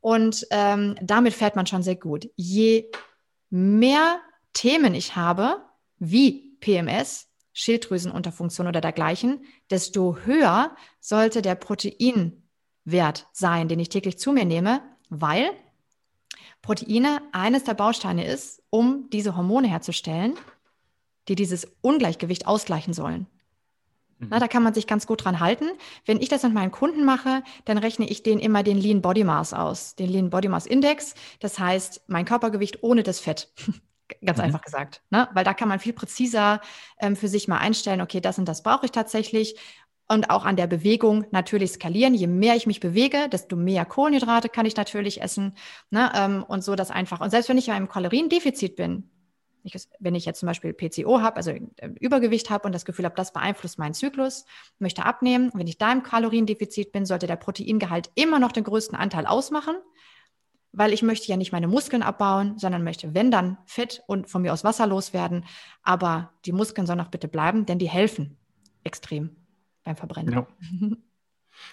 Und 0.00 0.46
ähm, 0.50 0.96
damit 1.00 1.32
fährt 1.32 1.56
man 1.56 1.66
schon 1.66 1.82
sehr 1.82 1.96
gut. 1.96 2.28
Je 2.36 2.90
mehr 3.48 4.20
Themen 4.52 4.94
ich 4.94 5.16
habe, 5.16 5.62
wie 5.98 6.56
PMS, 6.60 7.28
Schilddrüsenunterfunktion 7.52 8.66
oder 8.66 8.80
dergleichen, 8.80 9.44
desto 9.70 10.16
höher 10.24 10.74
sollte 11.00 11.42
der 11.42 11.54
Proteinwert 11.54 13.26
sein, 13.32 13.68
den 13.68 13.78
ich 13.78 13.88
täglich 13.88 14.18
zu 14.18 14.32
mir 14.32 14.44
nehme, 14.44 14.82
weil 15.08 15.50
Proteine 16.62 17.20
eines 17.32 17.64
der 17.64 17.74
Bausteine 17.74 18.24
ist, 18.24 18.62
um 18.70 19.10
diese 19.10 19.36
Hormone 19.36 19.68
herzustellen, 19.68 20.34
die 21.28 21.34
dieses 21.34 21.66
Ungleichgewicht 21.82 22.46
ausgleichen 22.46 22.94
sollen. 22.94 23.26
Mhm. 24.18 24.28
Na, 24.30 24.38
da 24.38 24.48
kann 24.48 24.62
man 24.62 24.72
sich 24.72 24.86
ganz 24.86 25.06
gut 25.06 25.24
dran 25.24 25.40
halten. 25.40 25.66
Wenn 26.06 26.20
ich 26.20 26.28
das 26.28 26.42
mit 26.44 26.54
meinen 26.54 26.70
Kunden 26.70 27.04
mache, 27.04 27.42
dann 27.64 27.78
rechne 27.78 28.08
ich 28.08 28.22
denen 28.22 28.40
immer 28.40 28.62
den 28.62 28.78
Lean 28.78 29.02
Body 29.02 29.24
Mass 29.24 29.52
aus, 29.52 29.96
den 29.96 30.08
Lean 30.08 30.30
Body 30.30 30.48
Mass 30.48 30.66
Index. 30.66 31.14
Das 31.40 31.58
heißt, 31.58 32.02
mein 32.06 32.24
Körpergewicht 32.24 32.82
ohne 32.82 33.02
das 33.02 33.20
Fett. 33.20 33.52
Ganz 34.24 34.38
mhm. 34.38 34.44
einfach 34.44 34.62
gesagt. 34.62 35.02
Ne? 35.10 35.28
Weil 35.32 35.44
da 35.44 35.54
kann 35.54 35.68
man 35.68 35.78
viel 35.78 35.92
präziser 35.92 36.60
ähm, 37.00 37.16
für 37.16 37.28
sich 37.28 37.48
mal 37.48 37.58
einstellen, 37.58 38.00
okay, 38.00 38.20
das 38.20 38.38
und 38.38 38.46
das 38.46 38.62
brauche 38.62 38.86
ich 38.86 38.92
tatsächlich. 38.92 39.56
Und 40.08 40.30
auch 40.30 40.44
an 40.44 40.56
der 40.56 40.66
Bewegung 40.66 41.24
natürlich 41.30 41.72
skalieren. 41.72 42.14
Je 42.14 42.26
mehr 42.26 42.54
ich 42.56 42.66
mich 42.66 42.80
bewege, 42.80 43.28
desto 43.30 43.56
mehr 43.56 43.84
Kohlenhydrate 43.84 44.48
kann 44.48 44.66
ich 44.66 44.76
natürlich 44.76 45.22
essen. 45.22 45.56
Ne? 45.90 46.12
Ähm, 46.14 46.44
und 46.46 46.62
so 46.62 46.74
das 46.74 46.90
einfach. 46.90 47.20
Und 47.20 47.30
selbst 47.30 47.48
wenn 47.48 47.56
ich 47.56 47.68
in 47.68 47.74
einem 47.74 47.88
Kaloriendefizit 47.88 48.76
bin, 48.76 49.08
ich, 49.64 49.76
wenn 50.00 50.14
ich 50.14 50.24
jetzt 50.24 50.40
zum 50.40 50.48
Beispiel 50.48 50.72
PCO 50.72 51.20
habe, 51.20 51.36
also 51.36 51.52
äh, 51.52 51.88
Übergewicht 52.00 52.50
habe 52.50 52.66
und 52.66 52.74
das 52.74 52.84
Gefühl 52.84 53.04
habe, 53.04 53.14
das 53.14 53.32
beeinflusst 53.32 53.78
meinen 53.78 53.94
Zyklus, 53.94 54.44
möchte 54.78 55.04
abnehmen. 55.04 55.50
Wenn 55.54 55.66
ich 55.66 55.78
da 55.78 55.92
im 55.92 56.02
Kaloriendefizit 56.02 56.92
bin, 56.92 57.06
sollte 57.06 57.26
der 57.26 57.36
Proteingehalt 57.36 58.10
immer 58.14 58.38
noch 58.38 58.52
den 58.52 58.64
größten 58.64 58.98
Anteil 58.98 59.26
ausmachen 59.26 59.76
weil 60.72 60.92
ich 60.92 61.02
möchte 61.02 61.28
ja 61.28 61.36
nicht 61.36 61.52
meine 61.52 61.68
Muskeln 61.68 62.02
abbauen, 62.02 62.58
sondern 62.58 62.82
möchte, 62.82 63.14
wenn 63.14 63.30
dann, 63.30 63.58
Fett 63.66 64.02
und 64.06 64.28
von 64.28 64.42
mir 64.42 64.52
aus 64.52 64.64
Wasser 64.64 64.86
loswerden. 64.86 65.44
Aber 65.82 66.32
die 66.44 66.52
Muskeln 66.52 66.86
sollen 66.86 67.00
auch 67.00 67.08
bitte 67.08 67.28
bleiben, 67.28 67.66
denn 67.66 67.78
die 67.78 67.88
helfen 67.88 68.38
extrem 68.84 69.36
beim 69.84 69.96
Verbrennen. 69.96 70.32
Ja. 70.32 70.46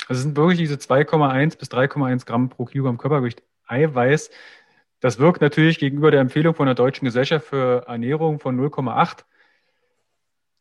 Also 0.08 0.20
es 0.20 0.22
sind 0.24 0.36
wirklich 0.36 0.60
diese 0.60 0.76
2,1 0.76 1.58
bis 1.58 1.70
3,1 1.70 2.26
Gramm 2.26 2.50
pro 2.50 2.66
Kilogramm 2.66 2.98
Körpergewicht 2.98 3.42
Eiweiß. 3.68 4.30
Das 5.00 5.20
wirkt 5.20 5.42
natürlich 5.42 5.80
gegenüber 5.80 6.12
der 6.12 6.20
Empfehlung 6.20 6.54
von 6.54 6.66
der 6.66 6.76
Deutschen 6.76 7.06
Gesellschaft 7.06 7.48
für 7.48 7.88
Ernährung 7.88 8.40
von 8.40 8.60
0,8 8.60 9.24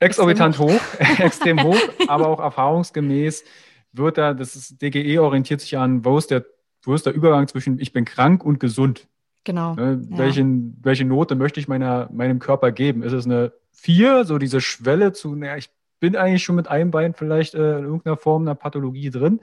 exorbitant 0.01 0.59
hoch, 0.59 0.81
extrem 1.19 1.63
hoch, 1.63 1.77
aber 2.09 2.29
auch 2.29 2.39
erfahrungsgemäß 2.39 3.45
wird 3.93 4.19
da, 4.19 4.35
das 4.35 4.55
ist, 4.55 4.81
DGE 4.81 5.19
orientiert 5.19 5.61
sich 5.61 5.77
an, 5.77 6.05
wo 6.05 6.19
ist 6.19 6.31
der 6.31 6.45
wo 6.83 6.95
ist 6.95 7.07
der 7.07 7.15
Übergang 7.15 7.49
zwischen 7.49 7.79
ich 7.79 7.93
bin 7.93 8.05
krank 8.05 8.45
und 8.45 8.61
gesund? 8.61 9.09
Genau. 9.45 9.75
Ne, 9.75 10.07
ja. 10.11 10.19
welchen, 10.19 10.77
welche 10.83 11.05
Note 11.05 11.35
möchte 11.35 11.59
ich 11.61 11.69
meiner, 11.69 12.09
meinem 12.13 12.39
Körper 12.39 12.73
geben? 12.73 13.03
Ist 13.03 13.13
es 13.13 13.25
eine 13.25 13.53
4, 13.73 14.25
so 14.25 14.39
diese 14.39 14.61
Schwelle 14.61 15.13
zu, 15.13 15.35
naja, 15.35 15.57
ich 15.57 15.71
bin 16.01 16.17
eigentlich 16.17 16.45
schon 16.45 16.57
mit 16.57 16.69
einem 16.69 16.91
Bein 16.91 17.15
vielleicht 17.15 17.55
äh, 17.55 17.79
in 17.79 17.85
irgendeiner 17.85 18.17
Form 18.17 18.43
einer 18.43 18.55
Pathologie 18.55 19.11
drin. 19.11 19.41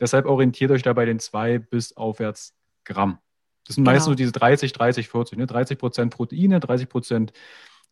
Deshalb 0.00 0.26
orientiert 0.26 0.70
euch 0.70 0.82
da 0.82 0.92
bei 0.92 1.04
den 1.04 1.18
2 1.18 1.58
bis 1.58 1.96
aufwärts 1.96 2.54
Gramm. 2.84 3.18
Das 3.66 3.76
sind 3.76 3.84
genau. 3.84 3.94
meistens 3.94 4.10
so 4.10 4.14
diese 4.14 4.32
30, 4.32 4.72
30, 4.72 5.08
40. 5.08 5.38
Ne? 5.38 5.46
30 5.46 5.78
Prozent 5.78 6.14
Proteine, 6.14 6.58
30 6.58 6.88
Prozent 6.88 7.32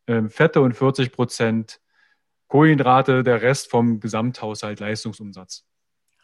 äh, 0.07 0.22
Fette 0.29 0.61
und 0.61 0.74
40 0.74 1.12
Prozent 1.12 1.81
Kohlenhydrate, 2.48 3.22
der 3.22 3.42
Rest 3.42 3.70
vom 3.70 4.00
Gesamthaushalt 4.00 4.81
Leistungsumsatz. 4.81 5.64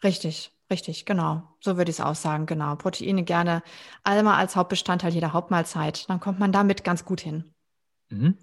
Richtig. 0.03 0.51
Richtig, 0.69 1.05
genau. 1.05 1.43
So 1.61 1.77
würde 1.77 1.89
ich 1.89 1.99
es 1.99 2.05
auch 2.05 2.15
sagen, 2.15 2.45
genau. 2.45 2.75
Proteine 2.75 3.23
gerne 3.23 3.63
einmal 4.03 4.35
als 4.35 4.55
Hauptbestandteil 4.55 5.13
jeder 5.13 5.33
Hauptmahlzeit. 5.33 6.09
Dann 6.09 6.19
kommt 6.19 6.39
man 6.39 6.51
damit 6.51 6.83
ganz 6.83 7.05
gut 7.05 7.21
hin. 7.21 7.45
Mhm. 8.09 8.37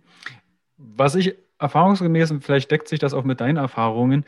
Was 0.76 1.14
ich 1.14 1.36
erfahrungsgemäß, 1.58 2.30
und 2.30 2.42
vielleicht 2.42 2.70
deckt 2.70 2.88
sich 2.88 2.98
das 2.98 3.14
auch 3.14 3.24
mit 3.24 3.40
deinen 3.40 3.58
Erfahrungen, 3.58 4.24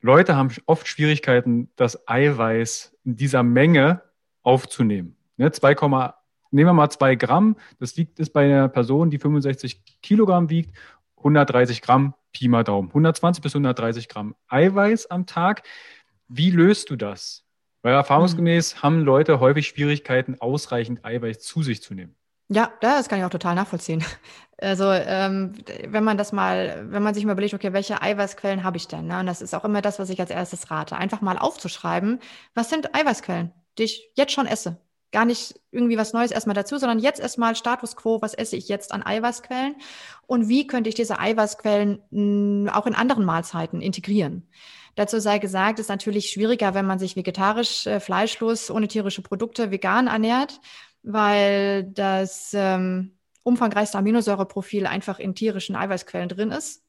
Leute 0.00 0.36
haben 0.36 0.54
oft 0.66 0.86
Schwierigkeiten, 0.86 1.70
das 1.76 2.06
Eiweiß 2.06 2.96
in 3.04 3.16
dieser 3.16 3.42
Menge 3.42 4.02
aufzunehmen. 4.42 5.16
Ne, 5.36 5.50
2, 5.50 5.74
nehmen 6.50 6.68
wir 6.68 6.72
mal 6.72 6.90
2 6.90 7.16
Gramm, 7.16 7.56
das 7.80 7.96
liegt 7.96 8.20
ist 8.20 8.32
bei 8.32 8.44
einer 8.44 8.68
Person, 8.68 9.10
die 9.10 9.18
65 9.18 10.00
Kilogramm 10.02 10.48
wiegt, 10.48 10.76
130 11.16 11.82
Gramm 11.82 12.14
Pi 12.32 12.48
mal 12.48 12.62
Daumen. 12.62 12.88
120 12.88 13.42
bis 13.42 13.54
130 13.54 14.08
Gramm 14.08 14.34
Eiweiß 14.48 15.06
am 15.06 15.26
Tag. 15.26 15.62
Wie 16.28 16.50
löst 16.50 16.90
du 16.90 16.96
das? 16.96 17.44
Weil 17.82 17.94
erfahrungsgemäß 17.94 18.76
mhm. 18.76 18.82
haben 18.82 19.00
Leute 19.04 19.40
häufig 19.40 19.68
Schwierigkeiten, 19.68 20.40
ausreichend 20.40 21.04
Eiweiß 21.04 21.38
zu 21.40 21.62
sich 21.62 21.82
zu 21.82 21.94
nehmen. 21.94 22.16
Ja, 22.48 22.72
das 22.80 23.08
kann 23.08 23.18
ich 23.18 23.24
auch 23.24 23.30
total 23.30 23.54
nachvollziehen. 23.54 24.04
Also 24.58 24.90
ähm, 24.90 25.52
wenn 25.86 26.02
man 26.02 26.16
das 26.16 26.32
mal, 26.32 26.86
wenn 26.90 27.02
man 27.02 27.12
sich 27.12 27.26
mal 27.26 27.32
überlegt, 27.32 27.52
okay, 27.52 27.74
welche 27.74 28.00
Eiweißquellen 28.00 28.64
habe 28.64 28.78
ich 28.78 28.88
denn? 28.88 29.06
Ne? 29.06 29.20
Und 29.20 29.26
das 29.26 29.42
ist 29.42 29.54
auch 29.54 29.64
immer 29.66 29.82
das, 29.82 29.98
was 29.98 30.08
ich 30.08 30.18
als 30.18 30.30
erstes 30.30 30.70
rate. 30.70 30.96
Einfach 30.96 31.20
mal 31.20 31.36
aufzuschreiben, 31.36 32.20
was 32.54 32.70
sind 32.70 32.94
Eiweißquellen, 32.94 33.52
die 33.76 33.82
ich 33.82 34.10
jetzt 34.14 34.32
schon 34.32 34.46
esse. 34.46 34.80
gar 35.12 35.24
nicht 35.24 35.60
irgendwie 35.70 35.96
was 35.96 36.12
Neues 36.12 36.30
erstmal 36.30 36.54
dazu, 36.54 36.78
sondern 36.78 36.98
jetzt 36.98 37.20
erstmal 37.20 37.56
Status 37.56 37.96
quo, 37.96 38.20
was 38.20 38.34
esse 38.34 38.56
ich 38.56 38.68
jetzt 38.68 38.92
an 38.92 39.02
Eiweißquellen 39.04 39.76
und 40.26 40.48
wie 40.48 40.66
könnte 40.66 40.88
ich 40.88 40.94
diese 40.94 41.18
Eiweißquellen 41.18 42.02
mh, 42.10 42.76
auch 42.76 42.86
in 42.86 42.94
anderen 42.94 43.24
Mahlzeiten 43.24 43.80
integrieren. 43.80 44.48
Dazu 44.96 45.20
sei 45.20 45.38
gesagt, 45.38 45.78
ist 45.78 45.90
natürlich 45.90 46.30
schwieriger, 46.30 46.74
wenn 46.74 46.86
man 46.86 46.98
sich 46.98 47.16
vegetarisch, 47.16 47.86
äh, 47.86 48.00
fleischlos, 48.00 48.70
ohne 48.70 48.88
tierische 48.88 49.22
Produkte, 49.22 49.70
vegan 49.70 50.06
ernährt, 50.08 50.60
weil 51.02 51.84
das 51.84 52.52
ähm, 52.54 53.18
umfangreichste 53.42 53.98
Aminosäureprofil 53.98 54.86
einfach 54.86 55.18
in 55.18 55.34
tierischen 55.34 55.76
Eiweißquellen 55.76 56.30
drin 56.30 56.50
ist. 56.50 56.82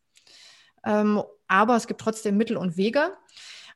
Ähm, 0.86 1.22
aber 1.48 1.76
es 1.76 1.86
gibt 1.86 2.02
trotzdem 2.02 2.38
Mittel 2.38 2.58
und 2.58 2.78
Wege. 2.78 3.12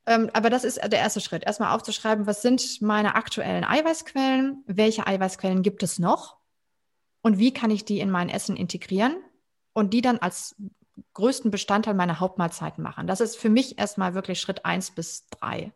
Ähm, 0.05 0.29
aber 0.33 0.49
das 0.49 0.63
ist 0.63 0.77
der 0.77 0.99
erste 0.99 1.19
Schritt. 1.19 1.43
Erstmal 1.45 1.75
aufzuschreiben, 1.75 2.25
was 2.25 2.41
sind 2.41 2.81
meine 2.81 3.15
aktuellen 3.15 3.65
Eiweißquellen? 3.65 4.63
Welche 4.65 5.05
Eiweißquellen 5.05 5.61
gibt 5.61 5.83
es 5.83 5.99
noch? 5.99 6.37
Und 7.21 7.37
wie 7.37 7.53
kann 7.53 7.69
ich 7.69 7.85
die 7.85 7.99
in 7.99 8.09
mein 8.09 8.29
Essen 8.29 8.55
integrieren? 8.55 9.15
Und 9.73 9.93
die 9.93 10.01
dann 10.01 10.17
als 10.17 10.55
größten 11.13 11.51
Bestandteil 11.51 11.93
meiner 11.93 12.19
Hauptmahlzeiten 12.19 12.83
machen. 12.83 13.07
Das 13.07 13.21
ist 13.21 13.37
für 13.37 13.49
mich 13.49 13.77
erstmal 13.77 14.13
wirklich 14.13 14.39
Schritt 14.39 14.65
eins 14.65 14.91
bis 14.91 15.27
drei. 15.27 15.71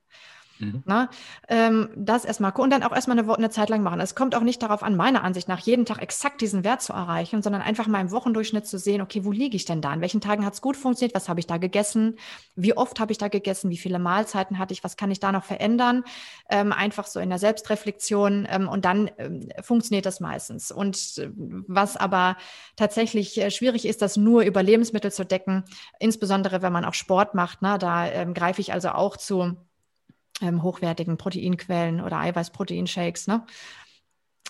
Mhm. 0.59 0.83
Na, 0.85 1.03
ne? 1.03 1.09
ähm, 1.49 1.89
das 1.95 2.25
erstmal 2.25 2.51
und 2.53 2.69
dann 2.69 2.83
auch 2.83 2.93
erstmal 2.93 3.19
eine, 3.19 3.33
eine, 3.33 3.49
Zeit 3.49 3.69
lang 3.69 3.83
machen. 3.83 3.99
Es 3.99 4.15
kommt 4.15 4.35
auch 4.35 4.41
nicht 4.41 4.61
darauf 4.61 4.83
an, 4.83 4.95
meiner 4.95 5.23
Ansicht 5.23 5.47
nach, 5.47 5.59
jeden 5.59 5.85
Tag 5.85 6.01
exakt 6.01 6.41
diesen 6.41 6.63
Wert 6.63 6.81
zu 6.81 6.93
erreichen, 6.93 7.41
sondern 7.41 7.61
einfach 7.61 7.87
mal 7.87 7.99
im 7.99 8.11
Wochendurchschnitt 8.11 8.65
zu 8.65 8.77
sehen, 8.77 9.01
okay, 9.01 9.25
wo 9.25 9.31
liege 9.31 9.55
ich 9.55 9.65
denn 9.65 9.81
da? 9.81 9.89
An 9.89 10.01
welchen 10.01 10.21
Tagen 10.21 10.45
hat 10.45 10.53
es 10.53 10.61
gut 10.61 10.77
funktioniert? 10.77 11.15
Was 11.15 11.27
habe 11.27 11.39
ich 11.39 11.47
da 11.47 11.57
gegessen? 11.57 12.17
Wie 12.55 12.75
oft 12.77 12.99
habe 12.99 13.11
ich 13.11 13.17
da 13.17 13.27
gegessen? 13.27 13.69
Wie 13.69 13.77
viele 13.77 13.99
Mahlzeiten 13.99 14.57
hatte 14.57 14.73
ich? 14.73 14.83
Was 14.83 14.97
kann 14.97 15.11
ich 15.11 15.19
da 15.19 15.31
noch 15.31 15.43
verändern? 15.43 16.03
Ähm, 16.49 16.71
einfach 16.71 17.07
so 17.07 17.19
in 17.19 17.29
der 17.29 17.39
Selbstreflexion 17.39 18.47
ähm, 18.49 18.69
und 18.69 18.85
dann 18.85 19.11
ähm, 19.17 19.49
funktioniert 19.61 20.05
das 20.05 20.19
meistens. 20.19 20.71
Und 20.71 21.17
äh, 21.17 21.29
was 21.35 21.97
aber 21.97 22.37
tatsächlich 22.75 23.37
äh, 23.41 23.51
schwierig 23.51 23.85
ist, 23.85 24.01
das 24.01 24.15
nur 24.15 24.43
über 24.43 24.63
Lebensmittel 24.63 25.11
zu 25.11 25.25
decken, 25.25 25.63
insbesondere 25.99 26.61
wenn 26.61 26.71
man 26.73 26.85
auch 26.85 26.93
Sport 26.93 27.35
macht. 27.35 27.61
Ne? 27.61 27.77
Da 27.77 28.07
ähm, 28.07 28.33
greife 28.33 28.61
ich 28.61 28.71
also 28.71 28.89
auch 28.89 29.17
zu 29.17 29.57
ähm, 30.41 30.63
hochwertigen 30.63 31.17
Proteinquellen 31.17 32.01
oder 32.01 32.19
Eiweißproteinshakes, 32.19 33.27
ne? 33.27 33.45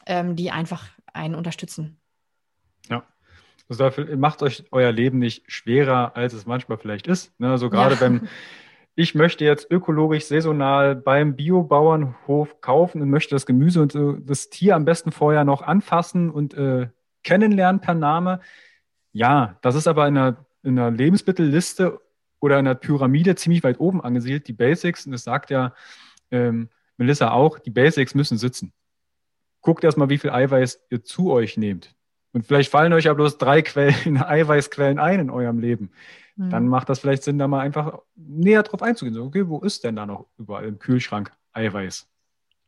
Ähm, 0.06 0.36
die 0.36 0.52
einfach 0.52 0.88
einen 1.14 1.36
unterstützen. 1.36 2.00
Ja. 2.90 3.04
Also 3.68 3.90
macht 4.16 4.44
euch 4.44 4.66
euer 4.72 4.92
Leben 4.92 5.18
nicht 5.18 5.52
schwerer, 5.52 6.16
als 6.16 6.34
es 6.34 6.46
manchmal 6.46 6.78
vielleicht 6.78 7.08
ist. 7.08 7.38
Ne? 7.40 7.50
Also 7.50 7.72
gerade 7.72 7.96
ja. 7.96 8.02
wenn 8.02 8.28
ich 8.96 9.14
möchte 9.14 9.44
jetzt 9.44 9.70
ökologisch 9.70 10.26
saisonal 10.26 10.96
beim 10.96 11.36
Biobauernhof 11.36 12.62
kaufen 12.62 13.02
und 13.02 13.10
möchte 13.10 13.36
das 13.36 13.46
Gemüse 13.46 13.82
und 13.82 13.94
das 14.28 14.50
Tier 14.50 14.76
am 14.76 14.86
besten 14.86 15.12
vorher 15.12 15.44
noch 15.44 15.62
anfassen 15.62 16.30
und 16.30 16.54
äh, 16.54 16.88
kennenlernen 17.24 17.82
per 17.82 17.94
Name. 17.94 18.40
Ja, 19.12 19.58
das 19.62 19.76
ist 19.76 19.88
aber 19.88 20.08
in 20.08 20.18
einer, 20.18 20.46
in 20.64 20.80
einer 20.80 20.92
Lebensmittelliste 20.92 22.00
oder 22.46 22.60
in 22.60 22.66
der 22.66 22.76
Pyramide 22.76 23.36
ziemlich 23.36 23.64
weit 23.64 23.80
oben 23.80 24.02
angesiedelt, 24.02 24.48
die 24.48 24.54
Basics. 24.54 25.06
Und 25.06 25.12
das 25.12 25.24
sagt 25.24 25.50
ja 25.50 25.74
ähm, 26.32 26.70
Melissa 26.98 27.32
auch, 27.32 27.60
die 27.60 27.72
Basics 27.72 28.14
müssen 28.14 28.38
sitzen. 28.38 28.72
Guckt 29.62 29.84
erstmal, 29.84 30.10
wie 30.10 30.20
viel 30.20 30.30
Eiweiß 30.30 30.86
ihr 30.90 31.04
zu 31.04 31.32
euch 31.32 31.58
nehmt. 31.58 31.96
Und 32.34 32.46
vielleicht 32.46 32.70
fallen 32.70 32.94
euch 32.94 33.06
ja 33.06 33.14
bloß 33.14 33.38
drei 33.38 33.62
Quellen, 33.62 34.18
Eiweißquellen 34.22 35.00
ein 35.00 35.20
in 35.20 35.30
eurem 35.30 35.60
Leben. 35.60 35.92
Mhm. 36.36 36.50
Dann 36.52 36.68
macht 36.68 36.90
das 36.90 37.00
vielleicht 37.00 37.24
Sinn, 37.24 37.40
da 37.40 37.48
mal 37.48 37.62
einfach 37.62 38.00
näher 38.16 38.64
drauf 38.64 38.82
einzugehen. 38.82 39.16
So, 39.16 39.24
okay, 39.24 39.48
wo 39.48 39.60
ist 39.60 39.84
denn 39.84 39.96
da 39.96 40.06
noch 40.06 40.28
überall 40.38 40.66
im 40.66 40.78
Kühlschrank 40.78 41.32
Eiweiß? 41.54 42.08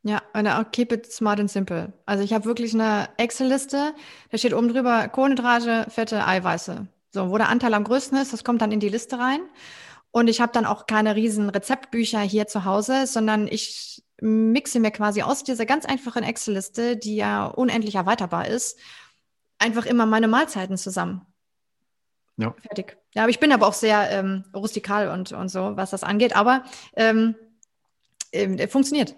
Ja, 0.03 0.21
und 0.33 0.47
auch 0.47 0.71
keep 0.71 0.91
it 0.91 1.11
smart 1.11 1.39
and 1.39 1.51
simple. 1.51 1.91
Also 2.05 2.23
ich 2.23 2.33
habe 2.33 2.45
wirklich 2.45 2.73
eine 2.73 3.09
Excel-Liste, 3.17 3.93
da 4.31 4.37
steht 4.37 4.53
oben 4.53 4.69
drüber 4.69 5.09
Kohlenhydrate, 5.09 5.87
Fette, 5.89 6.25
Eiweiße. 6.25 6.87
So, 7.17 7.31
wo 7.31 7.37
der 7.39 7.49
Anteil 7.49 7.73
am 7.73 7.83
größten 7.83 8.15
ist, 8.19 8.31
das 8.31 8.43
kommt 8.43 8.61
dann 8.61 8.71
in 8.71 8.79
die 8.79 8.89
Liste 8.89 9.17
rein. 9.17 9.39
Und 10.11 10.27
ich 10.27 10.39
habe 10.39 10.51
dann 10.51 10.67
auch 10.67 10.85
keine 10.85 11.15
riesen 11.15 11.49
Rezeptbücher 11.49 12.19
hier 12.19 12.45
zu 12.45 12.63
Hause, 12.63 13.07
sondern 13.07 13.47
ich 13.47 14.03
mixe 14.21 14.79
mir 14.79 14.91
quasi 14.91 15.23
aus 15.23 15.43
dieser 15.43 15.65
ganz 15.65 15.85
einfachen 15.85 16.21
Excel-Liste, 16.21 16.95
die 16.95 17.15
ja 17.15 17.47
unendlich 17.47 17.95
erweiterbar 17.95 18.47
ist, 18.47 18.77
einfach 19.57 19.87
immer 19.87 20.05
meine 20.05 20.27
Mahlzeiten 20.27 20.77
zusammen. 20.77 21.25
Ja. 22.37 22.53
Fertig. 22.61 22.97
Ja, 23.15 23.23
aber 23.23 23.31
ich 23.31 23.39
bin 23.39 23.51
aber 23.51 23.65
auch 23.65 23.73
sehr 23.73 24.11
ähm, 24.11 24.43
rustikal 24.53 25.09
und, 25.09 25.31
und 25.31 25.49
so, 25.49 25.75
was 25.75 25.89
das 25.89 26.03
angeht, 26.03 26.35
aber 26.35 26.65
ähm, 26.95 27.33
äh, 28.31 28.67
funktioniert. 28.67 29.15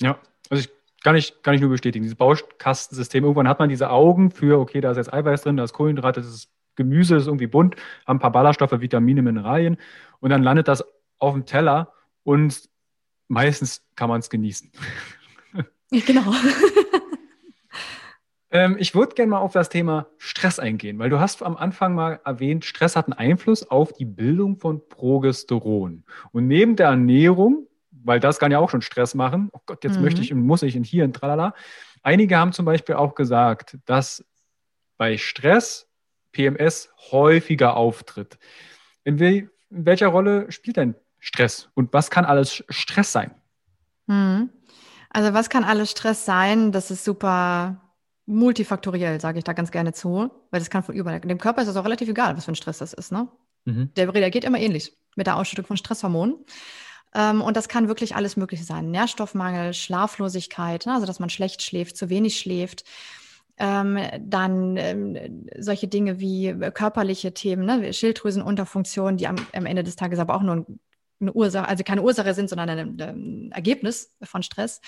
Ja, 0.00 0.20
also 0.50 0.60
ich 0.62 0.70
kann 1.02 1.16
ich, 1.16 1.42
kann 1.42 1.54
ich 1.54 1.60
nur 1.60 1.70
bestätigen. 1.70 2.04
Dieses 2.04 2.16
Baukastensystem, 2.16 3.24
irgendwann 3.24 3.48
hat 3.48 3.58
man 3.58 3.68
diese 3.68 3.90
Augen 3.90 4.30
für, 4.30 4.60
okay, 4.60 4.80
da 4.80 4.92
ist 4.92 4.98
jetzt 4.98 5.12
Eiweiß 5.12 5.42
drin, 5.42 5.56
da 5.56 5.64
ist 5.64 5.72
Kohlenhydrate, 5.72 6.20
das 6.20 6.30
ist 6.30 6.57
Gemüse 6.78 7.16
ist 7.16 7.26
irgendwie 7.26 7.46
bunt, 7.46 7.76
haben 8.06 8.16
ein 8.16 8.20
paar 8.20 8.32
Ballaststoffe, 8.32 8.80
Vitamine, 8.80 9.20
Mineralien 9.20 9.76
und 10.20 10.30
dann 10.30 10.42
landet 10.42 10.68
das 10.68 10.82
auf 11.18 11.34
dem 11.34 11.44
Teller 11.44 11.92
und 12.22 12.70
meistens 13.28 13.84
kann 13.94 14.08
man 14.08 14.20
es 14.20 14.30
genießen. 14.30 14.70
Genau. 15.90 16.34
ähm, 18.50 18.76
ich 18.78 18.94
würde 18.94 19.14
gerne 19.14 19.30
mal 19.30 19.38
auf 19.38 19.52
das 19.52 19.70
Thema 19.70 20.06
Stress 20.18 20.58
eingehen, 20.58 20.98
weil 20.98 21.10
du 21.10 21.18
hast 21.18 21.42
am 21.42 21.56
Anfang 21.56 21.94
mal 21.94 22.20
erwähnt, 22.24 22.64
Stress 22.64 22.94
hat 22.94 23.06
einen 23.06 23.14
Einfluss 23.14 23.68
auf 23.70 23.92
die 23.92 24.04
Bildung 24.04 24.58
von 24.58 24.86
Progesteron. 24.88 26.04
Und 26.32 26.46
neben 26.46 26.76
der 26.76 26.88
Ernährung, 26.88 27.66
weil 27.90 28.20
das 28.20 28.38
kann 28.38 28.52
ja 28.52 28.58
auch 28.58 28.70
schon 28.70 28.82
Stress 28.82 29.14
machen, 29.14 29.48
oh 29.52 29.60
Gott, 29.64 29.82
jetzt 29.82 29.96
mhm. 29.96 30.02
möchte 30.02 30.20
ich 30.20 30.32
und 30.32 30.42
muss 30.42 30.62
ich 30.62 30.76
und 30.76 30.84
hier 30.84 31.04
und 31.04 31.14
tralala. 31.14 31.54
Einige 32.02 32.36
haben 32.36 32.52
zum 32.52 32.66
Beispiel 32.66 32.94
auch 32.94 33.14
gesagt, 33.14 33.78
dass 33.86 34.24
bei 34.98 35.16
Stress 35.16 35.87
PMS 36.38 36.90
häufiger 37.10 37.76
auftritt. 37.76 38.38
In, 39.02 39.18
we 39.18 39.50
in 39.70 39.86
welcher 39.86 40.06
Rolle 40.06 40.50
spielt 40.52 40.76
denn 40.76 40.94
Stress 41.18 41.68
und 41.74 41.92
was 41.92 42.10
kann 42.10 42.24
alles 42.24 42.64
Stress 42.68 43.10
sein? 43.10 43.34
Hm. 44.06 44.48
Also 45.10 45.34
was 45.34 45.50
kann 45.50 45.64
alles 45.64 45.90
Stress 45.90 46.24
sein? 46.24 46.70
Das 46.70 46.92
ist 46.92 47.04
super 47.04 47.80
multifaktoriell, 48.26 49.20
sage 49.20 49.38
ich 49.38 49.44
da 49.44 49.52
ganz 49.52 49.72
gerne 49.72 49.92
zu, 49.92 50.30
weil 50.50 50.60
das 50.60 50.70
kann 50.70 50.84
von 50.84 50.94
überall. 50.94 51.20
Dem 51.20 51.38
Körper 51.38 51.62
ist 51.62 51.68
es 51.68 51.76
auch 51.76 51.84
relativ 51.84 52.08
egal, 52.08 52.36
was 52.36 52.44
für 52.44 52.52
ein 52.52 52.56
Stress 52.56 52.78
das 52.78 52.92
ist. 52.92 53.10
Ne? 53.10 53.26
Mhm. 53.64 53.90
Der 53.96 54.14
reagiert 54.14 54.44
immer 54.44 54.60
ähnlich 54.60 54.96
mit 55.16 55.26
der 55.26 55.36
Ausschüttung 55.36 55.64
von 55.64 55.76
Stresshormonen. 55.76 56.36
Ähm, 57.14 57.40
und 57.40 57.56
das 57.56 57.68
kann 57.68 57.88
wirklich 57.88 58.14
alles 58.14 58.36
Mögliche 58.36 58.64
sein. 58.64 58.90
Nährstoffmangel, 58.90 59.74
Schlaflosigkeit, 59.74 60.86
ne? 60.86 60.94
also 60.94 61.06
dass 61.06 61.18
man 61.18 61.30
schlecht 61.30 61.62
schläft, 61.62 61.96
zu 61.96 62.10
wenig 62.10 62.38
schläft, 62.38 62.84
ähm, 63.58 63.98
dann 64.20 64.76
ähm, 64.76 65.46
solche 65.58 65.88
Dinge 65.88 66.20
wie 66.20 66.54
körperliche 66.72 67.34
Themen, 67.34 67.64
ne? 67.64 67.92
Schilddrüsenunterfunktion, 67.92 69.16
die 69.16 69.26
am, 69.26 69.36
am 69.52 69.66
Ende 69.66 69.82
des 69.82 69.96
Tages 69.96 70.18
aber 70.18 70.34
auch 70.34 70.42
nur 70.42 70.66
eine 71.20 71.32
Ursache, 71.32 71.68
also 71.68 71.84
keine 71.84 72.02
Ursache 72.02 72.34
sind, 72.34 72.48
sondern 72.48 72.68
ein, 72.70 73.00
ein 73.00 73.52
Ergebnis 73.52 74.14
von 74.22 74.42
Stress 74.42 74.80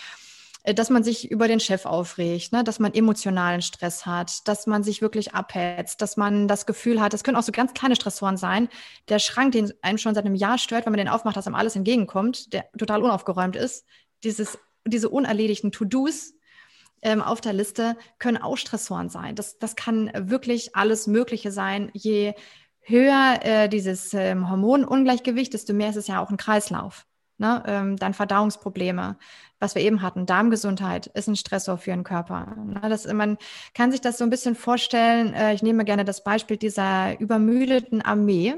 äh, 0.63 0.75
dass 0.75 0.91
man 0.91 1.03
sich 1.03 1.31
über 1.31 1.49
den 1.49 1.61
Chef 1.61 1.87
aufregt, 1.87 2.53
ne? 2.53 2.63
dass 2.63 2.79
man 2.79 2.95
emotionalen 2.95 3.63
Stress 3.63 4.07
hat, 4.07 4.47
dass 4.47 4.67
man 4.67 4.83
sich 4.83 5.03
wirklich 5.03 5.35
abhetzt, 5.35 6.01
dass 6.03 6.17
man 6.17 6.49
das 6.49 6.67
Gefühl 6.67 7.01
hat, 7.01 7.13
das 7.13 7.25
können 7.25 7.37
auch 7.37 7.43
so 7.43 7.53
ganz 7.53 7.73
kleine 7.75 7.97
Stressoren 7.97 8.37
sein, 8.37 8.69
der 9.09 9.19
Schrank, 9.19 9.53
den 9.53 9.73
einem 9.83 9.99
schon 9.99 10.15
seit 10.15 10.27
einem 10.27 10.35
Jahr 10.35 10.59
stört, 10.59 10.87
wenn 10.87 10.93
man 10.93 10.99
den 10.99 11.09
aufmacht, 11.09 11.37
dass 11.37 11.47
einem 11.47 11.57
alles 11.57 11.77
entgegenkommt, 11.77 12.53
der 12.53 12.71
total 12.79 13.03
unaufgeräumt 13.03 13.57
ist, 13.57 13.87
dieses, 14.23 14.59
diese 14.87 15.09
unerledigten 15.09 15.73
To-Dos, 15.73 16.35
ähm, 17.03 17.23
auf 17.23 17.41
der 17.41 17.53
Liste 17.53 17.97
können 18.19 18.37
auch 18.37 18.57
Stressoren 18.57 19.09
sein. 19.09 19.35
Das, 19.35 19.59
das 19.59 19.77
kann 19.77 20.11
wirklich 20.15 20.77
alles 20.77 21.07
Mögliche 21.07 21.53
sein. 21.53 21.91
Je 21.95 22.35
höher 22.83 23.39
äh, 23.43 23.69
dieses 23.69 24.15
ähm, 24.15 24.51
Hormonungleichgewicht, 24.51 25.55
desto 25.55 25.73
mehr 25.73 25.91
ist 25.91 25.97
es 25.97 26.07
ja 26.07 26.21
auch 26.21 26.31
ein 26.31 26.37
Kreislauf. 26.37 27.07
Ne? 27.39 27.63
Ähm, 27.67 27.97
dann 27.97 28.13
Verdauungsprobleme, 28.13 29.17
was 29.59 29.75
wir 29.75 29.81
eben 29.81 30.03
hatten, 30.03 30.27
Darmgesundheit 30.27 31.07
ist 31.07 31.27
ein 31.27 31.37
Stressor 31.37 31.79
für 31.79 31.91
den 31.91 32.05
Körper. 32.05 32.55
Ne? 32.67 32.83
Das, 32.83 33.11
man 33.11 33.39
kann 33.73 33.91
sich 33.91 34.03
das 34.03 34.19
so 34.19 34.25
ein 34.25 34.31
bisschen 34.31 34.55
vorstellen, 34.55 35.33
äh, 35.33 35.55
ich 35.55 35.63
nehme 35.63 35.87
gerne 35.87 36.05
das 36.05 36.23
Beispiel 36.23 36.59
dieser 36.59 37.19
übermüdeten 37.19 38.03
Armee, 38.03 38.57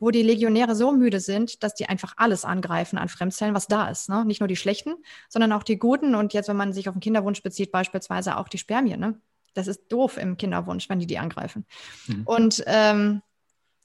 wo 0.00 0.10
die 0.10 0.22
Legionäre 0.22 0.74
so 0.74 0.92
müde 0.92 1.20
sind, 1.20 1.62
dass 1.62 1.74
die 1.74 1.88
einfach 1.88 2.14
alles 2.16 2.44
angreifen 2.44 2.98
an 2.98 3.08
Fremdzellen, 3.08 3.54
was 3.54 3.68
da 3.68 3.88
ist. 3.88 4.08
Ne? 4.08 4.24
Nicht 4.24 4.40
nur 4.40 4.48
die 4.48 4.56
schlechten, 4.56 4.94
sondern 5.28 5.52
auch 5.52 5.62
die 5.62 5.78
guten. 5.78 6.14
Und 6.14 6.32
jetzt, 6.32 6.48
wenn 6.48 6.56
man 6.56 6.72
sich 6.72 6.88
auf 6.88 6.94
den 6.94 7.00
Kinderwunsch 7.00 7.42
bezieht, 7.42 7.70
beispielsweise 7.70 8.38
auch 8.38 8.48
die 8.48 8.58
Spermien. 8.58 8.98
Ne? 8.98 9.20
Das 9.54 9.68
ist 9.68 9.82
doof 9.88 10.16
im 10.16 10.38
Kinderwunsch, 10.38 10.88
wenn 10.88 10.98
die 10.98 11.06
die 11.06 11.18
angreifen. 11.18 11.66
Mhm. 12.06 12.22
Und 12.24 12.64
ähm, 12.66 13.22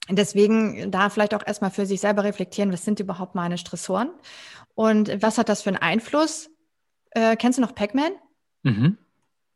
deswegen 0.09 0.89
da 0.89 1.09
vielleicht 1.09 1.34
auch 1.34 1.45
erstmal 1.45 1.72
für 1.72 1.86
sich 1.86 1.99
selber 1.99 2.24
reflektieren, 2.24 2.72
was 2.72 2.86
sind 2.86 2.99
überhaupt 3.01 3.36
meine 3.36 3.57
Stressoren 3.57 4.09
und 4.74 5.22
was 5.22 5.38
hat 5.38 5.49
das 5.49 5.63
für 5.63 5.70
einen 5.70 5.78
Einfluss? 5.78 6.49
Äh, 7.11 7.36
kennst 7.36 7.57
du 7.57 7.61
noch 7.61 7.76
Pac-Man? 7.76 8.11
Mhm. 8.63 8.97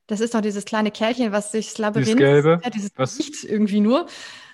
Das 0.07 0.22
ist 0.22 0.34
doch 0.34 0.41
dieses 0.41 0.66
kleine 0.66 0.91
Kerlchen, 0.91 1.32
was 1.32 1.51
sich 1.51 1.68
das 1.68 1.78
Labyrinth, 1.78 2.07
dieses 2.07 2.18
Gelbe, 2.18 2.62
ja, 2.64 2.70
dieses 2.72 2.91
was? 2.95 3.18
Licht 3.20 3.43
irgendwie 3.43 3.80
nur 3.80 4.07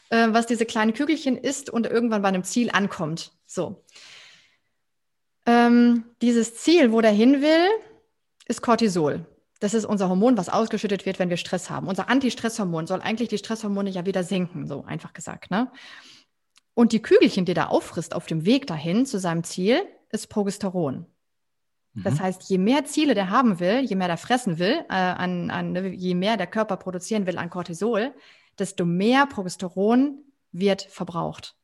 äh, 0.10 0.28
was 0.32 0.46
diese 0.46 0.66
kleinen 0.66 0.94
Kügelchen 0.94 1.38
ist 1.38 1.70
und 1.70 1.86
irgendwann 1.88 2.22
bei 2.22 2.28
einem 2.28 2.44
Ziel 2.44 2.70
ankommt. 2.72 3.32
So. 3.46 3.84
Ähm, 5.46 6.06
dieses 6.22 6.56
Ziel, 6.56 6.92
wo 6.92 7.02
der 7.02 7.12
hin 7.12 7.42
will, 7.42 7.68
ist 8.48 8.62
Cortisol. 8.62 9.26
Das 9.60 9.74
ist 9.74 9.86
unser 9.86 10.10
Hormon, 10.10 10.38
was 10.38 10.50
ausgeschüttet 10.50 11.06
wird, 11.06 11.18
wenn 11.18 11.30
wir 11.30 11.38
Stress 11.38 11.70
haben. 11.70 11.88
Unser 11.88 12.10
Antistresshormon 12.10 12.88
soll 12.88 13.02
eigentlich 13.02 13.30
die 13.30 13.38
Stresshormone 13.38 13.90
ja 13.90 14.06
wieder 14.06 14.24
senken, 14.24 14.68
so 14.68 14.84
einfach 14.84 15.14
gesagt. 15.14 15.50
Ne? 15.50 15.72
Und 16.74 16.92
die 16.92 17.02
Kügelchen, 17.02 17.46
die 17.46 17.56
er 17.56 17.72
auffrisst 17.72 18.14
auf 18.14 18.26
dem 18.26 18.46
Weg 18.46 18.68
dahin 18.68 19.06
zu 19.06 19.18
seinem 19.18 19.44
Ziel, 19.44 19.82
ist 20.12 20.28
Progesteron. 20.28 21.06
Das 21.96 22.16
mhm. 22.16 22.20
heißt, 22.20 22.50
je 22.50 22.58
mehr 22.58 22.84
Ziele 22.84 23.14
der 23.14 23.30
haben 23.30 23.62
will, 23.62 23.80
je 23.80 23.96
mehr 23.96 24.08
der 24.08 24.18
fressen 24.18 24.60
will, 24.60 24.84
äh, 24.90 24.94
an, 24.94 25.50
an, 25.50 25.72
ne, 25.72 25.88
je 25.88 26.14
mehr 26.14 26.36
der 26.36 26.48
Körper 26.48 26.76
produzieren 26.76 27.26
will 27.26 27.38
an 27.38 27.50
Cortisol, 27.50 28.14
desto 28.60 28.86
mehr 28.86 29.26
Progesteron 29.26 30.24
wird 30.52 30.84
verbraucht. 30.84 31.56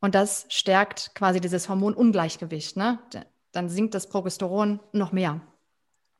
Und 0.00 0.14
das 0.14 0.46
stärkt 0.48 1.14
quasi 1.14 1.40
dieses 1.40 1.68
Hormonungleichgewicht. 1.68 2.76
Ne? 2.76 2.98
Dann 3.52 3.68
sinkt 3.68 3.94
das 3.94 4.08
Progesteron 4.08 4.80
noch 4.92 5.12
mehr. 5.12 5.40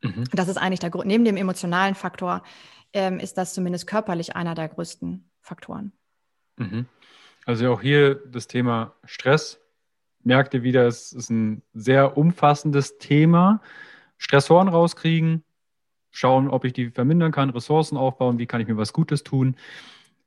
Mhm. 0.02 0.24
Das 0.32 0.48
ist 0.48 0.56
eigentlich 0.56 0.80
der 0.80 0.90
Grund. 0.90 1.06
Neben 1.06 1.24
dem 1.24 1.36
emotionalen 1.36 1.94
Faktor 1.94 2.42
ähm, 2.92 3.18
ist 3.18 3.38
das 3.38 3.54
zumindest 3.54 3.86
körperlich 3.86 4.34
einer 4.34 4.54
der 4.54 4.68
größten 4.68 5.30
Faktoren. 5.40 5.92
Mhm. 6.56 6.86
Also 7.44 7.72
auch 7.72 7.80
hier 7.80 8.14
das 8.14 8.48
Thema 8.48 8.94
Stress. 9.04 9.60
Merkt 10.22 10.54
ihr 10.54 10.64
wieder, 10.64 10.86
es 10.86 11.12
ist 11.12 11.30
ein 11.30 11.62
sehr 11.72 12.16
umfassendes 12.16 12.98
Thema. 12.98 13.60
Stressoren 14.18 14.68
rauskriegen, 14.68 15.44
schauen, 16.16 16.48
ob 16.48 16.64
ich 16.64 16.72
die 16.72 16.90
vermindern 16.90 17.30
kann, 17.30 17.50
Ressourcen 17.50 17.96
aufbauen, 17.96 18.38
wie 18.38 18.46
kann 18.46 18.60
ich 18.60 18.68
mir 18.68 18.76
was 18.76 18.92
Gutes 18.92 19.22
tun. 19.22 19.56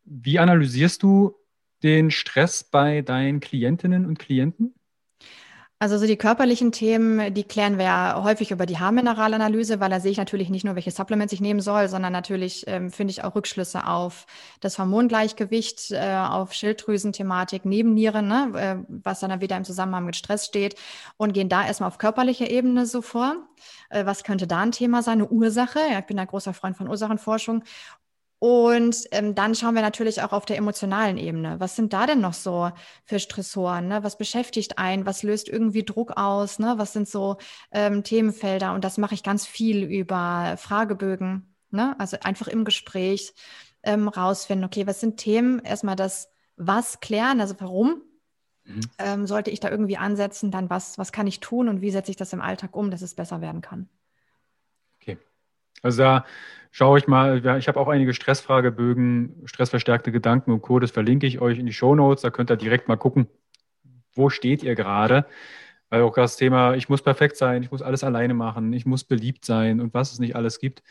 Wie 0.06 0.40
analysierst 0.40 1.02
du 1.02 1.36
den 1.82 2.12
Stress 2.12 2.64
bei 2.64 3.02
deinen 3.02 3.40
Klientinnen 3.40 4.06
und 4.06 4.20
Klienten? 4.20 4.76
Also 5.82 5.98
so 5.98 6.06
die 6.06 6.18
körperlichen 6.18 6.74
Themen, 6.74 7.34
die 7.34 7.46
klären 7.46 7.78
wir 7.78 7.86
ja 7.86 8.22
häufig 8.22 8.52
über 8.52 8.66
die 8.66 8.80
Haarmineralanalyse, 8.80 9.80
weil 9.80 9.90
da 9.90 10.02
sehe 10.02 10.12
ich 10.12 10.18
natürlich 10.18 10.50
nicht 10.50 10.66
nur, 10.66 10.76
welche 10.76 10.92
Supplements 10.92 11.32
ich 11.32 11.40
nehmen 11.40 11.62
soll, 11.62 11.88
sondern 11.88 12.12
natürlich 12.12 12.66
ähm, 12.68 12.92
finde 12.92 13.12
ich 13.12 13.24
auch 13.24 13.34
Rückschlüsse 13.34 13.88
auf 13.88 14.26
das 14.60 14.78
Hormongleichgewicht, 14.78 15.92
äh, 15.92 16.18
auf 16.18 16.52
Schilddrüsenthematik, 16.52 17.64
Nebennieren, 17.64 18.28
ne, 18.28 18.52
äh, 18.58 18.86
was 18.90 19.22
dann 19.22 19.40
wieder 19.40 19.56
im 19.56 19.64
Zusammenhang 19.64 20.04
mit 20.04 20.18
Stress 20.18 20.46
steht 20.48 20.76
und 21.16 21.32
gehen 21.32 21.48
da 21.48 21.66
erstmal 21.66 21.88
auf 21.88 21.98
körperlicher 21.98 22.50
Ebene 22.50 22.86
so 22.86 23.02
vor. 23.02 23.38
Äh, 23.90 24.06
was 24.06 24.26
könnte 24.26 24.48
da 24.48 24.60
ein 24.60 24.74
Thema 24.74 25.02
sein? 25.02 25.20
Eine 25.20 25.30
Ursache. 25.30 25.80
Ja, 25.80 26.00
ich 26.00 26.06
bin 26.06 26.20
ein 26.20 26.28
großer 26.28 26.54
Freund 26.54 26.76
von 26.76 26.90
Ursachenforschung. 26.90 27.64
Und 28.40 29.06
ähm, 29.12 29.36
dann 29.36 29.54
schauen 29.54 29.76
wir 29.76 29.82
natürlich 29.82 30.22
auch 30.22 30.32
auf 30.32 30.46
der 30.46 30.58
emotionalen 30.58 31.18
Ebene. 31.18 31.60
Was 31.60 31.76
sind 31.76 31.92
da 31.92 32.06
denn 32.06 32.22
noch 32.22 32.34
so 32.34 32.72
für 33.04 33.20
Stressoren? 33.20 33.90
Ne? 33.90 34.02
Was 34.04 34.18
beschäftigt 34.18 34.78
einen? 34.78 35.06
Was 35.06 35.24
löst 35.24 35.50
irgendwie 35.50 35.84
Druck 35.84 36.16
aus? 36.16 36.58
Ne? 36.58 36.76
Was 36.78 36.94
sind 36.94 37.10
so 37.10 37.38
ähm, 37.72 38.04
Themenfelder? 38.04 38.74
Und 38.74 38.86
das 38.86 38.98
mache 38.98 39.14
ich 39.14 39.24
ganz 39.24 39.46
viel 39.46 39.84
über 39.84 40.56
Fragebögen. 40.58 41.54
Ne? 41.70 42.00
Also 42.00 42.18
einfach 42.22 42.48
im 42.48 42.64
Gespräch 42.64 43.34
ähm, 43.84 44.08
rausfinden, 44.08 44.66
okay, 44.66 44.88
was 44.88 45.02
sind 45.02 45.18
Themen? 45.18 45.60
Erstmal 45.60 45.98
das 45.98 46.30
Was 46.56 47.02
klären, 47.02 47.42
also 47.42 47.56
warum 47.60 48.04
mhm. 48.64 48.82
ähm, 49.00 49.28
sollte 49.28 49.52
ich 49.52 49.60
da 49.60 49.70
irgendwie 49.70 49.98
ansetzen? 49.98 50.50
Dann 50.50 50.70
was, 50.70 50.98
was 50.98 51.12
kann 51.12 51.28
ich 51.28 51.42
tun 51.42 51.68
und 51.68 51.82
wie 51.82 51.92
setze 51.92 52.12
ich 52.12 52.18
das 52.18 52.32
im 52.32 52.42
Alltag 52.42 52.74
um, 52.76 52.90
dass 52.90 53.02
es 53.02 53.16
besser 53.16 53.42
werden 53.42 53.62
kann? 53.62 53.90
Okay. 55.02 55.18
Also 55.82 56.04
da 56.04 56.26
schaue 56.72 57.00
ich 57.00 57.08
mal, 57.08 57.46
ich 57.58 57.68
habe 57.68 57.80
auch 57.80 57.88
einige 57.88 58.14
Stressfragebögen, 58.14 59.42
stressverstärkte 59.46 60.12
Gedanken 60.12 60.52
und 60.52 60.62
Co. 60.62 60.80
Das 60.80 60.92
verlinke 60.92 61.28
ich 61.28 61.40
euch 61.40 61.60
in 61.60 61.66
die 61.66 61.74
Show 61.74 61.96
Notes. 61.96 62.22
Da 62.22 62.30
könnt 62.30 62.52
ihr 62.52 62.58
direkt 62.58 62.88
mal 62.88 62.98
gucken, 62.98 63.28
wo 64.14 64.30
steht 64.30 64.64
ihr 64.64 64.76
gerade. 64.76 65.26
Weil 65.90 66.04
auch 66.04 66.14
das 66.14 66.38
Thema, 66.38 66.76
ich 66.76 66.88
muss 66.88 67.02
perfekt 67.02 67.36
sein, 67.36 67.64
ich 67.64 67.72
muss 67.72 67.82
alles 67.82 68.04
alleine 68.04 68.36
machen, 68.36 68.72
ich 68.74 68.86
muss 68.86 69.04
beliebt 69.04 69.44
sein 69.44 69.82
und 69.82 69.94
was 69.94 70.12
es 70.14 70.20
nicht 70.20 70.36
alles 70.36 70.60
gibt, 70.60 70.84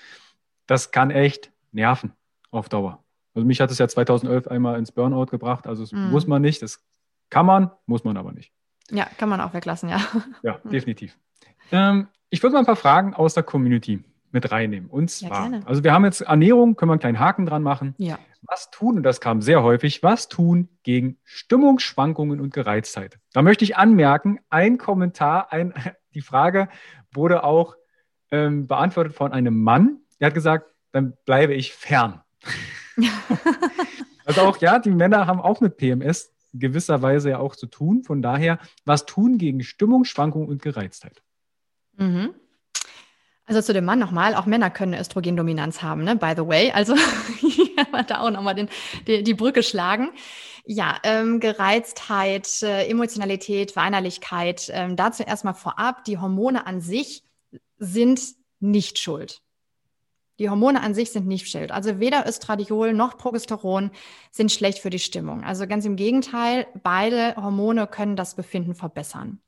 das 0.66 0.91
kann 0.91 1.12
echt 1.12 1.53
nerven 1.70 2.12
auf 2.51 2.68
Dauer. 2.68 3.05
Also 3.35 3.47
mich 3.47 3.61
hat 3.61 3.70
es 3.70 3.79
ja 3.79 3.87
2011 3.87 4.49
einmal 4.49 4.76
ins 4.76 4.91
Burnout 4.91 5.26
gebracht, 5.26 5.68
also 5.68 5.85
das 5.85 5.93
mm. 5.93 6.11
muss 6.11 6.26
man 6.26 6.43
nicht, 6.43 6.62
das 6.62 6.85
kann 7.31 7.47
man, 7.47 7.70
muss 7.87 8.03
man 8.03 8.16
aber 8.16 8.33
nicht. 8.33 8.53
Ja, 8.91 9.05
kann 9.18 9.29
man 9.29 9.41
auch 9.41 9.55
weglassen, 9.55 9.89
ja. 9.89 10.01
Ja, 10.43 10.59
definitiv. 10.64 11.16
Ähm, 11.70 12.09
ich 12.31 12.43
würde 12.43 12.55
mal 12.55 12.61
ein 12.61 12.66
paar 12.66 12.74
Fragen 12.74 13.14
aus 13.14 13.35
der 13.35 13.45
Community 13.45 14.03
mit 14.31 14.51
reinnehmen. 14.51 14.91
Und 14.91 15.11
zwar, 15.11 15.51
ja, 15.51 15.61
also 15.64 15.85
wir 15.85 15.93
haben 15.93 16.05
jetzt 16.05 16.20
Ernährung, 16.20 16.76
können 16.76 16.91
wir 16.91 16.95
einen 16.95 17.01
kleinen 17.01 17.18
Haken 17.18 17.47
dran 17.47 17.62
machen. 17.62 17.95
Ja. 17.99 18.18
Was 18.43 18.70
tun, 18.70 18.97
und 18.97 19.03
das 19.03 19.20
kam 19.20 19.43
sehr 19.43 19.62
häufig, 19.62 20.03
was 20.03 20.29
tun 20.29 20.68
gegen 20.83 21.18
Stimmungsschwankungen 21.24 22.41
und 22.41 22.53
Gereiztheit? 22.53 23.18
Da 23.33 23.43
möchte 23.43 23.64
ich 23.64 23.76
anmerken, 23.76 24.39
ein 24.49 24.79
Kommentar, 24.79 25.53
ein, 25.53 25.74
die 26.14 26.20
Frage 26.20 26.68
wurde 27.12 27.45
auch 27.45 27.76
ähm, 28.31 28.66
beantwortet 28.66 29.14
von 29.14 29.33
einem 29.33 29.62
Mann. 29.62 29.99
Der 30.20 30.26
hat 30.26 30.35
gesagt, 30.35 30.66
dann 30.93 31.14
bleibe 31.24 31.55
ich 31.55 31.72
fern. 31.72 32.22
also 34.24 34.43
auch, 34.43 34.59
ja, 34.59 34.79
die 34.79 34.91
Männer 34.91 35.26
haben 35.26 35.41
auch 35.41 35.61
mit 35.61 35.76
PMS 35.76 36.35
gewisserweise 36.53 37.31
ja 37.31 37.39
auch 37.39 37.57
zu 37.57 37.66
tun. 37.66 38.03
Von 38.05 38.22
daher, 38.22 38.59
was 38.85 39.07
tun 39.07 39.39
gegen 39.39 39.62
Stimmungsschwankungen 39.62 40.49
und 40.49 40.62
Gereiztheit? 40.62 41.22
Mhm. 41.97 42.35
Also 43.49 43.62
zu 43.62 43.72
dem 43.72 43.86
Mann 43.86 43.99
nochmal, 43.99 44.34
auch 44.34 44.44
Männer 44.44 44.68
können 44.68 44.92
Östrogendominanz 44.92 45.80
haben, 45.80 46.05
ne? 46.05 46.16
by 46.16 46.34
the 46.36 46.46
way. 46.46 46.70
Also 46.70 46.94
da 48.07 48.20
auch 48.20 48.30
nochmal 48.30 48.55
den, 48.55 48.68
die, 49.07 49.22
die 49.22 49.34
Brücke 49.34 49.62
schlagen. 49.62 50.11
Ja, 50.66 50.99
ähm, 51.03 51.40
Gereiztheit, 51.40 52.62
äh, 52.62 52.86
Emotionalität, 52.88 53.74
Weinerlichkeit. 53.74 54.70
Ähm, 54.70 54.96
dazu 54.96 55.22
erstmal 55.22 55.55
vorab, 55.55 56.05
die 56.05 56.18
Hormone 56.18 56.66
an 56.66 56.82
sich 56.82 57.24
sind 57.78 58.20
nicht 58.61 58.99
schuld. 58.99 59.40
Die 60.38 60.51
Hormone 60.51 60.82
an 60.82 60.92
sich 60.92 61.11
sind 61.11 61.26
nicht 61.26 61.49
schuld. 61.49 61.72
Also 61.72 62.01
weder 62.01 62.28
Östradiol 62.28 62.92
noch 62.92 63.16
Progesteron 63.16 63.90
sind 64.30 64.53
schlecht 64.53 64.78
für 64.78 64.90
die 64.90 64.99
Stimmung. 64.99 65.42
Also 65.42 65.66
ganz 65.66 65.86
im 65.86 65.96
Gegenteil, 65.96 66.66
beide 66.82 67.34
Hormone 67.36 67.86
können 67.86 68.14
das 68.14 68.34
Befinden 68.34 68.74
verbessern. 68.74 69.40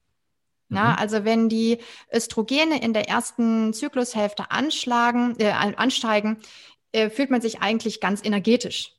Ja, 0.71 0.91
mhm. 0.91 0.97
also 0.99 1.25
wenn 1.25 1.49
die 1.49 1.79
Östrogene 2.13 2.81
in 2.83 2.93
der 2.93 3.09
ersten 3.09 3.73
Zyklushälfte 3.73 4.51
anschlagen, 4.51 5.35
äh, 5.39 5.51
ansteigen, 5.51 6.39
äh, 6.93 7.11
fühlt 7.11 7.31
man 7.31 7.41
sich 7.41 7.61
eigentlich 7.61 8.01
ganz 8.01 8.25
energetisch. 8.25 8.95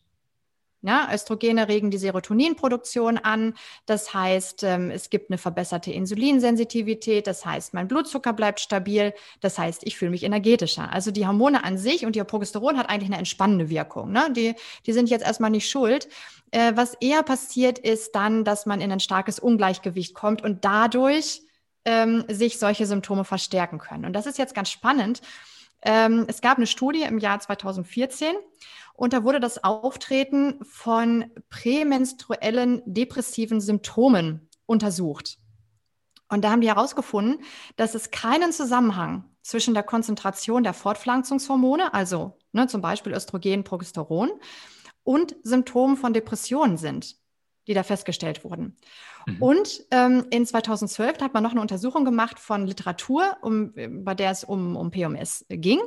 Ja, 0.84 1.08
Östrogene 1.14 1.68
regen 1.68 1.92
die 1.92 2.00
Serotoninproduktion 2.00 3.20
an. 3.20 3.54
Das 3.86 4.16
heißt, 4.16 4.64
ähm, 4.64 4.90
es 4.90 5.12
gibt 5.12 5.30
eine 5.30 5.38
verbesserte 5.38 5.92
Insulinsensitivität. 5.92 7.28
Das 7.28 7.46
heißt, 7.46 7.76
mein 7.76 7.88
Blutzucker 7.88 8.34
bleibt 8.34 8.60
stabil. 8.60 9.14
Das 9.42 9.60
heißt, 9.60 9.84
ich 9.86 9.96
fühle 9.96 10.10
mich 10.10 10.24
energetischer. 10.24 10.92
Also 10.92 11.12
die 11.12 11.28
Hormone 11.28 11.64
an 11.64 11.78
sich 11.78 12.04
und 12.04 12.16
ihr 12.16 12.24
Progesteron 12.24 12.80
hat 12.80 12.90
eigentlich 12.90 13.10
eine 13.10 13.20
entspannende 13.20 13.70
Wirkung. 13.70 14.12
Ne? 14.12 14.34
Die, 14.36 14.56
die 14.88 14.94
sind 14.94 15.12
jetzt 15.12 15.24
erstmal 15.24 15.52
nicht 15.52 15.70
schuld. 15.70 16.10
Äh, 16.50 16.72
was 16.76 16.96
eher 16.96 17.22
passiert, 17.22 17.78
ist 17.78 18.16
dann, 18.16 18.44
dass 18.44 18.66
man 18.66 18.82
in 18.82 18.92
ein 18.92 19.00
starkes 19.00 19.38
Ungleichgewicht 19.38 20.16
kommt 20.16 20.44
und 20.44 20.66
dadurch 20.66 21.44
ähm, 21.86 22.26
sich 22.28 22.60
solche 22.60 22.86
Symptome 22.86 23.24
verstärken 23.24 23.80
können. 23.80 24.06
Und 24.06 24.14
das 24.14 24.26
ist 24.26 24.38
jetzt 24.38 24.56
ganz 24.56 24.70
spannend. 24.70 25.22
Ähm, 25.82 26.26
es 26.28 26.42
gab 26.42 26.58
eine 26.58 26.68
Studie 26.68 27.04
im 27.04 27.18
Jahr 27.18 27.40
2014 27.40 28.36
und 28.94 29.14
da 29.14 29.24
wurde 29.24 29.40
das 29.40 29.64
Auftreten 29.64 30.64
von 30.64 31.32
prämenstruellen 31.50 32.82
depressiven 32.86 33.62
Symptomen 33.62 34.48
untersucht. 34.66 35.38
Und 36.30 36.44
da 36.44 36.52
haben 36.52 36.62
die 36.62 36.70
herausgefunden, 36.70 37.44
dass 37.76 37.96
es 37.96 38.12
keinen 38.12 38.54
Zusammenhang 38.54 39.26
zwischen 39.42 39.74
der 39.74 39.84
Konzentration 39.84 40.64
der 40.64 40.74
Fortpflanzungshormone, 40.74 41.94
also 41.94 42.38
ne, 42.52 42.68
zum 42.68 42.82
Beispiel 42.82 43.14
Östrogen, 43.14 43.64
Progesteron, 43.64 44.30
und 45.04 45.36
Symptomen 45.44 45.98
von 45.98 46.14
Depressionen 46.14 46.78
sind 46.78 47.18
die 47.68 47.74
da 47.74 47.84
festgestellt 47.84 48.44
wurden. 48.44 48.76
Mhm. 49.26 49.42
Und 49.42 49.86
ähm, 49.92 50.26
in 50.30 50.46
2012 50.46 51.22
hat 51.22 51.34
man 51.34 51.44
noch 51.44 51.52
eine 51.52 51.62
Untersuchung 51.62 52.06
gemacht 52.06 52.40
von 52.40 52.66
Literatur, 52.66 53.38
um, 53.42 53.74
bei 54.04 54.16
der 54.16 54.32
es 54.32 54.44
um, 54.44 54.76
um 54.76 54.92
PMS 54.92 55.46
ging. 55.50 55.80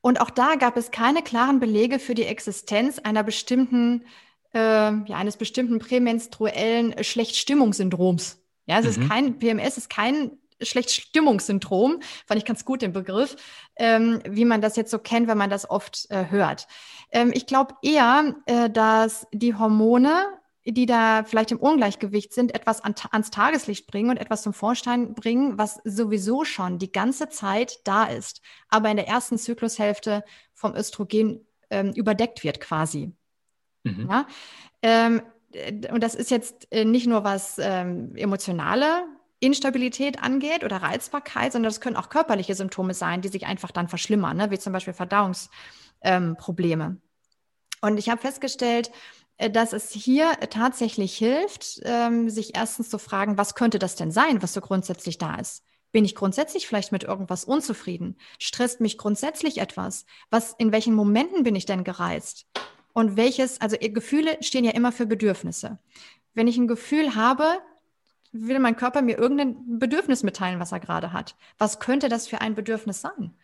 Und 0.00 0.20
auch 0.20 0.30
da 0.30 0.54
gab 0.54 0.76
es 0.76 0.90
keine 0.90 1.22
klaren 1.22 1.60
Belege 1.60 1.98
für 1.98 2.14
die 2.14 2.24
Existenz 2.24 2.98
einer 2.98 3.22
bestimmten, 3.22 4.04
äh, 4.54 4.58
ja, 4.58 5.16
eines 5.16 5.36
bestimmten 5.36 5.78
prämenstruellen 5.78 7.04
Schlechtstimmungssyndroms. 7.04 8.42
Ja, 8.66 8.78
es 8.78 8.84
mhm. 8.84 9.02
ist 9.02 9.08
kein, 9.10 9.38
PMS 9.38 9.76
ist 9.76 9.90
kein 9.90 10.32
Schlechtstimmungssyndrom, 10.62 12.00
fand 12.26 12.38
ich 12.38 12.44
ganz 12.44 12.64
gut 12.64 12.82
den 12.82 12.92
Begriff, 12.92 13.36
ähm, 13.76 14.22
wie 14.28 14.44
man 14.44 14.60
das 14.60 14.76
jetzt 14.76 14.90
so 14.90 14.98
kennt, 14.98 15.28
wenn 15.28 15.38
man 15.38 15.50
das 15.50 15.68
oft 15.68 16.06
äh, 16.10 16.26
hört. 16.30 16.66
Ähm, 17.12 17.30
ich 17.34 17.46
glaube 17.46 17.74
eher, 17.82 18.34
äh, 18.46 18.70
dass 18.70 19.26
die 19.32 19.54
Hormone, 19.54 20.26
die 20.64 20.86
da 20.86 21.24
vielleicht 21.24 21.52
im 21.52 21.58
Ungleichgewicht 21.58 22.32
sind, 22.32 22.54
etwas 22.54 22.82
an, 22.82 22.94
ans 23.10 23.30
Tageslicht 23.30 23.86
bringen 23.86 24.10
und 24.10 24.18
etwas 24.18 24.42
zum 24.42 24.52
Vorschein 24.52 25.14
bringen, 25.14 25.58
was 25.58 25.80
sowieso 25.84 26.44
schon 26.44 26.78
die 26.78 26.92
ganze 26.92 27.28
Zeit 27.28 27.80
da 27.84 28.04
ist, 28.04 28.42
aber 28.68 28.90
in 28.90 28.96
der 28.96 29.08
ersten 29.08 29.38
Zyklushälfte 29.38 30.22
vom 30.54 30.74
Östrogen 30.74 31.46
ähm, 31.70 31.92
überdeckt 31.92 32.44
wird 32.44 32.60
quasi. 32.60 33.12
Mhm. 33.84 34.08
Ja? 34.10 34.26
Ähm, 34.82 35.22
und 35.90 36.02
das 36.02 36.14
ist 36.14 36.30
jetzt 36.30 36.68
äh, 36.70 36.84
nicht 36.84 37.06
nur 37.06 37.24
was 37.24 37.58
ähm, 37.58 38.14
emotionale 38.14 39.04
Instabilität 39.40 40.22
angeht 40.22 40.64
oder 40.64 40.76
Reizbarkeit, 40.76 41.52
sondern 41.52 41.70
das 41.70 41.80
können 41.80 41.96
auch 41.96 42.10
körperliche 42.10 42.54
Symptome 42.54 42.94
sein, 42.94 43.22
die 43.22 43.28
sich 43.28 43.46
einfach 43.46 43.70
dann 43.70 43.88
verschlimmern, 43.88 44.36
ne? 44.36 44.50
wie 44.50 44.58
zum 44.58 44.72
Beispiel 44.72 44.94
Verdauungsprobleme. 44.94 46.84
Ähm, 46.84 47.02
und 47.80 47.98
ich 47.98 48.10
habe 48.10 48.20
festgestellt, 48.20 48.90
äh, 49.38 49.50
dass 49.50 49.72
es 49.72 49.90
hier 49.90 50.32
tatsächlich 50.50 51.16
hilft, 51.16 51.80
ähm, 51.84 52.28
sich 52.28 52.54
erstens 52.54 52.90
zu 52.90 52.98
fragen, 52.98 53.38
was 53.38 53.54
könnte 53.54 53.78
das 53.78 53.96
denn 53.96 54.10
sein, 54.10 54.42
was 54.42 54.52
so 54.52 54.60
grundsätzlich 54.60 55.16
da 55.16 55.36
ist? 55.36 55.64
Bin 55.92 56.04
ich 56.04 56.14
grundsätzlich 56.14 56.68
vielleicht 56.68 56.92
mit 56.92 57.02
irgendwas 57.02 57.44
unzufrieden? 57.44 58.16
Stresst 58.38 58.80
mich 58.80 58.98
grundsätzlich 58.98 59.58
etwas? 59.58 60.04
Was, 60.28 60.54
in 60.58 60.70
welchen 60.70 60.94
Momenten 60.94 61.42
bin 61.42 61.56
ich 61.56 61.66
denn 61.66 61.82
gereizt? 61.82 62.46
Und 62.92 63.16
welches, 63.16 63.60
also 63.60 63.76
Gefühle 63.80 64.36
stehen 64.40 64.64
ja 64.64 64.72
immer 64.72 64.92
für 64.92 65.06
Bedürfnisse. 65.06 65.78
Wenn 66.34 66.46
ich 66.46 66.58
ein 66.58 66.68
Gefühl 66.68 67.14
habe, 67.16 67.60
will 68.32 68.58
mein 68.58 68.76
Körper 68.76 69.02
mir 69.02 69.18
irgendein 69.18 69.78
Bedürfnis 69.78 70.22
mitteilen, 70.22 70.60
was 70.60 70.72
er 70.72 70.80
gerade 70.80 71.12
hat. 71.12 71.36
Was 71.58 71.80
könnte 71.80 72.08
das 72.08 72.28
für 72.28 72.40
ein 72.40 72.54
Bedürfnis 72.54 73.00
sein? 73.00 73.34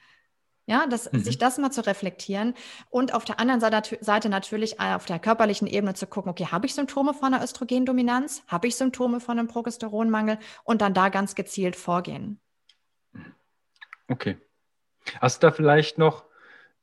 Ja, 0.68 0.86
das, 0.88 1.12
mhm. 1.12 1.20
sich 1.20 1.38
das 1.38 1.58
mal 1.58 1.70
zu 1.70 1.86
reflektieren 1.86 2.54
und 2.90 3.14
auf 3.14 3.24
der 3.24 3.38
anderen 3.38 3.60
Seite, 3.60 4.28
natürlich 4.28 4.80
äh, 4.80 4.94
auf 4.94 5.04
der 5.04 5.20
körperlichen 5.20 5.68
Ebene 5.68 5.94
zu 5.94 6.08
gucken, 6.08 6.28
okay, 6.30 6.46
habe 6.46 6.66
ich 6.66 6.74
Symptome 6.74 7.14
von 7.14 7.32
einer 7.32 7.42
Östrogendominanz? 7.42 8.42
Habe 8.48 8.66
ich 8.66 8.74
Symptome 8.74 9.20
von 9.20 9.38
einem 9.38 9.46
Progesteronmangel? 9.46 10.38
Und 10.64 10.80
dann 10.82 10.92
da 10.92 11.08
ganz 11.08 11.36
gezielt 11.36 11.76
vorgehen. 11.76 12.40
Okay. 14.08 14.38
Hast 15.20 15.42
du 15.42 15.46
da 15.46 15.52
vielleicht 15.52 15.98
noch 15.98 16.24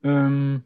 ähm, 0.01 0.63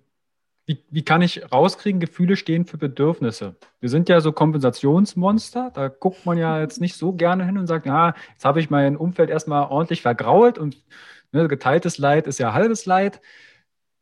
wie, 0.67 0.83
wie 0.91 1.03
kann 1.03 1.21
ich 1.21 1.49
rauskriegen, 1.51 2.01
Gefühle 2.01 2.35
stehen 2.35 2.65
für 2.65 2.77
Bedürfnisse? 2.77 3.55
Wir 3.79 3.89
sind 3.89 4.09
ja 4.09 4.19
so 4.19 4.33
Kompensationsmonster, 4.33 5.71
da 5.73 5.87
guckt 5.87 6.25
man 6.25 6.37
ja 6.37 6.59
jetzt 6.59 6.81
nicht 6.81 6.95
so 6.95 7.13
gerne 7.13 7.45
hin 7.45 7.57
und 7.57 7.67
sagt, 7.67 7.85
ja, 7.85 8.13
jetzt 8.33 8.43
habe 8.43 8.59
ich 8.59 8.69
mein 8.69 8.97
Umfeld 8.97 9.29
erstmal 9.29 9.69
ordentlich 9.69 10.01
vergrault 10.01 10.57
und 10.57 10.83
ne, 11.31 11.47
geteiltes 11.47 11.97
Leid 11.97 12.27
ist 12.27 12.39
ja 12.39 12.53
halbes 12.53 12.85
Leid. 12.85 13.21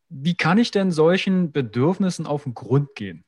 Wie 0.10 0.36
kann 0.36 0.58
ich 0.58 0.72
denn 0.72 0.92
solchen 0.92 1.52
Bedürfnissen 1.52 2.26
auf 2.26 2.44
den 2.44 2.56
Grund 2.56 2.96
gehen? 2.96 3.25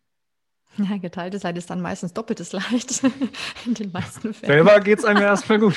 Ja, 0.78 0.98
geteiltes 0.98 1.44
Leid 1.44 1.58
ist 1.58 1.70
dann 1.70 1.82
meistens 1.82 2.14
doppeltes 2.14 2.52
Leid 2.52 3.02
in 3.66 3.74
den 3.74 3.92
meisten 3.92 4.34
Fällen. 4.34 4.66
Selber 4.66 4.80
geht 4.80 5.00
es 5.00 5.06
einem 5.06 5.22
ja 5.22 5.28
erstmal 5.28 5.60
gut. 5.60 5.76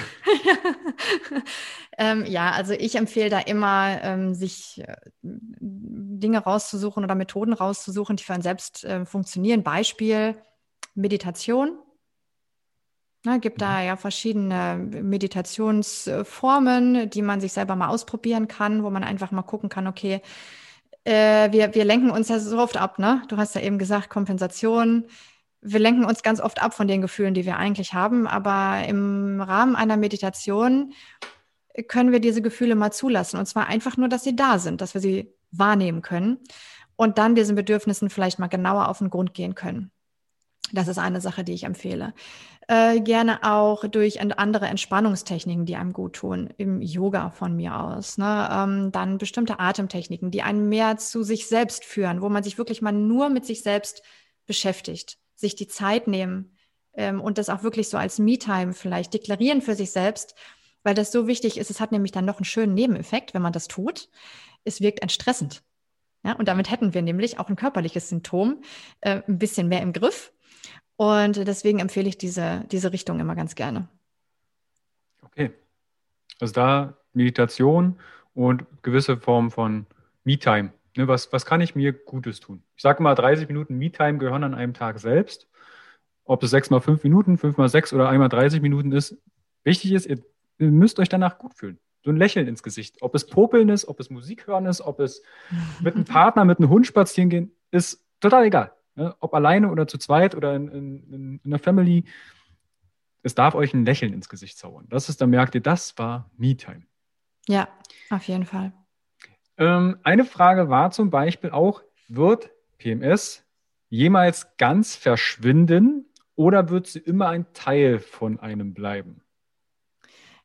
ähm, 1.99 2.25
ja, 2.27 2.51
also 2.51 2.75
ich 2.75 2.97
empfehle 2.97 3.31
da 3.31 3.39
immer, 3.39 3.99
ähm, 4.03 4.35
sich 4.35 4.83
äh, 4.87 4.97
Dinge 5.23 6.39
rauszusuchen 6.39 7.03
oder 7.03 7.15
Methoden 7.15 7.55
rauszusuchen, 7.55 8.17
die 8.17 8.25
für 8.25 8.35
einen 8.35 8.43
selbst 8.43 8.85
äh, 8.85 9.07
funktionieren. 9.07 9.63
Beispiel 9.63 10.37
Meditation. 10.95 11.79
Es 13.25 13.41
gibt 13.41 13.59
mhm. 13.59 13.61
da 13.61 13.83
ja 13.83 13.97
verschiedene 13.97 14.77
Meditationsformen, 15.03 17.11
die 17.11 17.23
man 17.23 17.41
sich 17.41 17.53
selber 17.53 17.77
mal 17.77 17.89
ausprobieren 17.89 18.49
kann, 18.49 18.83
wo 18.83 18.91
man 18.91 19.05
einfach 19.05 19.31
mal 19.31 19.43
gucken 19.43 19.71
kann, 19.71 19.87
okay, 19.87 20.21
äh, 21.05 21.51
wir, 21.53 21.75
wir 21.75 21.85
lenken 21.85 22.11
uns 22.11 22.29
ja 22.29 22.39
so 22.39 22.59
oft 22.59 22.77
ab, 22.77 22.99
ne? 22.99 23.23
Du 23.29 23.37
hast 23.37 23.55
ja 23.55 23.61
eben 23.61 23.79
gesagt, 23.79 24.11
Kompensation. 24.11 25.07
Wir 25.63 25.79
lenken 25.79 26.05
uns 26.05 26.23
ganz 26.23 26.41
oft 26.41 26.63
ab 26.63 26.75
von 26.75 26.89
den 26.89 27.03
Gefühlen, 27.03 27.35
die 27.35 27.45
wir 27.45 27.57
eigentlich 27.57 27.93
haben, 27.93 28.27
aber 28.27 28.85
im 28.89 29.41
Rahmen 29.41 29.77
einer 29.77 29.97
Meditation 29.97 30.95
können 31.87 32.13
wir 32.13 32.21
diese 32.21 32.43
Gefühle 32.43 32.75
mal 32.75 32.93
zulassen. 32.93 33.39
Und 33.39 33.47
zwar 33.47 33.67
einfach 33.67 33.97
nur, 33.97 34.09
dass 34.09 34.25
sie 34.25 34.35
da 34.37 34.59
sind, 34.59 34.81
dass 34.81 34.95
wir 34.95 35.01
sie 35.01 35.33
wahrnehmen 35.51 36.03
können 36.03 36.39
und 36.97 37.19
dann 37.19 37.35
diesen 37.35 37.57
Bedürfnissen 37.57 38.11
vielleicht 38.11 38.39
mal 38.39 38.49
genauer 38.49 38.89
auf 38.89 38.99
den 38.99 39.11
Grund 39.11 39.35
gehen 39.35 39.55
können. 39.55 39.91
Das 40.73 40.89
ist 40.89 40.99
eine 40.99 41.21
Sache, 41.21 41.45
die 41.45 41.53
ich 41.53 41.65
empfehle. 41.65 42.15
Äh, 42.69 43.01
gerne 43.01 43.43
auch 43.43 43.85
durch 43.89 44.21
andere 44.21 44.67
Entspannungstechniken, 44.67 45.67
die 45.67 45.77
einem 45.77 45.93
gut 45.93 46.15
tun, 46.15 46.51
im 46.57 46.81
Yoga 46.81 47.31
von 47.31 47.57
mir 47.57 47.77
aus. 47.77 48.17
Ne? 48.17 48.49
Ähm, 48.53 48.93
dann 48.93 49.19
bestimmte 49.19 49.59
Atemtechniken, 49.59 50.31
die 50.31 50.43
einen 50.43 50.69
mehr 50.69 50.97
zu 50.97 51.25
sich 51.25 51.49
selbst 51.49 51.85
führen, 51.85 52.23
wo 52.23 52.29
man 52.29 52.45
sich 52.45 52.59
wirklich 52.59 52.81
mal 52.81 52.93
nur 52.93 53.29
mit 53.29 53.45
sich 53.45 53.63
selbst 53.63 54.03
beschäftigt, 54.47 55.19
sich 55.35 55.57
die 55.57 55.67
Zeit 55.67 56.07
nehmen 56.07 56.57
ähm, 56.93 57.21
und 57.21 57.39
das 57.39 57.49
auch 57.49 57.65
wirklich 57.65 57.89
so 57.89 57.97
als 57.97 58.21
Me-Time 58.21 58.73
vielleicht 58.73 59.15
deklarieren 59.15 59.63
für 59.63 59.75
sich 59.75 59.91
selbst, 59.91 60.37
weil 60.85 60.95
das 60.95 61.11
so 61.11 61.27
wichtig 61.27 61.59
ist. 61.59 61.71
Es 61.71 61.81
hat 61.81 61.91
nämlich 61.91 62.13
dann 62.13 62.25
noch 62.25 62.37
einen 62.37 62.45
schönen 62.45 62.75
Nebeneffekt, 62.75 63.35
wenn 63.35 63.43
man 63.43 63.53
das 63.53 63.67
tut. 63.67 64.09
Es 64.65 64.81
wirkt 64.81 65.03
entstressend. 65.03 65.65
Ja, 66.23 66.35
und 66.35 66.49
damit 66.49 66.71
hätten 66.71 66.95
wir 66.95 67.03
nämlich 67.03 67.39
auch 67.39 67.49
ein 67.49 67.57
körperliches 67.57 68.11
Symptom 68.11 68.63
äh, 69.01 69.23
ein 69.27 69.39
bisschen 69.39 69.69
mehr 69.69 69.83
im 69.83 69.93
Griff 69.93 70.33
und 71.01 71.49
deswegen 71.49 71.79
empfehle 71.79 72.11
ich 72.11 72.19
diese, 72.19 72.67
diese 72.71 72.93
Richtung 72.93 73.21
immer 73.21 73.35
ganz 73.35 73.55
gerne. 73.55 73.89
Okay. 75.23 75.51
Also 76.39 76.53
da 76.53 76.99
Meditation 77.15 77.99
und 78.35 78.67
gewisse 78.83 79.17
Form 79.17 79.51
von 79.51 79.87
Me-Time. 80.25 80.75
Ne, 80.99 81.09
was, 81.09 81.33
was 81.33 81.47
kann 81.47 81.63
ich 81.63 81.75
mir 81.75 81.95
Gutes 81.95 82.41
tun? 82.41 82.63
Ich 82.77 82.83
sage 82.83 83.03
mal, 83.03 83.15
30 83.15 83.49
Minuten 83.49 83.79
Me-Time 83.79 84.19
gehören 84.19 84.45
an 84.45 84.53
einem 84.53 84.75
Tag 84.75 84.99
selbst. 84.99 85.49
Ob 86.25 86.43
es 86.43 86.51
6 86.51 86.69
mal 86.69 86.81
5 86.81 87.03
Minuten, 87.03 87.39
5 87.39 87.57
mal 87.57 87.71
6 87.71 87.95
oder 87.95 88.11
einmal 88.11 88.29
30 88.29 88.61
Minuten 88.61 88.93
ist. 88.93 89.17
Wichtig 89.65 89.93
ist, 89.93 90.05
ihr, 90.05 90.19
ihr 90.59 90.71
müsst 90.71 91.01
euch 91.01 91.09
danach 91.09 91.39
gut 91.39 91.55
fühlen. 91.55 91.79
So 92.05 92.11
ein 92.11 92.19
Lächeln 92.19 92.47
ins 92.47 92.63
Gesicht. 92.63 92.99
Ob 93.01 93.15
es 93.15 93.27
Popeln 93.27 93.71
ist, 93.71 93.89
ob 93.89 94.01
es 94.01 94.11
Musik 94.11 94.47
hören 94.47 94.67
ist, 94.67 94.83
ob 94.83 95.01
es 95.01 95.23
mit 95.81 95.95
einem 95.95 96.05
Partner, 96.19 96.45
mit 96.45 96.59
einem 96.59 96.69
Hund 96.69 96.87
spazieren 96.87 97.31
gehen, 97.31 97.53
ist 97.71 98.05
total 98.21 98.45
egal. 98.45 98.73
Ne? 99.01 99.17
Ob 99.21 99.33
alleine 99.33 99.71
oder 99.71 99.87
zu 99.89 99.97
zweit 99.97 100.35
oder 100.35 100.55
in, 100.55 100.69
in, 100.69 101.41
in, 101.43 101.51
der 101.51 101.59
Family. 101.59 102.05
Es 103.23 103.35
darf 103.35 103.55
euch 103.55 103.73
ein 103.73 103.87
Lächeln 103.87 104.13
ins 104.13 104.29
Gesicht 104.29 104.59
zaubern. 104.59 104.87
Das 104.91 105.09
ist, 105.09 105.23
dann 105.23 105.31
merkt 105.31 105.55
ihr, 105.55 105.63
das 105.63 105.97
war 105.97 106.31
Me-Time. 106.37 106.83
Ja, 107.49 107.67
auf 108.11 108.29
jeden 108.29 108.45
Fall. 108.45 108.75
Ähm, 109.57 109.99
eine 110.03 110.27
Frage 110.27 110.69
war 110.69 110.91
zum 110.91 111.09
Beispiel 111.09 111.51
auch, 111.51 111.83
wird 112.09 112.51
PMS 112.77 113.43
jemals 113.89 114.55
ganz 114.59 114.97
verschwinden 114.97 116.05
oder 116.35 116.69
wird 116.69 116.87
sie 116.87 116.99
immer 116.99 117.31
ein 117.31 117.51
Teil 117.55 118.01
von 118.01 118.39
einem 118.39 118.75
bleiben? 118.75 119.23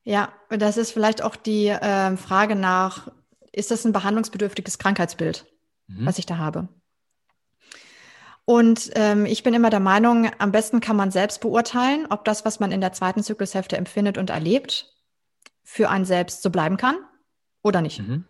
Ja, 0.03 0.31
das 0.47 0.77
ist 0.77 0.91
vielleicht 0.91 1.21
auch 1.21 1.35
die 1.35 1.67
äh, 1.67 2.15
Frage 2.15 2.55
nach, 2.55 3.11
ist 3.51 3.71
das 3.71 3.85
ein 3.85 3.91
behandlungsbedürftiges 3.91 4.77
Krankheitsbild, 4.77 5.45
mhm. 5.87 6.05
was 6.05 6.19
ich 6.19 6.25
da 6.25 6.37
habe? 6.37 6.69
Und 8.45 8.91
ähm, 8.93 9.25
ich 9.25 9.41
bin 9.41 9.55
immer 9.55 9.71
der 9.71 9.79
Meinung, 9.79 10.29
am 10.37 10.51
besten 10.51 10.79
kann 10.79 10.95
man 10.95 11.09
selbst 11.09 11.41
beurteilen, 11.41 12.05
ob 12.09 12.23
das, 12.25 12.45
was 12.45 12.59
man 12.59 12.71
in 12.71 12.79
der 12.79 12.93
zweiten 12.93 13.23
Zyklushälfte 13.23 13.75
empfindet 13.75 14.19
und 14.19 14.29
erlebt, 14.29 14.93
für 15.63 15.89
einen 15.89 16.05
selbst 16.05 16.43
so 16.43 16.51
bleiben 16.51 16.77
kann 16.77 16.95
oder 17.63 17.81
nicht. 17.81 17.99
Mhm. 17.99 18.25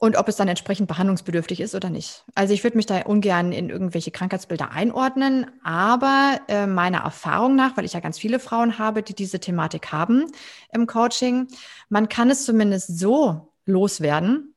Und 0.00 0.16
ob 0.16 0.28
es 0.28 0.36
dann 0.36 0.46
entsprechend 0.46 0.86
behandlungsbedürftig 0.88 1.60
ist 1.60 1.74
oder 1.74 1.90
nicht. 1.90 2.24
Also 2.34 2.54
ich 2.54 2.62
würde 2.62 2.76
mich 2.76 2.86
da 2.86 3.02
ungern 3.02 3.52
in 3.52 3.68
irgendwelche 3.68 4.12
Krankheitsbilder 4.12 4.70
einordnen, 4.70 5.50
aber 5.64 6.40
äh, 6.46 6.66
meiner 6.66 6.98
Erfahrung 6.98 7.56
nach, 7.56 7.76
weil 7.76 7.84
ich 7.84 7.94
ja 7.94 8.00
ganz 8.00 8.18
viele 8.18 8.38
Frauen 8.38 8.78
habe, 8.78 9.02
die 9.02 9.14
diese 9.14 9.40
Thematik 9.40 9.90
haben 9.90 10.26
im 10.72 10.86
Coaching, 10.86 11.48
man 11.88 12.08
kann 12.08 12.30
es 12.30 12.44
zumindest 12.44 12.98
so 12.98 13.52
loswerden 13.64 14.54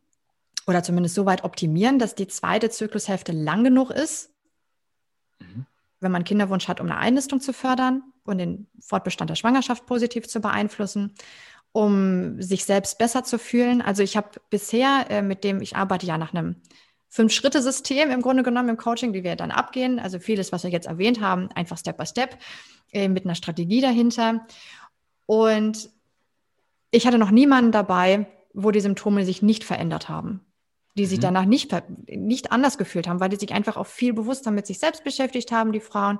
oder 0.67 0.83
zumindest 0.83 1.15
so 1.15 1.25
weit 1.25 1.43
optimieren, 1.43 1.99
dass 1.99 2.15
die 2.15 2.27
zweite 2.27 2.69
Zyklushälfte 2.69 3.31
lang 3.31 3.63
genug 3.63 3.89
ist, 3.91 4.31
Mhm. 5.41 5.65
Wenn 5.99 6.11
man 6.11 6.23
Kinderwunsch 6.23 6.67
hat, 6.67 6.79
um 6.79 6.87
eine 6.87 6.97
Einnistung 6.97 7.41
zu 7.41 7.53
fördern 7.53 8.03
und 8.25 8.37
den 8.37 8.67
Fortbestand 8.79 9.29
der 9.29 9.35
Schwangerschaft 9.35 9.85
positiv 9.85 10.27
zu 10.27 10.39
beeinflussen, 10.41 11.13
um 11.71 12.41
sich 12.41 12.65
selbst 12.65 12.97
besser 12.97 13.23
zu 13.23 13.39
fühlen. 13.39 13.81
Also 13.81 14.03
ich 14.03 14.17
habe 14.17 14.29
bisher, 14.49 15.05
äh, 15.09 15.21
mit 15.21 15.43
dem 15.43 15.61
ich 15.61 15.75
arbeite 15.75 16.05
ja 16.05 16.17
nach 16.17 16.33
einem 16.33 16.55
Fünf-Schritte-System 17.09 18.09
im 18.09 18.21
Grunde 18.21 18.43
genommen 18.43 18.69
im 18.69 18.77
Coaching, 18.77 19.13
die 19.13 19.23
wir 19.23 19.35
dann 19.35 19.51
abgehen. 19.51 19.99
Also 19.99 20.19
vieles, 20.19 20.51
was 20.51 20.63
wir 20.63 20.71
jetzt 20.71 20.87
erwähnt 20.87 21.21
haben, 21.21 21.49
einfach 21.51 21.77
Step 21.77 21.97
by 21.97 22.05
Step 22.05 22.37
äh, 22.91 23.07
mit 23.07 23.25
einer 23.25 23.35
Strategie 23.35 23.81
dahinter. 23.81 24.45
Und 25.25 25.89
ich 26.89 27.07
hatte 27.07 27.17
noch 27.17 27.31
niemanden 27.31 27.71
dabei, 27.71 28.27
wo 28.53 28.71
die 28.71 28.81
Symptome 28.81 29.23
sich 29.23 29.41
nicht 29.41 29.63
verändert 29.63 30.09
haben 30.09 30.45
die 30.95 31.05
sich 31.05 31.19
mhm. 31.19 31.23
danach 31.23 31.45
nicht, 31.45 31.73
nicht 32.07 32.51
anders 32.51 32.77
gefühlt 32.77 33.07
haben, 33.07 33.19
weil 33.19 33.29
die 33.29 33.37
sich 33.37 33.53
einfach 33.53 33.77
auch 33.77 33.87
viel 33.87 34.13
bewusster 34.13 34.51
mit 34.51 34.67
sich 34.67 34.79
selbst 34.79 35.03
beschäftigt 35.03 35.51
haben, 35.51 35.71
die 35.71 35.79
Frauen. 35.79 36.19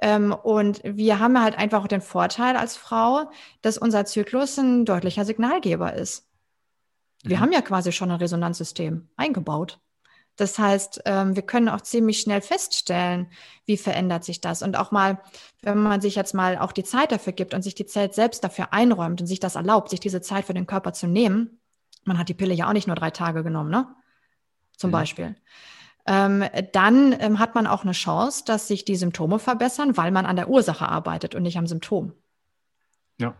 Ähm, 0.00 0.32
und 0.32 0.80
wir 0.84 1.18
haben 1.18 1.40
halt 1.40 1.56
einfach 1.58 1.82
auch 1.82 1.88
den 1.88 2.00
Vorteil 2.00 2.56
als 2.56 2.76
Frau, 2.76 3.30
dass 3.60 3.78
unser 3.78 4.04
Zyklus 4.04 4.58
ein 4.58 4.84
deutlicher 4.84 5.24
Signalgeber 5.24 5.94
ist. 5.94 6.26
Wir 7.22 7.36
mhm. 7.36 7.40
haben 7.40 7.52
ja 7.52 7.62
quasi 7.62 7.92
schon 7.92 8.10
ein 8.10 8.18
Resonanzsystem 8.18 9.08
eingebaut. 9.16 9.78
Das 10.36 10.58
heißt, 10.58 11.02
ähm, 11.04 11.36
wir 11.36 11.42
können 11.42 11.68
auch 11.68 11.82
ziemlich 11.82 12.20
schnell 12.20 12.40
feststellen, 12.40 13.30
wie 13.66 13.76
verändert 13.76 14.24
sich 14.24 14.40
das. 14.40 14.62
Und 14.62 14.76
auch 14.76 14.90
mal, 14.90 15.20
wenn 15.60 15.78
man 15.78 16.00
sich 16.00 16.14
jetzt 16.14 16.32
mal 16.32 16.56
auch 16.56 16.72
die 16.72 16.84
Zeit 16.84 17.12
dafür 17.12 17.34
gibt 17.34 17.52
und 17.52 17.62
sich 17.62 17.74
die 17.74 17.86
Zeit 17.86 18.14
selbst 18.14 18.42
dafür 18.42 18.72
einräumt 18.72 19.20
und 19.20 19.26
sich 19.26 19.40
das 19.40 19.56
erlaubt, 19.56 19.90
sich 19.90 20.00
diese 20.00 20.22
Zeit 20.22 20.46
für 20.46 20.54
den 20.54 20.66
Körper 20.66 20.94
zu 20.94 21.06
nehmen, 21.06 21.60
man 22.04 22.18
hat 22.18 22.28
die 22.28 22.34
Pille 22.34 22.54
ja 22.54 22.68
auch 22.68 22.72
nicht 22.72 22.86
nur 22.86 22.96
drei 22.96 23.10
Tage 23.10 23.42
genommen, 23.42 23.70
ne? 23.70 23.86
Zum 24.76 24.90
mhm. 24.90 24.92
Beispiel. 24.92 25.36
Ähm, 26.06 26.44
dann 26.72 27.14
ähm, 27.20 27.38
hat 27.38 27.54
man 27.54 27.66
auch 27.66 27.84
eine 27.84 27.92
Chance, 27.92 28.42
dass 28.44 28.66
sich 28.66 28.84
die 28.84 28.96
Symptome 28.96 29.38
verbessern, 29.38 29.96
weil 29.96 30.10
man 30.10 30.26
an 30.26 30.36
der 30.36 30.48
Ursache 30.48 30.88
arbeitet 30.88 31.34
und 31.34 31.42
nicht 31.42 31.58
am 31.58 31.66
Symptom. 31.66 32.12
Ja. 33.20 33.34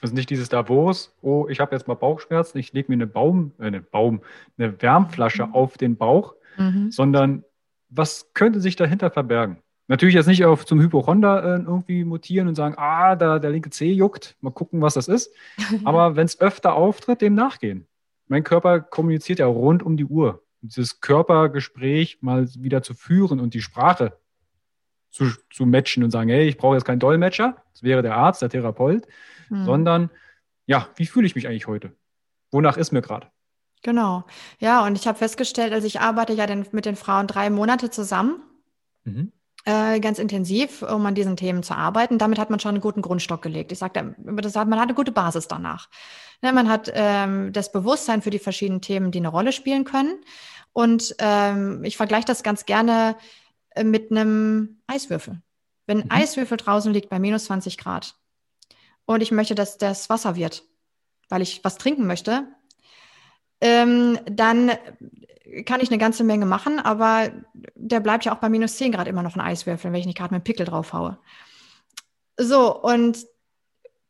Also 0.00 0.14
nicht 0.14 0.30
dieses 0.30 0.48
Davos, 0.48 1.14
oh, 1.20 1.46
ich 1.50 1.60
habe 1.60 1.74
jetzt 1.74 1.86
mal 1.88 1.94
Bauchschmerzen, 1.94 2.56
ich 2.56 2.72
lege 2.72 2.90
mir 2.90 2.94
eine 2.94 3.06
Baum, 3.06 3.52
äh, 3.58 3.64
eine 3.64 3.82
Baum, 3.82 4.22
eine 4.56 4.80
Wärmflasche 4.80 5.46
mhm. 5.46 5.54
auf 5.54 5.76
den 5.76 5.96
Bauch, 5.96 6.34
mhm. 6.56 6.90
sondern 6.90 7.44
was 7.90 8.32
könnte 8.32 8.60
sich 8.60 8.76
dahinter 8.76 9.10
verbergen? 9.10 9.58
Natürlich 9.88 10.14
jetzt 10.14 10.28
nicht 10.28 10.44
auf 10.44 10.64
zum 10.64 10.80
Hypochonder 10.80 11.42
äh, 11.42 11.62
irgendwie 11.62 12.04
mutieren 12.04 12.46
und 12.46 12.54
sagen, 12.54 12.76
ah, 12.78 13.16
da, 13.16 13.40
der 13.40 13.50
linke 13.50 13.70
Zeh 13.70 13.92
juckt, 13.92 14.36
mal 14.40 14.52
gucken, 14.52 14.80
was 14.80 14.94
das 14.94 15.08
ist. 15.08 15.34
Aber 15.84 16.16
wenn 16.16 16.26
es 16.26 16.40
öfter 16.40 16.74
auftritt, 16.74 17.20
dem 17.20 17.34
nachgehen. 17.34 17.86
Mein 18.30 18.44
Körper 18.44 18.80
kommuniziert 18.80 19.40
ja 19.40 19.46
rund 19.46 19.82
um 19.82 19.96
die 19.96 20.04
Uhr. 20.04 20.44
Dieses 20.60 21.00
Körpergespräch 21.00 22.18
mal 22.20 22.48
wieder 22.54 22.80
zu 22.80 22.94
führen 22.94 23.40
und 23.40 23.54
die 23.54 23.60
Sprache 23.60 24.16
zu, 25.10 25.32
zu 25.50 25.66
matchen 25.66 26.04
und 26.04 26.12
sagen, 26.12 26.30
hey, 26.30 26.46
ich 26.46 26.56
brauche 26.56 26.76
jetzt 26.76 26.84
keinen 26.84 27.00
Dolmetscher, 27.00 27.56
das 27.72 27.82
wäre 27.82 28.02
der 28.02 28.14
Arzt, 28.16 28.40
der 28.40 28.48
Therapeut, 28.48 29.08
mhm. 29.48 29.64
sondern 29.64 30.10
ja, 30.66 30.88
wie 30.94 31.06
fühle 31.06 31.26
ich 31.26 31.34
mich 31.34 31.48
eigentlich 31.48 31.66
heute? 31.66 31.92
Wonach 32.52 32.76
ist 32.76 32.92
mir 32.92 33.02
gerade? 33.02 33.26
Genau. 33.82 34.24
Ja, 34.60 34.86
und 34.86 34.96
ich 34.96 35.08
habe 35.08 35.18
festgestellt, 35.18 35.72
also 35.72 35.88
ich 35.88 35.98
arbeite 35.98 36.32
ja 36.32 36.46
den, 36.46 36.68
mit 36.70 36.84
den 36.84 36.94
Frauen 36.94 37.26
drei 37.26 37.50
Monate 37.50 37.90
zusammen. 37.90 38.44
Mhm. 39.02 39.32
Äh, 39.66 40.00
ganz 40.00 40.18
intensiv, 40.18 40.80
um 40.82 41.04
an 41.04 41.14
diesen 41.14 41.36
Themen 41.36 41.62
zu 41.62 41.74
arbeiten. 41.74 42.16
Damit 42.16 42.38
hat 42.38 42.48
man 42.48 42.60
schon 42.60 42.70
einen 42.70 42.80
guten 42.80 43.02
Grundstock 43.02 43.42
gelegt. 43.42 43.72
Ich 43.72 43.78
sage, 43.78 44.14
man 44.24 44.44
hat 44.44 44.66
eine 44.66 44.94
gute 44.94 45.12
Basis 45.12 45.48
danach. 45.48 45.88
Ne, 46.40 46.52
man 46.54 46.68
hat 46.70 46.90
ähm, 46.94 47.52
das 47.52 47.70
Bewusstsein 47.70 48.22
für 48.22 48.30
die 48.30 48.38
verschiedenen 48.38 48.80
Themen, 48.80 49.10
die 49.10 49.18
eine 49.18 49.28
Rolle 49.28 49.52
spielen 49.52 49.84
können. 49.84 50.18
Und 50.72 51.14
ähm, 51.18 51.84
ich 51.84 51.98
vergleiche 51.98 52.24
das 52.24 52.42
ganz 52.42 52.64
gerne 52.64 53.16
äh, 53.74 53.84
mit 53.84 54.10
einem 54.10 54.80
Eiswürfel. 54.86 55.42
Wenn 55.86 55.98
ein 55.98 56.04
mhm. 56.04 56.10
Eiswürfel 56.10 56.56
draußen 56.56 56.92
liegt 56.92 57.10
bei 57.10 57.18
minus 57.18 57.44
20 57.44 57.76
Grad 57.76 58.14
und 59.04 59.22
ich 59.22 59.30
möchte, 59.30 59.54
dass 59.54 59.76
das 59.76 60.08
Wasser 60.08 60.36
wird, 60.36 60.64
weil 61.28 61.42
ich 61.42 61.62
was 61.64 61.76
trinken 61.76 62.06
möchte, 62.06 62.48
ähm, 63.60 64.18
dann 64.24 64.70
kann 65.64 65.80
ich 65.80 65.90
eine 65.90 65.98
ganze 65.98 66.24
Menge 66.24 66.46
machen, 66.46 66.78
aber 66.78 67.30
der 67.74 68.00
bleibt 68.00 68.24
ja 68.24 68.34
auch 68.34 68.38
bei 68.38 68.48
minus 68.48 68.76
10 68.76 68.92
Grad 68.92 69.08
immer 69.08 69.22
noch 69.22 69.36
ein 69.36 69.40
Eiswürfel, 69.40 69.92
wenn 69.92 70.00
ich 70.00 70.06
nicht 70.06 70.18
gerade 70.18 70.34
mit 70.34 70.44
Pickel 70.44 70.66
drauf 70.66 70.92
haue. 70.92 71.18
So, 72.36 72.80
und 72.80 73.26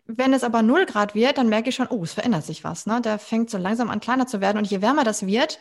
wenn 0.06 0.32
es 0.32 0.44
aber 0.44 0.62
0 0.62 0.86
Grad 0.86 1.14
wird, 1.14 1.38
dann 1.38 1.48
merke 1.48 1.68
ich 1.68 1.74
schon, 1.74 1.88
oh, 1.88 2.02
es 2.02 2.12
verändert 2.12 2.44
sich 2.44 2.64
was. 2.64 2.86
Ne? 2.86 3.00
Der 3.00 3.18
fängt 3.18 3.50
so 3.50 3.58
langsam 3.58 3.90
an, 3.90 4.00
kleiner 4.00 4.26
zu 4.26 4.40
werden. 4.40 4.58
Und 4.58 4.68
je 4.68 4.82
wärmer 4.82 5.04
das 5.04 5.26
wird, 5.26 5.60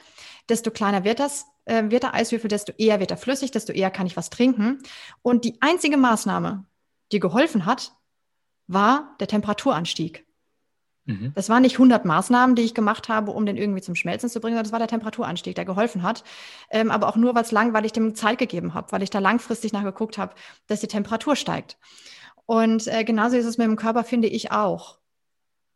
desto 0.49 0.71
kleiner 0.71 1.03
wird 1.03 1.19
das, 1.19 1.45
äh, 1.65 1.89
wird 1.89 2.03
der 2.03 2.13
Eiswürfel, 2.13 2.47
desto 2.47 2.73
eher 2.77 2.99
wird 2.99 3.11
er 3.11 3.17
flüssig, 3.17 3.51
desto 3.51 3.73
eher 3.73 3.91
kann 3.91 4.07
ich 4.07 4.17
was 4.17 4.29
trinken. 4.29 4.79
Und 5.21 5.45
die 5.45 5.61
einzige 5.61 5.97
Maßnahme, 5.97 6.65
die 7.11 7.19
geholfen 7.19 7.65
hat, 7.65 7.93
war 8.67 9.15
der 9.19 9.27
Temperaturanstieg. 9.27 10.25
Mhm. 11.09 11.31
Das 11.33 11.49
waren 11.49 11.63
nicht 11.63 11.75
100 11.75 12.05
Maßnahmen, 12.05 12.55
die 12.55 12.61
ich 12.61 12.75
gemacht 12.75 13.09
habe, 13.09 13.31
um 13.31 13.45
den 13.45 13.57
irgendwie 13.57 13.81
zum 13.81 13.95
Schmelzen 13.95 14.29
zu 14.29 14.39
bringen, 14.39 14.53
sondern 14.53 14.65
das 14.65 14.71
war 14.71 14.79
der 14.79 14.87
Temperaturanstieg, 14.87 15.55
der 15.55 15.65
geholfen 15.65 16.03
hat. 16.03 16.23
Ähm, 16.69 16.91
aber 16.91 17.07
auch 17.07 17.15
nur, 17.15 17.33
weil 17.33 17.41
es 17.41 17.51
lang, 17.51 17.73
weil 17.73 17.85
ich 17.85 17.93
dem 17.93 18.13
Zeit 18.13 18.37
gegeben 18.37 18.75
habe, 18.75 18.91
weil 18.91 19.01
ich 19.01 19.09
da 19.09 19.17
langfristig 19.17 19.73
nachgeguckt 19.73 20.19
habe, 20.19 20.35
dass 20.67 20.81
die 20.81 20.87
Temperatur 20.87 21.35
steigt. 21.35 21.77
Und 22.45 22.87
äh, 22.87 23.03
genauso 23.03 23.37
ist 23.37 23.45
es 23.45 23.57
mit 23.57 23.65
dem 23.65 23.75
Körper, 23.75 24.03
finde 24.03 24.27
ich 24.27 24.51
auch. 24.51 24.99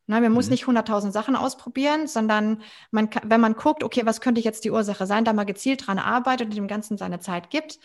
Na, 0.06 0.20
man 0.20 0.34
muss 0.34 0.48
mhm. 0.48 0.52
nicht 0.52 0.66
100.000 0.66 1.12
Sachen 1.12 1.36
ausprobieren, 1.36 2.08
sondern 2.08 2.62
man, 2.92 3.10
wenn 3.24 3.42
man 3.42 3.56
guckt, 3.56 3.84
okay, 3.84 4.06
was 4.06 4.22
könnte 4.22 4.42
jetzt 4.42 4.66
die 4.66 4.72
Ursache 4.72 5.08
sein, 5.08 5.26
da 5.26 5.34
mal 5.34 5.46
gezielt 5.46 5.88
dran 5.88 5.98
arbeitet 5.98 6.50
und 6.50 6.56
dem 6.56 6.68
Ganzen 6.68 6.98
seine 6.98 7.20
Zeit 7.20 7.50
gibt, 7.50 7.80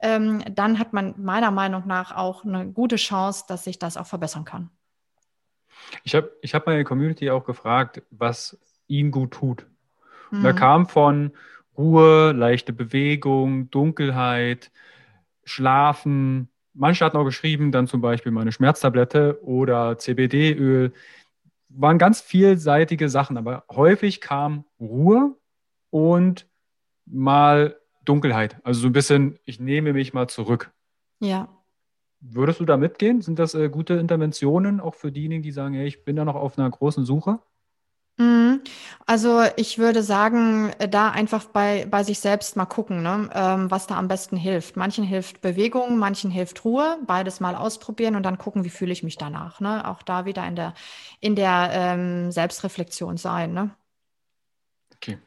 ähm, 0.00 0.42
dann 0.52 0.78
hat 0.78 0.92
man 0.92 1.14
meiner 1.16 1.50
Meinung 1.50 1.86
nach 1.86 2.14
auch 2.14 2.44
eine 2.44 2.66
gute 2.66 2.96
Chance, 2.96 3.44
dass 3.48 3.64
sich 3.64 3.78
das 3.78 3.96
auch 3.96 4.06
verbessern 4.06 4.44
kann. 4.44 4.70
Ich 6.04 6.14
habe 6.14 6.30
ich 6.42 6.54
hab 6.54 6.66
meine 6.66 6.84
Community 6.84 7.30
auch 7.30 7.44
gefragt, 7.44 8.02
was 8.10 8.58
ihnen 8.86 9.10
gut 9.10 9.32
tut. 9.32 9.66
Mhm. 10.30 10.42
Da 10.42 10.52
kam 10.52 10.86
von 10.86 11.32
Ruhe, 11.76 12.32
leichte 12.32 12.72
Bewegung, 12.72 13.70
Dunkelheit, 13.70 14.70
Schlafen. 15.44 16.48
Manche 16.74 17.04
hatten 17.04 17.16
auch 17.16 17.24
geschrieben, 17.24 17.72
dann 17.72 17.86
zum 17.86 18.00
Beispiel 18.00 18.32
meine 18.32 18.52
Schmerztablette 18.52 19.42
oder 19.42 19.98
CBD-Öl. 19.98 20.92
Waren 21.68 21.98
ganz 21.98 22.20
vielseitige 22.20 23.08
Sachen, 23.08 23.36
aber 23.36 23.64
häufig 23.70 24.20
kam 24.20 24.64
Ruhe 24.78 25.36
und 25.90 26.46
mal 27.06 27.76
Dunkelheit. 28.04 28.56
Also 28.64 28.80
so 28.80 28.86
ein 28.88 28.92
bisschen, 28.92 29.38
ich 29.44 29.60
nehme 29.60 29.92
mich 29.92 30.12
mal 30.12 30.28
zurück. 30.28 30.72
Ja. 31.20 31.48
Würdest 32.20 32.60
du 32.60 32.64
da 32.66 32.76
mitgehen? 32.76 33.22
Sind 33.22 33.38
das 33.38 33.54
äh, 33.54 33.68
gute 33.70 33.94
Interventionen 33.94 34.80
auch 34.80 34.94
für 34.94 35.12
diejenigen, 35.12 35.42
die 35.42 35.52
sagen, 35.52 35.74
hey, 35.74 35.86
ich 35.86 36.04
bin 36.04 36.16
da 36.16 36.24
noch 36.24 36.34
auf 36.34 36.58
einer 36.58 36.70
großen 36.70 37.04
Suche? 37.06 37.40
Mhm. 38.18 38.60
Also 39.06 39.42
ich 39.56 39.78
würde 39.78 40.02
sagen, 40.02 40.70
äh, 40.78 40.88
da 40.88 41.10
einfach 41.10 41.46
bei, 41.46 41.86
bei 41.86 42.04
sich 42.04 42.20
selbst 42.20 42.56
mal 42.56 42.66
gucken, 42.66 43.02
ne, 43.02 43.30
ähm, 43.34 43.70
was 43.70 43.86
da 43.86 43.96
am 43.96 44.08
besten 44.08 44.36
hilft. 44.36 44.76
Manchen 44.76 45.04
hilft 45.04 45.40
Bewegung, 45.40 45.98
manchen 45.98 46.30
hilft 46.30 46.64
Ruhe, 46.64 46.98
beides 47.06 47.40
mal 47.40 47.54
ausprobieren 47.56 48.16
und 48.16 48.24
dann 48.24 48.36
gucken, 48.38 48.64
wie 48.64 48.70
fühle 48.70 48.92
ich 48.92 49.02
mich 49.02 49.16
danach. 49.16 49.60
Ne? 49.60 49.88
Auch 49.88 50.02
da 50.02 50.26
wieder 50.26 50.46
in 50.46 50.56
der, 50.56 50.74
in 51.20 51.34
der 51.36 51.70
ähm, 51.72 52.30
Selbstreflexion 52.30 53.16
sein. 53.16 53.54
Ne? 53.54 53.70
Okay. 54.94 55.18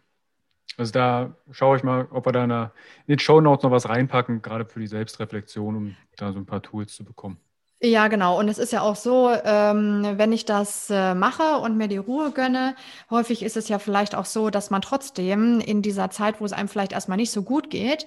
Also 0.78 0.92
da 0.92 1.36
schaue 1.52 1.78
ich 1.78 1.84
mal, 1.84 2.08
ob 2.12 2.26
wir 2.26 2.32
da 2.32 2.44
in, 2.44 2.72
den 3.08 3.20
Show 3.20 3.42
Notes 3.42 3.64
noch 3.64 3.72
was 3.72 3.88
reinpacken, 3.90 4.42
gerade 4.42 4.66
für 4.66 4.80
die 4.80 4.88
Selbstreflexion, 4.88 5.76
um 5.76 5.96
da 6.18 6.32
so 6.32 6.40
ein 6.40 6.46
paar 6.46 6.62
Tools 6.62 6.96
zu 6.96 7.04
bekommen. 7.04 7.38
Ja, 7.86 8.08
genau. 8.08 8.40
Und 8.40 8.48
es 8.48 8.60
ist 8.60 8.72
ja 8.72 8.82
auch 8.82 8.96
so, 8.96 9.30
ähm, 9.44 10.14
wenn 10.16 10.32
ich 10.32 10.46
das 10.46 10.90
äh, 10.90 11.14
mache 11.14 11.58
und 11.58 11.76
mir 11.76 11.90
die 11.90 11.98
Ruhe 11.98 12.32
gönne, 12.32 12.76
häufig 13.10 13.44
ist 13.44 13.58
es 13.58 13.68
ja 13.68 13.78
vielleicht 13.78 14.16
auch 14.16 14.24
so, 14.24 14.50
dass 14.50 14.70
man 14.70 14.82
trotzdem 14.82 15.60
in 15.60 15.82
dieser 15.82 16.10
Zeit, 16.10 16.40
wo 16.40 16.46
es 16.46 16.54
einem 16.54 16.70
vielleicht 16.70 16.94
erstmal 16.94 17.18
nicht 17.18 17.32
so 17.32 17.44
gut 17.44 17.70
geht, 17.70 18.06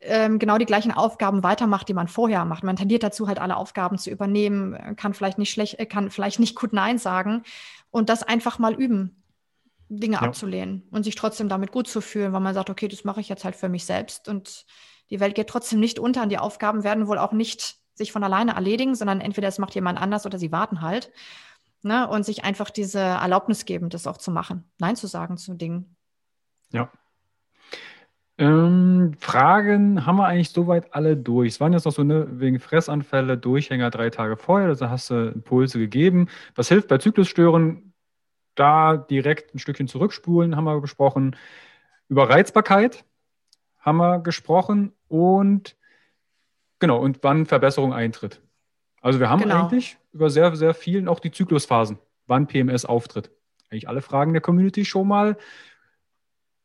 ähm, 0.00 0.38
genau 0.38 0.58
die 0.58 0.66
gleichen 0.66 0.92
Aufgaben 0.92 1.42
weitermacht, 1.42 1.88
die 1.88 1.94
man 1.94 2.06
vorher 2.06 2.44
macht. 2.44 2.64
Man 2.64 2.76
tendiert 2.76 3.02
dazu, 3.02 3.28
halt 3.28 3.38
alle 3.38 3.56
Aufgaben 3.56 3.96
zu 3.96 4.10
übernehmen, 4.10 4.94
kann 4.96 5.14
vielleicht 5.14 5.38
nicht 5.38 5.50
schlecht, 5.50 5.78
äh, 5.78 5.86
kann 5.86 6.10
vielleicht 6.10 6.38
nicht 6.38 6.54
gut 6.54 6.74
Nein 6.74 6.98
sagen 6.98 7.44
und 7.90 8.10
das 8.10 8.22
einfach 8.22 8.58
mal 8.58 8.74
üben. 8.74 9.22
Dinge 9.88 10.16
ja. 10.16 10.22
abzulehnen 10.22 10.82
und 10.90 11.04
sich 11.04 11.14
trotzdem 11.14 11.48
damit 11.48 11.72
gut 11.72 11.88
zu 11.88 12.00
fühlen, 12.00 12.32
weil 12.32 12.40
man 12.40 12.54
sagt, 12.54 12.70
okay, 12.70 12.88
das 12.88 13.04
mache 13.04 13.20
ich 13.20 13.28
jetzt 13.28 13.44
halt 13.44 13.56
für 13.56 13.68
mich 13.68 13.84
selbst 13.84 14.28
und 14.28 14.66
die 15.10 15.20
Welt 15.20 15.34
geht 15.34 15.48
trotzdem 15.48 15.80
nicht 15.80 15.98
unter 15.98 16.22
und 16.22 16.30
die 16.30 16.38
Aufgaben 16.38 16.82
werden 16.82 17.06
wohl 17.06 17.18
auch 17.18 17.32
nicht 17.32 17.76
sich 17.94 18.12
von 18.12 18.24
alleine 18.24 18.54
erledigen, 18.54 18.94
sondern 18.94 19.20
entweder 19.20 19.48
es 19.48 19.58
macht 19.58 19.74
jemand 19.74 20.00
anders 20.00 20.26
oder 20.26 20.38
sie 20.38 20.52
warten 20.52 20.80
halt. 20.80 21.12
Ne? 21.82 22.08
Und 22.08 22.24
sich 22.24 22.44
einfach 22.44 22.70
diese 22.70 22.98
Erlaubnis 22.98 23.64
geben, 23.64 23.90
das 23.90 24.06
auch 24.06 24.18
zu 24.18 24.30
machen, 24.30 24.64
Nein 24.78 24.96
zu 24.96 25.06
sagen 25.06 25.36
zu 25.36 25.54
Dingen. 25.54 25.96
Ja. 26.72 26.90
Ähm, 28.38 29.14
Fragen 29.18 30.04
haben 30.04 30.16
wir 30.16 30.26
eigentlich 30.26 30.50
soweit 30.50 30.92
alle 30.92 31.16
durch. 31.16 31.54
Es 31.54 31.60
waren 31.60 31.72
jetzt 31.72 31.86
noch 31.86 31.92
so 31.92 32.02
eine 32.02 32.40
wegen 32.40 32.60
Fressanfälle, 32.60 33.38
Durchhänger 33.38 33.90
drei 33.90 34.10
Tage 34.10 34.36
vorher, 34.36 34.68
also 34.68 34.90
hast 34.90 35.10
du 35.10 35.28
Impulse 35.28 35.78
gegeben. 35.78 36.28
Was 36.54 36.68
hilft 36.68 36.88
bei 36.88 36.98
Zyklusstören? 36.98 37.94
Da 38.56 38.96
direkt 38.96 39.54
ein 39.54 39.58
Stückchen 39.58 39.88
zurückspulen, 39.88 40.56
haben 40.56 40.64
wir 40.64 40.80
besprochen. 40.80 41.36
Über 42.08 42.28
Reizbarkeit 42.28 43.04
haben 43.78 43.98
wir 43.98 44.20
gesprochen 44.20 44.92
und 45.08 45.76
genau, 46.78 46.98
und 46.98 47.18
wann 47.22 47.46
Verbesserung 47.46 47.92
eintritt. 47.92 48.42
Also 49.00 49.20
wir 49.20 49.30
haben 49.30 49.42
genau. 49.42 49.64
eigentlich 49.64 49.98
über 50.12 50.30
sehr, 50.30 50.56
sehr 50.56 50.74
vielen 50.74 51.08
auch 51.08 51.20
die 51.20 51.30
Zyklusphasen, 51.30 51.98
wann 52.26 52.46
PMS 52.46 52.84
auftritt. 52.84 53.30
Eigentlich 53.70 53.88
alle 53.88 54.02
Fragen 54.02 54.32
der 54.32 54.42
Community 54.42 54.84
schon 54.84 55.08
mal 55.08 55.36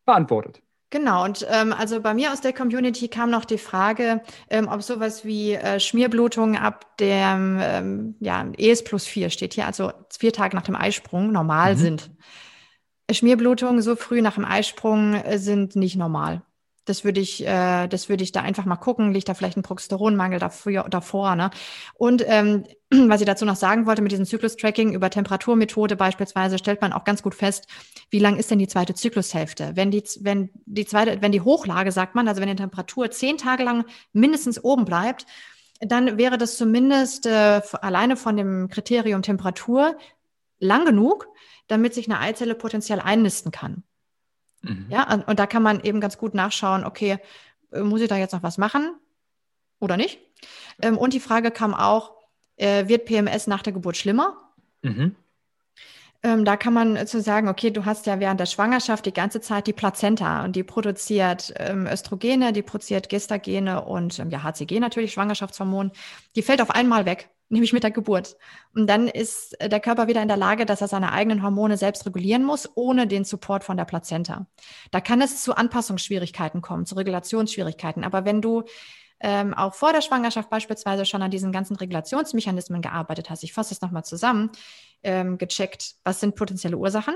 beantwortet. 0.05 0.61
Genau, 0.91 1.23
und 1.23 1.47
ähm, 1.49 1.71
also 1.71 2.01
bei 2.01 2.13
mir 2.13 2.33
aus 2.33 2.41
der 2.41 2.51
Community 2.51 3.07
kam 3.07 3.29
noch 3.29 3.45
die 3.45 3.57
Frage, 3.57 4.21
ähm, 4.49 4.67
ob 4.67 4.83
sowas 4.83 5.23
wie 5.23 5.53
äh, 5.53 5.79
Schmierblutung 5.79 6.57
ab 6.57 6.97
dem 6.97 7.59
ähm, 7.61 8.15
ja, 8.19 8.45
ES 8.57 8.83
plus 8.83 9.05
4 9.05 9.29
steht 9.29 9.53
hier, 9.53 9.65
also 9.65 9.93
vier 10.09 10.33
Tage 10.33 10.53
nach 10.53 10.63
dem 10.63 10.75
Eisprung 10.75 11.31
normal 11.31 11.75
mhm. 11.75 11.79
sind. 11.79 12.11
Schmierblutungen 13.09 13.81
so 13.81 13.95
früh 13.95 14.21
nach 14.21 14.35
dem 14.35 14.43
Eisprung 14.43 15.13
äh, 15.13 15.37
sind 15.39 15.77
nicht 15.77 15.95
normal. 15.95 16.41
Das 16.85 17.03
würde 17.03 17.21
ich, 17.21 17.45
äh, 17.45 17.87
das 17.87 18.09
würde 18.09 18.23
ich 18.23 18.31
da 18.31 18.41
einfach 18.41 18.65
mal 18.65 18.75
gucken. 18.75 19.13
Liegt 19.13 19.29
da 19.29 19.33
vielleicht 19.35 19.57
ein 19.57 19.61
Progesteronmangel 19.61 20.39
davor? 20.39 20.89
davor 20.89 21.35
ne? 21.35 21.51
Und 21.93 22.23
ähm, 22.27 22.65
was 22.89 23.21
ich 23.21 23.27
dazu 23.27 23.45
noch 23.45 23.55
sagen 23.55 23.85
wollte 23.85 24.01
mit 24.01 24.11
diesem 24.11 24.25
Zyklus-Tracking 24.25 24.93
über 24.93 25.09
Temperaturmethode 25.09 25.95
beispielsweise, 25.95 26.57
stellt 26.57 26.81
man 26.81 26.93
auch 26.93 27.03
ganz 27.03 27.21
gut 27.21 27.35
fest, 27.35 27.67
wie 28.09 28.19
lang 28.19 28.37
ist 28.37 28.49
denn 28.49 28.59
die 28.59 28.67
zweite 28.67 28.95
Zyklushälfte? 28.95 29.71
Wenn 29.75 29.91
die, 29.91 30.03
wenn 30.21 30.49
die 30.65 30.85
zweite, 30.85 31.21
wenn 31.21 31.31
die 31.31 31.41
Hochlage, 31.41 31.91
sagt 31.91 32.15
man, 32.15 32.27
also 32.27 32.41
wenn 32.41 32.49
die 32.49 32.55
Temperatur 32.55 33.11
zehn 33.11 33.37
Tage 33.37 33.63
lang 33.63 33.85
mindestens 34.11 34.63
oben 34.63 34.85
bleibt, 34.85 35.25
dann 35.81 36.17
wäre 36.17 36.37
das 36.37 36.57
zumindest 36.57 37.25
äh, 37.25 37.61
alleine 37.81 38.15
von 38.15 38.37
dem 38.37 38.69
Kriterium 38.69 39.21
Temperatur 39.21 39.97
lang 40.59 40.85
genug, 40.85 41.27
damit 41.67 41.93
sich 41.93 42.07
eine 42.07 42.19
Eizelle 42.19 42.55
potenziell 42.55 42.99
einnisten 42.99 43.51
kann. 43.51 43.83
Mhm. 44.61 44.85
Ja, 44.89 45.11
und, 45.13 45.27
und 45.27 45.39
da 45.39 45.47
kann 45.47 45.63
man 45.63 45.81
eben 45.81 46.01
ganz 46.01 46.17
gut 46.17 46.33
nachschauen, 46.33 46.83
okay, 46.83 47.17
äh, 47.71 47.81
muss 47.81 48.01
ich 48.01 48.09
da 48.09 48.17
jetzt 48.17 48.33
noch 48.33 48.43
was 48.43 48.57
machen 48.57 48.95
oder 49.79 49.97
nicht? 49.97 50.19
Ähm, 50.81 50.97
und 50.97 51.13
die 51.13 51.19
Frage 51.19 51.51
kam 51.51 51.73
auch, 51.73 52.13
äh, 52.57 52.87
wird 52.87 53.05
PMS 53.05 53.47
nach 53.47 53.63
der 53.63 53.73
Geburt 53.73 53.97
schlimmer? 53.97 54.37
Mhm. 54.81 55.15
Ähm, 56.23 56.45
da 56.45 56.55
kann 56.55 56.73
man 56.73 57.07
zu 57.07 57.19
sagen, 57.19 57.47
okay, 57.47 57.71
du 57.71 57.85
hast 57.85 58.05
ja 58.05 58.19
während 58.19 58.39
der 58.39 58.45
Schwangerschaft 58.45 59.07
die 59.07 59.13
ganze 59.13 59.41
Zeit 59.41 59.65
die 59.65 59.73
Plazenta 59.73 60.43
und 60.43 60.55
die 60.55 60.63
produziert 60.63 61.51
ähm, 61.57 61.87
Östrogene, 61.87 62.53
die 62.53 62.61
produziert 62.61 63.09
Gestagene 63.09 63.83
und 63.83 64.19
ähm, 64.19 64.29
ja, 64.29 64.43
HCG 64.43 64.79
natürlich, 64.79 65.13
Schwangerschaftshormon. 65.13 65.91
Die 66.35 66.43
fällt 66.43 66.61
auf 66.61 66.69
einmal 66.69 67.05
weg, 67.05 67.29
nämlich 67.51 67.73
mit 67.73 67.83
der 67.83 67.91
Geburt. 67.91 68.37
Und 68.73 68.87
dann 68.87 69.07
ist 69.07 69.59
äh, 69.61 69.69
der 69.69 69.79
Körper 69.79 70.07
wieder 70.07 70.21
in 70.21 70.27
der 70.27 70.37
Lage, 70.37 70.65
dass 70.65 70.81
er 70.81 70.87
seine 70.87 71.11
eigenen 71.11 71.43
Hormone 71.43 71.77
selbst 71.77 72.05
regulieren 72.05 72.43
muss, 72.43 72.69
ohne 72.75 73.07
den 73.07 73.23
Support 73.23 73.63
von 73.63 73.77
der 73.77 73.85
Plazenta. 73.85 74.47
Da 74.91 75.01
kann 75.01 75.21
es 75.21 75.43
zu 75.43 75.55
Anpassungsschwierigkeiten 75.55 76.61
kommen, 76.61 76.85
zu 76.85 76.95
Regulationsschwierigkeiten. 76.95 78.03
Aber 78.03 78.25
wenn 78.25 78.41
du 78.41 78.63
ähm, 79.23 79.53
auch 79.53 79.75
vor 79.75 79.93
der 79.93 80.01
Schwangerschaft 80.01 80.49
beispielsweise 80.49 81.05
schon 81.05 81.21
an 81.21 81.31
diesen 81.31 81.51
ganzen 81.51 81.75
Regulationsmechanismen 81.75 82.81
gearbeitet 82.81 83.29
hast. 83.29 83.43
Ich 83.43 83.53
fasse 83.53 83.69
das 83.69 83.81
nochmal 83.81 84.03
zusammen, 84.03 84.51
ähm, 85.03 85.37
gecheckt, 85.37 85.95
was 86.03 86.19
sind 86.19 86.35
potenzielle 86.35 86.77
Ursachen, 86.77 87.15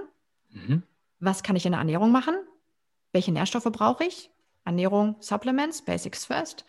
mhm. 0.52 0.84
was 1.20 1.42
kann 1.42 1.56
ich 1.56 1.66
in 1.66 1.72
der 1.72 1.80
Ernährung 1.80 2.12
machen, 2.12 2.36
welche 3.12 3.32
Nährstoffe 3.32 3.72
brauche 3.72 4.04
ich, 4.04 4.30
Ernährung, 4.66 5.16
Supplements, 5.20 5.84
Basics 5.84 6.26
first, 6.26 6.66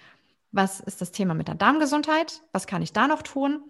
was 0.57 0.81
ist 0.81 1.01
das 1.01 1.13
Thema 1.13 1.35
mit 1.35 1.49
der 1.49 1.55
Darmgesundheit, 1.55 2.43
was 2.53 2.67
kann 2.67 2.83
ich 2.83 2.93
da 2.93 3.07
noch 3.07 3.23
tun 3.23 3.63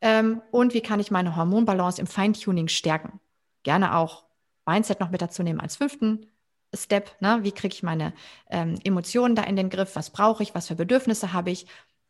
ähm, 0.00 0.42
und 0.50 0.74
wie 0.74 0.80
kann 0.80 0.98
ich 0.98 1.10
meine 1.10 1.36
Hormonbalance 1.36 2.00
im 2.00 2.06
Feintuning 2.06 2.68
stärken. 2.68 3.20
Gerne 3.62 3.96
auch 3.96 4.24
Mindset 4.66 5.00
noch 5.00 5.10
mit 5.10 5.22
dazu 5.22 5.42
nehmen 5.42 5.60
als 5.60 5.76
fünften 5.76 6.26
Step, 6.74 7.14
ne? 7.20 7.40
wie 7.42 7.52
kriege 7.52 7.74
ich 7.74 7.82
meine 7.82 8.14
ähm, 8.48 8.78
Emotionen 8.82 9.34
da 9.34 9.42
in 9.42 9.56
den 9.56 9.68
Griff, 9.68 9.94
was 9.94 10.10
brauche 10.10 10.42
ich, 10.42 10.54
was 10.54 10.68
für 10.68 10.74
Bedürfnisse 10.74 11.32
habe 11.32 11.50
ich, 11.50 11.66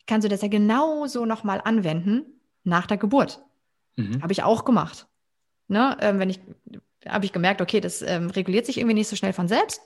kannst 0.06 0.24
du 0.24 0.28
das 0.28 0.42
ja 0.42 0.48
genauso 0.48 1.26
nochmal 1.26 1.60
anwenden 1.62 2.24
nach 2.62 2.86
der 2.86 2.96
Geburt. 2.96 3.42
Mhm. 3.96 4.22
Habe 4.22 4.32
ich 4.32 4.44
auch 4.44 4.64
gemacht. 4.64 5.08
Ne? 5.66 5.96
Ähm, 6.00 6.20
wenn 6.20 6.30
ich, 6.30 6.40
habe 7.06 7.24
ich 7.24 7.32
gemerkt, 7.32 7.60
okay, 7.60 7.80
das 7.80 8.02
ähm, 8.02 8.30
reguliert 8.30 8.66
sich 8.66 8.78
irgendwie 8.78 8.94
nicht 8.94 9.08
so 9.08 9.16
schnell 9.16 9.32
von 9.32 9.48
selbst, 9.48 9.80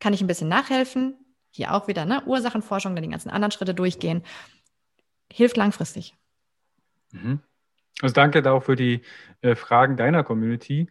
kann 0.00 0.12
ich 0.12 0.20
ein 0.20 0.26
bisschen 0.26 0.48
nachhelfen. 0.48 1.14
Hier 1.58 1.74
auch 1.74 1.88
wieder 1.88 2.04
ne? 2.04 2.22
Ursachenforschung, 2.24 2.94
dann 2.94 3.02
die 3.02 3.10
ganzen 3.10 3.30
anderen 3.30 3.50
Schritte 3.50 3.74
durchgehen. 3.74 4.22
Hilft 5.28 5.56
langfristig. 5.56 6.14
Mhm. 7.10 7.40
Also 8.00 8.14
danke 8.14 8.42
da 8.42 8.52
auch 8.52 8.62
für 8.62 8.76
die 8.76 9.02
äh, 9.40 9.56
Fragen 9.56 9.96
deiner 9.96 10.22
Community 10.22 10.88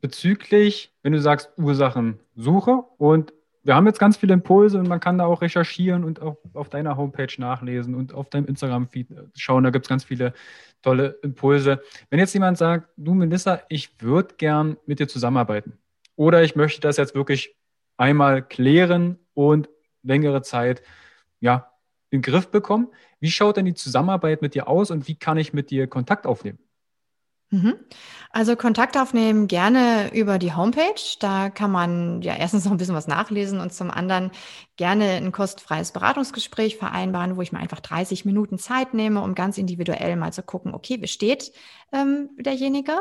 bezüglich, 0.00 0.94
wenn 1.02 1.12
du 1.12 1.20
sagst 1.20 1.52
Ursachensuche 1.58 2.84
und 2.96 3.34
wir 3.64 3.74
haben 3.74 3.86
jetzt 3.86 3.98
ganz 3.98 4.16
viele 4.16 4.32
Impulse 4.32 4.78
und 4.78 4.88
man 4.88 4.98
kann 4.98 5.18
da 5.18 5.26
auch 5.26 5.42
recherchieren 5.42 6.04
und 6.04 6.22
auch 6.22 6.38
auf 6.54 6.70
deiner 6.70 6.96
Homepage 6.96 7.34
nachlesen 7.36 7.94
und 7.94 8.14
auf 8.14 8.30
deinem 8.30 8.46
Instagram-Feed 8.46 9.08
schauen. 9.34 9.62
Da 9.62 9.68
gibt 9.68 9.84
es 9.84 9.90
ganz 9.90 10.04
viele 10.04 10.32
tolle 10.80 11.18
Impulse. 11.22 11.82
Wenn 12.08 12.18
jetzt 12.18 12.32
jemand 12.32 12.56
sagt, 12.56 12.88
du 12.96 13.12
Melissa, 13.12 13.60
ich 13.68 14.00
würde 14.00 14.36
gern 14.38 14.78
mit 14.86 15.00
dir 15.00 15.08
zusammenarbeiten 15.08 15.76
oder 16.14 16.42
ich 16.44 16.56
möchte 16.56 16.80
das 16.80 16.96
jetzt 16.96 17.14
wirklich 17.14 17.56
einmal 17.98 18.42
klären 18.42 19.18
und 19.36 19.68
längere 20.02 20.42
Zeit 20.42 20.82
ja, 21.40 21.70
in 22.10 22.20
den 22.20 22.22
Griff 22.22 22.50
bekommen, 22.50 22.88
wie 23.20 23.30
schaut 23.30 23.56
denn 23.56 23.66
die 23.66 23.74
Zusammenarbeit 23.74 24.42
mit 24.42 24.54
dir 24.54 24.68
aus 24.68 24.90
und 24.90 25.06
wie 25.06 25.16
kann 25.16 25.36
ich 25.36 25.52
mit 25.52 25.70
dir 25.70 25.86
Kontakt 25.86 26.26
aufnehmen? 26.26 26.58
Mhm. 27.50 27.76
Also 28.30 28.56
Kontakt 28.56 28.98
aufnehmen 28.98 29.46
gerne 29.46 30.10
über 30.12 30.38
die 30.38 30.52
Homepage. 30.52 31.00
Da 31.20 31.48
kann 31.48 31.70
man 31.70 32.20
ja 32.22 32.34
erstens 32.34 32.64
noch 32.64 32.72
ein 32.72 32.78
bisschen 32.78 32.96
was 32.96 33.06
nachlesen 33.06 33.60
und 33.60 33.72
zum 33.72 33.90
anderen 33.90 34.32
gerne 34.76 35.12
ein 35.12 35.30
kostenfreies 35.30 35.92
Beratungsgespräch 35.92 36.76
vereinbaren, 36.76 37.36
wo 37.36 37.42
ich 37.42 37.52
mir 37.52 37.60
einfach 37.60 37.78
30 37.78 38.24
Minuten 38.24 38.58
Zeit 38.58 38.94
nehme, 38.94 39.22
um 39.22 39.36
ganz 39.36 39.58
individuell 39.58 40.16
mal 40.16 40.32
zu 40.32 40.42
gucken, 40.42 40.74
okay, 40.74 41.00
wie 41.00 41.06
steht 41.06 41.52
ähm, 41.92 42.30
derjenige 42.36 42.92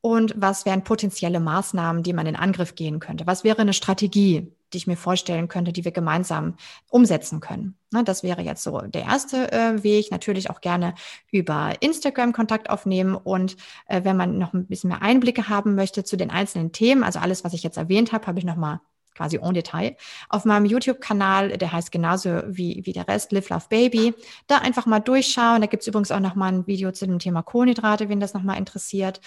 und 0.00 0.34
was 0.36 0.64
wären 0.64 0.84
potenzielle 0.84 1.40
Maßnahmen, 1.40 2.02
die 2.02 2.12
man 2.12 2.26
in 2.26 2.36
Angriff 2.36 2.74
gehen 2.74 3.00
könnte? 3.00 3.26
Was 3.26 3.44
wäre 3.44 3.58
eine 3.58 3.72
Strategie, 3.72 4.52
die 4.72 4.76
ich 4.76 4.86
mir 4.86 4.96
vorstellen 4.96 5.48
könnte, 5.48 5.72
die 5.72 5.84
wir 5.84 5.92
gemeinsam 5.92 6.54
umsetzen 6.88 7.40
können. 7.40 7.76
Ne, 7.92 8.04
das 8.04 8.22
wäre 8.22 8.42
jetzt 8.42 8.62
so 8.62 8.80
der 8.80 9.02
erste 9.02 9.52
äh, 9.52 9.82
Weg. 9.82 10.10
Natürlich 10.10 10.50
auch 10.50 10.60
gerne 10.60 10.94
über 11.30 11.74
Instagram 11.80 12.32
Kontakt 12.32 12.70
aufnehmen 12.70 13.14
und 13.14 13.56
äh, 13.86 14.04
wenn 14.04 14.16
man 14.16 14.38
noch 14.38 14.52
ein 14.52 14.66
bisschen 14.66 14.88
mehr 14.88 15.02
Einblicke 15.02 15.48
haben 15.48 15.74
möchte 15.74 16.04
zu 16.04 16.16
den 16.16 16.30
einzelnen 16.30 16.72
Themen, 16.72 17.02
also 17.02 17.18
alles, 17.18 17.44
was 17.44 17.52
ich 17.52 17.62
jetzt 17.62 17.78
erwähnt 17.78 18.12
habe, 18.12 18.26
habe 18.26 18.38
ich 18.38 18.44
nochmal 18.44 18.80
quasi 19.16 19.38
en 19.42 19.54
Detail 19.54 19.96
auf 20.28 20.44
meinem 20.44 20.64
YouTube-Kanal, 20.66 21.58
der 21.58 21.72
heißt 21.72 21.90
genauso 21.90 22.42
wie, 22.46 22.80
wie 22.84 22.92
der 22.92 23.08
Rest, 23.08 23.32
Live 23.32 23.50
Love 23.50 23.66
Baby. 23.68 24.14
Da 24.46 24.58
einfach 24.58 24.86
mal 24.86 25.00
durchschauen. 25.00 25.60
Da 25.60 25.66
gibt 25.66 25.82
es 25.82 25.88
übrigens 25.88 26.12
auch 26.12 26.20
nochmal 26.20 26.52
ein 26.52 26.66
Video 26.66 26.92
zu 26.92 27.06
dem 27.06 27.18
Thema 27.18 27.42
Kohlenhydrate, 27.42 28.08
wen 28.08 28.20
das 28.20 28.34
nochmal 28.34 28.56
interessiert. 28.56 29.20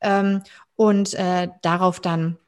Ähm, 0.00 0.42
und 0.76 1.14
äh, 1.14 1.48
darauf 1.62 2.00
dann 2.00 2.38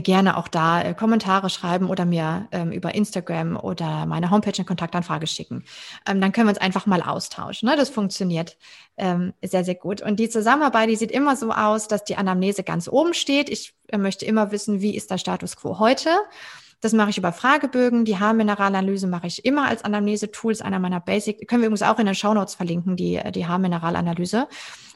gerne 0.00 0.38
auch 0.38 0.48
da 0.48 0.82
äh, 0.82 0.94
Kommentare 0.94 1.50
schreiben 1.50 1.90
oder 1.90 2.06
mir 2.06 2.48
ähm, 2.50 2.72
über 2.72 2.94
Instagram 2.94 3.56
oder 3.56 4.06
meine 4.06 4.30
Homepage 4.30 4.54
eine 4.56 4.64
Kontaktanfrage 4.64 5.26
schicken. 5.26 5.64
Ähm, 6.08 6.20
dann 6.20 6.32
können 6.32 6.46
wir 6.46 6.52
uns 6.52 6.60
einfach 6.60 6.86
mal 6.86 7.02
austauschen. 7.02 7.68
Ne? 7.68 7.76
Das 7.76 7.90
funktioniert 7.90 8.56
ähm, 8.96 9.34
sehr, 9.42 9.64
sehr 9.64 9.74
gut. 9.74 10.00
Und 10.00 10.18
die 10.18 10.30
Zusammenarbeit, 10.30 10.88
die 10.88 10.96
sieht 10.96 11.10
immer 11.10 11.36
so 11.36 11.52
aus, 11.52 11.88
dass 11.88 12.04
die 12.04 12.16
Anamnese 12.16 12.62
ganz 12.62 12.88
oben 12.88 13.12
steht. 13.12 13.50
Ich 13.50 13.74
äh, 13.88 13.98
möchte 13.98 14.24
immer 14.24 14.50
wissen, 14.50 14.80
wie 14.80 14.96
ist 14.96 15.10
der 15.10 15.18
Status 15.18 15.56
quo 15.56 15.78
heute? 15.78 16.08
Das 16.80 16.94
mache 16.94 17.10
ich 17.10 17.18
über 17.18 17.32
Fragebögen. 17.32 18.04
Die 18.04 18.18
Haarmineralanalyse 18.18 19.06
mache 19.06 19.26
ich 19.26 19.44
immer 19.44 19.68
als 19.68 19.84
Anamnese-Tool, 19.84 20.52
ist 20.52 20.62
einer 20.62 20.80
meiner 20.80 21.00
Basic. 21.00 21.46
Können 21.46 21.62
wir 21.62 21.66
übrigens 21.66 21.82
auch 21.82 21.98
in 21.98 22.06
den 22.06 22.14
Shownotes 22.14 22.54
verlinken, 22.54 22.96
die, 22.96 23.20
die 23.32 23.46
Haarmineralanalyse, 23.46 24.48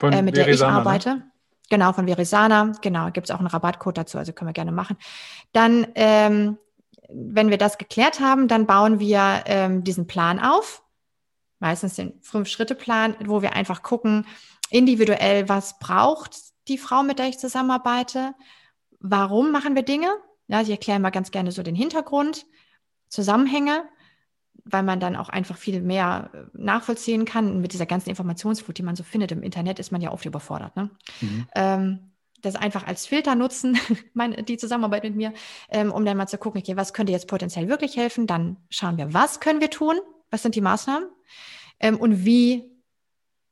äh, 0.03 0.23
mit 0.23 0.37
der 0.37 0.49
ich 0.49 0.61
ne? 0.61 0.67
arbeite. 0.67 1.17
Ne? 1.17 1.31
Genau, 1.69 1.93
von 1.93 2.07
Verisana. 2.07 2.73
Genau, 2.81 3.11
gibt 3.11 3.29
es 3.29 3.31
auch 3.35 3.39
einen 3.39 3.49
Rabattcode 3.49 3.99
dazu, 3.99 4.19
also 4.19 4.33
können 4.33 4.49
wir 4.49 4.53
gerne 4.55 4.73
machen. 4.73 4.97
Dann, 5.53 5.87
ähm, 5.95 6.59
wenn 7.09 7.51
wir 7.51 7.59
das 7.59 7.79
geklärt 7.79 8.21
haben, 8.21 8.49
dann 8.49 8.67
bauen 8.67 8.99
wir 8.99 9.45
ähm, 9.47 9.85
diesen 9.85 10.07
Plan 10.07 10.39
auf. 10.39 10.83
Meistens 11.59 11.95
den 11.95 12.21
Fünf-Schritte-Plan, 12.21 13.17
wo 13.25 13.43
wir 13.43 13.55
einfach 13.55 13.83
gucken, 13.83 14.27
individuell, 14.71 15.49
was 15.49 15.79
braucht 15.79 16.37
die 16.69 16.79
Frau, 16.79 17.03
mit 17.03 17.19
der 17.19 17.29
ich 17.29 17.39
zusammenarbeite? 17.39 18.35
Warum 19.01 19.53
machen 19.53 19.75
wir 19.75 19.83
Dinge? 19.83 20.09
Ja, 20.49 20.61
ich 20.61 20.71
erkläre 20.71 21.01
mal 21.01 21.11
ganz 21.11 21.31
gerne 21.31 21.53
so 21.53 21.63
den 21.63 21.75
Hintergrund, 21.75 22.47
Zusammenhänge 23.09 23.89
weil 24.69 24.83
man 24.83 25.01
dann 25.01 25.17
auch 25.17 25.29
einfach 25.29 25.57
viel 25.57 25.81
mehr 25.81 26.31
äh, 26.35 26.39
nachvollziehen 26.53 27.25
kann. 27.25 27.51
Und 27.51 27.61
mit 27.61 27.73
dieser 27.73 27.87
ganzen 27.87 28.11
Informationsflut, 28.11 28.77
die 28.77 28.83
man 28.83 28.97
so 28.97 29.05
findet 29.05 29.33
im 29.33 29.43
Internet, 29.43 29.79
ist 29.79 29.93
man 29.93 30.01
ja 30.01 30.13
oft 30.13 30.27
überfordert. 30.27 30.77
Ne? 30.77 30.91
Mhm. 31.21 31.47
Ähm, 31.55 31.99
das 32.43 32.57
einfach 32.57 32.87
als 32.87 33.07
Filter 33.07 33.35
nutzen, 33.35 33.79
meine, 34.15 34.43
die 34.43 34.57
Zusammenarbeit 34.57 35.05
mit 35.05 35.17
mir, 35.17 35.33
ähm, 35.71 35.93
um 35.93 36.05
dann 36.05 36.17
mal 36.17 36.27
zu 36.27 36.39
gucken, 36.39 36.61
okay, 36.61 36.77
was 36.77 36.93
könnte 36.93 37.13
jetzt 37.13 37.29
potenziell 37.29 37.69
wirklich 37.69 37.97
helfen? 37.97 38.27
Dann 38.27 38.57
schauen 38.69 38.99
wir, 38.99 39.15
was 39.15 39.41
können 39.41 39.61
wir 39.61 39.71
tun? 39.71 39.97
Was 40.31 40.43
sind 40.43 40.55
die 40.55 40.61
Maßnahmen? 40.61 41.09
Ähm, 41.81 41.97
und 41.97 42.25
wie 42.25 42.77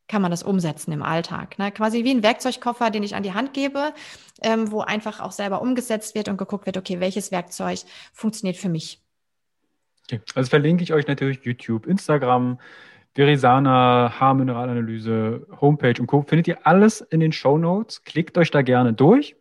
kann 0.06 0.20
man 0.20 0.30
das 0.30 0.42
umsetzen 0.42 0.92
im 0.92 1.02
Alltag? 1.02 1.58
Ne? 1.58 1.72
Quasi 1.72 2.04
wie 2.04 2.10
ein 2.10 2.22
Werkzeugkoffer, 2.22 2.90
den 2.90 3.02
ich 3.02 3.14
an 3.14 3.22
die 3.22 3.32
Hand 3.32 3.54
gebe, 3.54 3.94
ähm, 4.42 4.70
wo 4.70 4.80
einfach 4.80 5.20
auch 5.20 5.32
selber 5.32 5.62
umgesetzt 5.62 6.14
wird 6.14 6.28
und 6.28 6.36
geguckt 6.36 6.66
wird, 6.66 6.76
okay, 6.76 7.00
welches 7.00 7.30
Werkzeug 7.30 7.80
funktioniert 8.12 8.56
für 8.56 8.68
mich? 8.68 9.03
Okay. 10.04 10.20
Also 10.34 10.50
verlinke 10.50 10.82
ich 10.82 10.92
euch 10.92 11.06
natürlich 11.06 11.44
YouTube, 11.44 11.86
Instagram, 11.86 12.58
Verisana, 13.14 14.12
Haarmineralanalyse, 14.18 15.46
Homepage 15.60 15.94
und 16.00 16.06
Co. 16.06 16.22
Findet 16.22 16.48
ihr 16.48 16.66
alles 16.66 17.00
in 17.00 17.20
den 17.20 17.32
Show 17.32 17.58
Notes. 17.58 18.02
Klickt 18.02 18.36
euch 18.36 18.50
da 18.50 18.62
gerne 18.62 18.92
durch. 18.92 19.36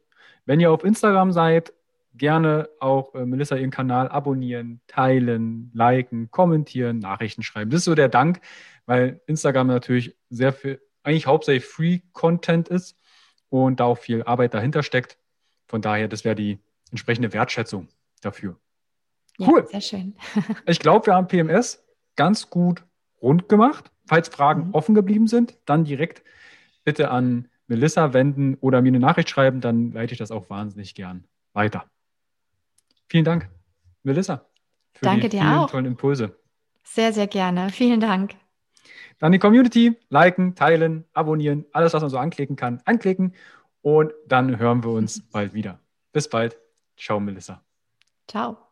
Wenn 0.46 0.60
ihr 0.60 0.72
auf 0.72 0.84
Instagram 0.84 1.32
seid, 1.32 1.74
gerne 2.16 2.70
auch 2.80 3.16
äh, 3.16 3.26
Melissa 3.26 3.56
ihren 3.56 3.72
Kanal 3.72 4.08
abonnieren, 4.10 4.82
teilen, 4.88 5.72
liken, 5.74 6.30
kommentieren, 6.32 7.00
Nachrichten 7.00 7.42
schreiben. 7.42 7.72
Das 7.72 7.80
ist 7.80 7.86
so 7.86 7.96
der 7.96 8.10
Dank, 8.10 8.42
weil 8.86 9.22
Instagram 9.26 9.68
natürlich 9.68 10.16
sehr 10.30 10.54
viel, 10.54 10.80
eigentlich 11.04 11.26
hauptsächlich 11.26 11.66
Free 11.66 12.02
Content 12.14 12.70
ist 12.70 12.98
und 13.50 13.80
da 13.80 13.86
auch 13.86 13.98
viel 13.98 14.24
Arbeit 14.24 14.54
dahinter 14.54 14.84
steckt. 14.84 15.18
Von 15.68 15.82
daher, 15.82 16.08
das 16.08 16.24
wäre 16.24 16.36
die 16.36 16.60
entsprechende 16.92 17.34
Wertschätzung 17.34 17.88
dafür. 18.22 18.58
Ja, 19.38 19.48
cool. 19.48 19.68
Sehr 19.68 19.82
schön. 19.82 20.16
ich 20.66 20.80
glaube, 20.80 21.08
wir 21.08 21.16
haben 21.16 21.28
PMS 21.28 21.84
ganz 22.16 22.50
gut 22.50 22.84
rund 23.22 23.50
gemacht. 23.50 23.92
Falls 24.06 24.28
Fragen 24.28 24.68
mhm. 24.68 24.74
offen 24.74 24.96
geblieben 24.96 25.28
sind, 25.28 25.58
dann 25.66 25.86
direkt 25.86 26.24
bitte 26.84 27.10
an 27.10 27.50
Melissa 27.68 28.14
wenden 28.14 28.56
oder 28.56 28.82
mir 28.82 28.90
eine 28.90 29.00
Nachricht 29.00 29.30
schreiben, 29.30 29.62
dann 29.62 29.92
leite 29.92 30.14
ich 30.14 30.20
das 30.20 30.32
auch 30.32 30.50
wahnsinnig 30.50 30.96
gern 30.96 31.24
weiter. 31.54 31.86
Vielen 33.08 33.26
Dank, 33.26 33.50
Melissa, 34.04 34.46
für 34.94 35.06
Danke 35.06 35.30
die 35.30 35.38
vielen 35.38 35.54
auch. 35.54 35.70
tollen 35.70 35.86
Impulse. 35.86 36.38
Sehr, 36.84 37.14
sehr 37.14 37.28
gerne. 37.28 37.70
Vielen 37.70 38.00
Dank. 38.00 38.36
Dann 39.20 39.32
die 39.32 39.40
Community, 39.40 39.96
liken, 40.10 40.56
teilen, 40.56 41.06
abonnieren, 41.14 41.66
alles, 41.72 41.94
was 41.94 42.02
man 42.02 42.10
so 42.10 42.18
anklicken 42.18 42.56
kann, 42.56 42.82
anklicken 42.86 43.34
und 43.82 44.14
dann 44.28 44.58
hören 44.58 44.84
wir 44.84 44.92
uns 44.92 45.22
bald 45.32 45.54
wieder. 45.54 45.80
Bis 46.12 46.30
bald. 46.30 46.58
Ciao, 46.98 47.20
Melissa. 47.20 47.64
Ciao. 48.28 48.63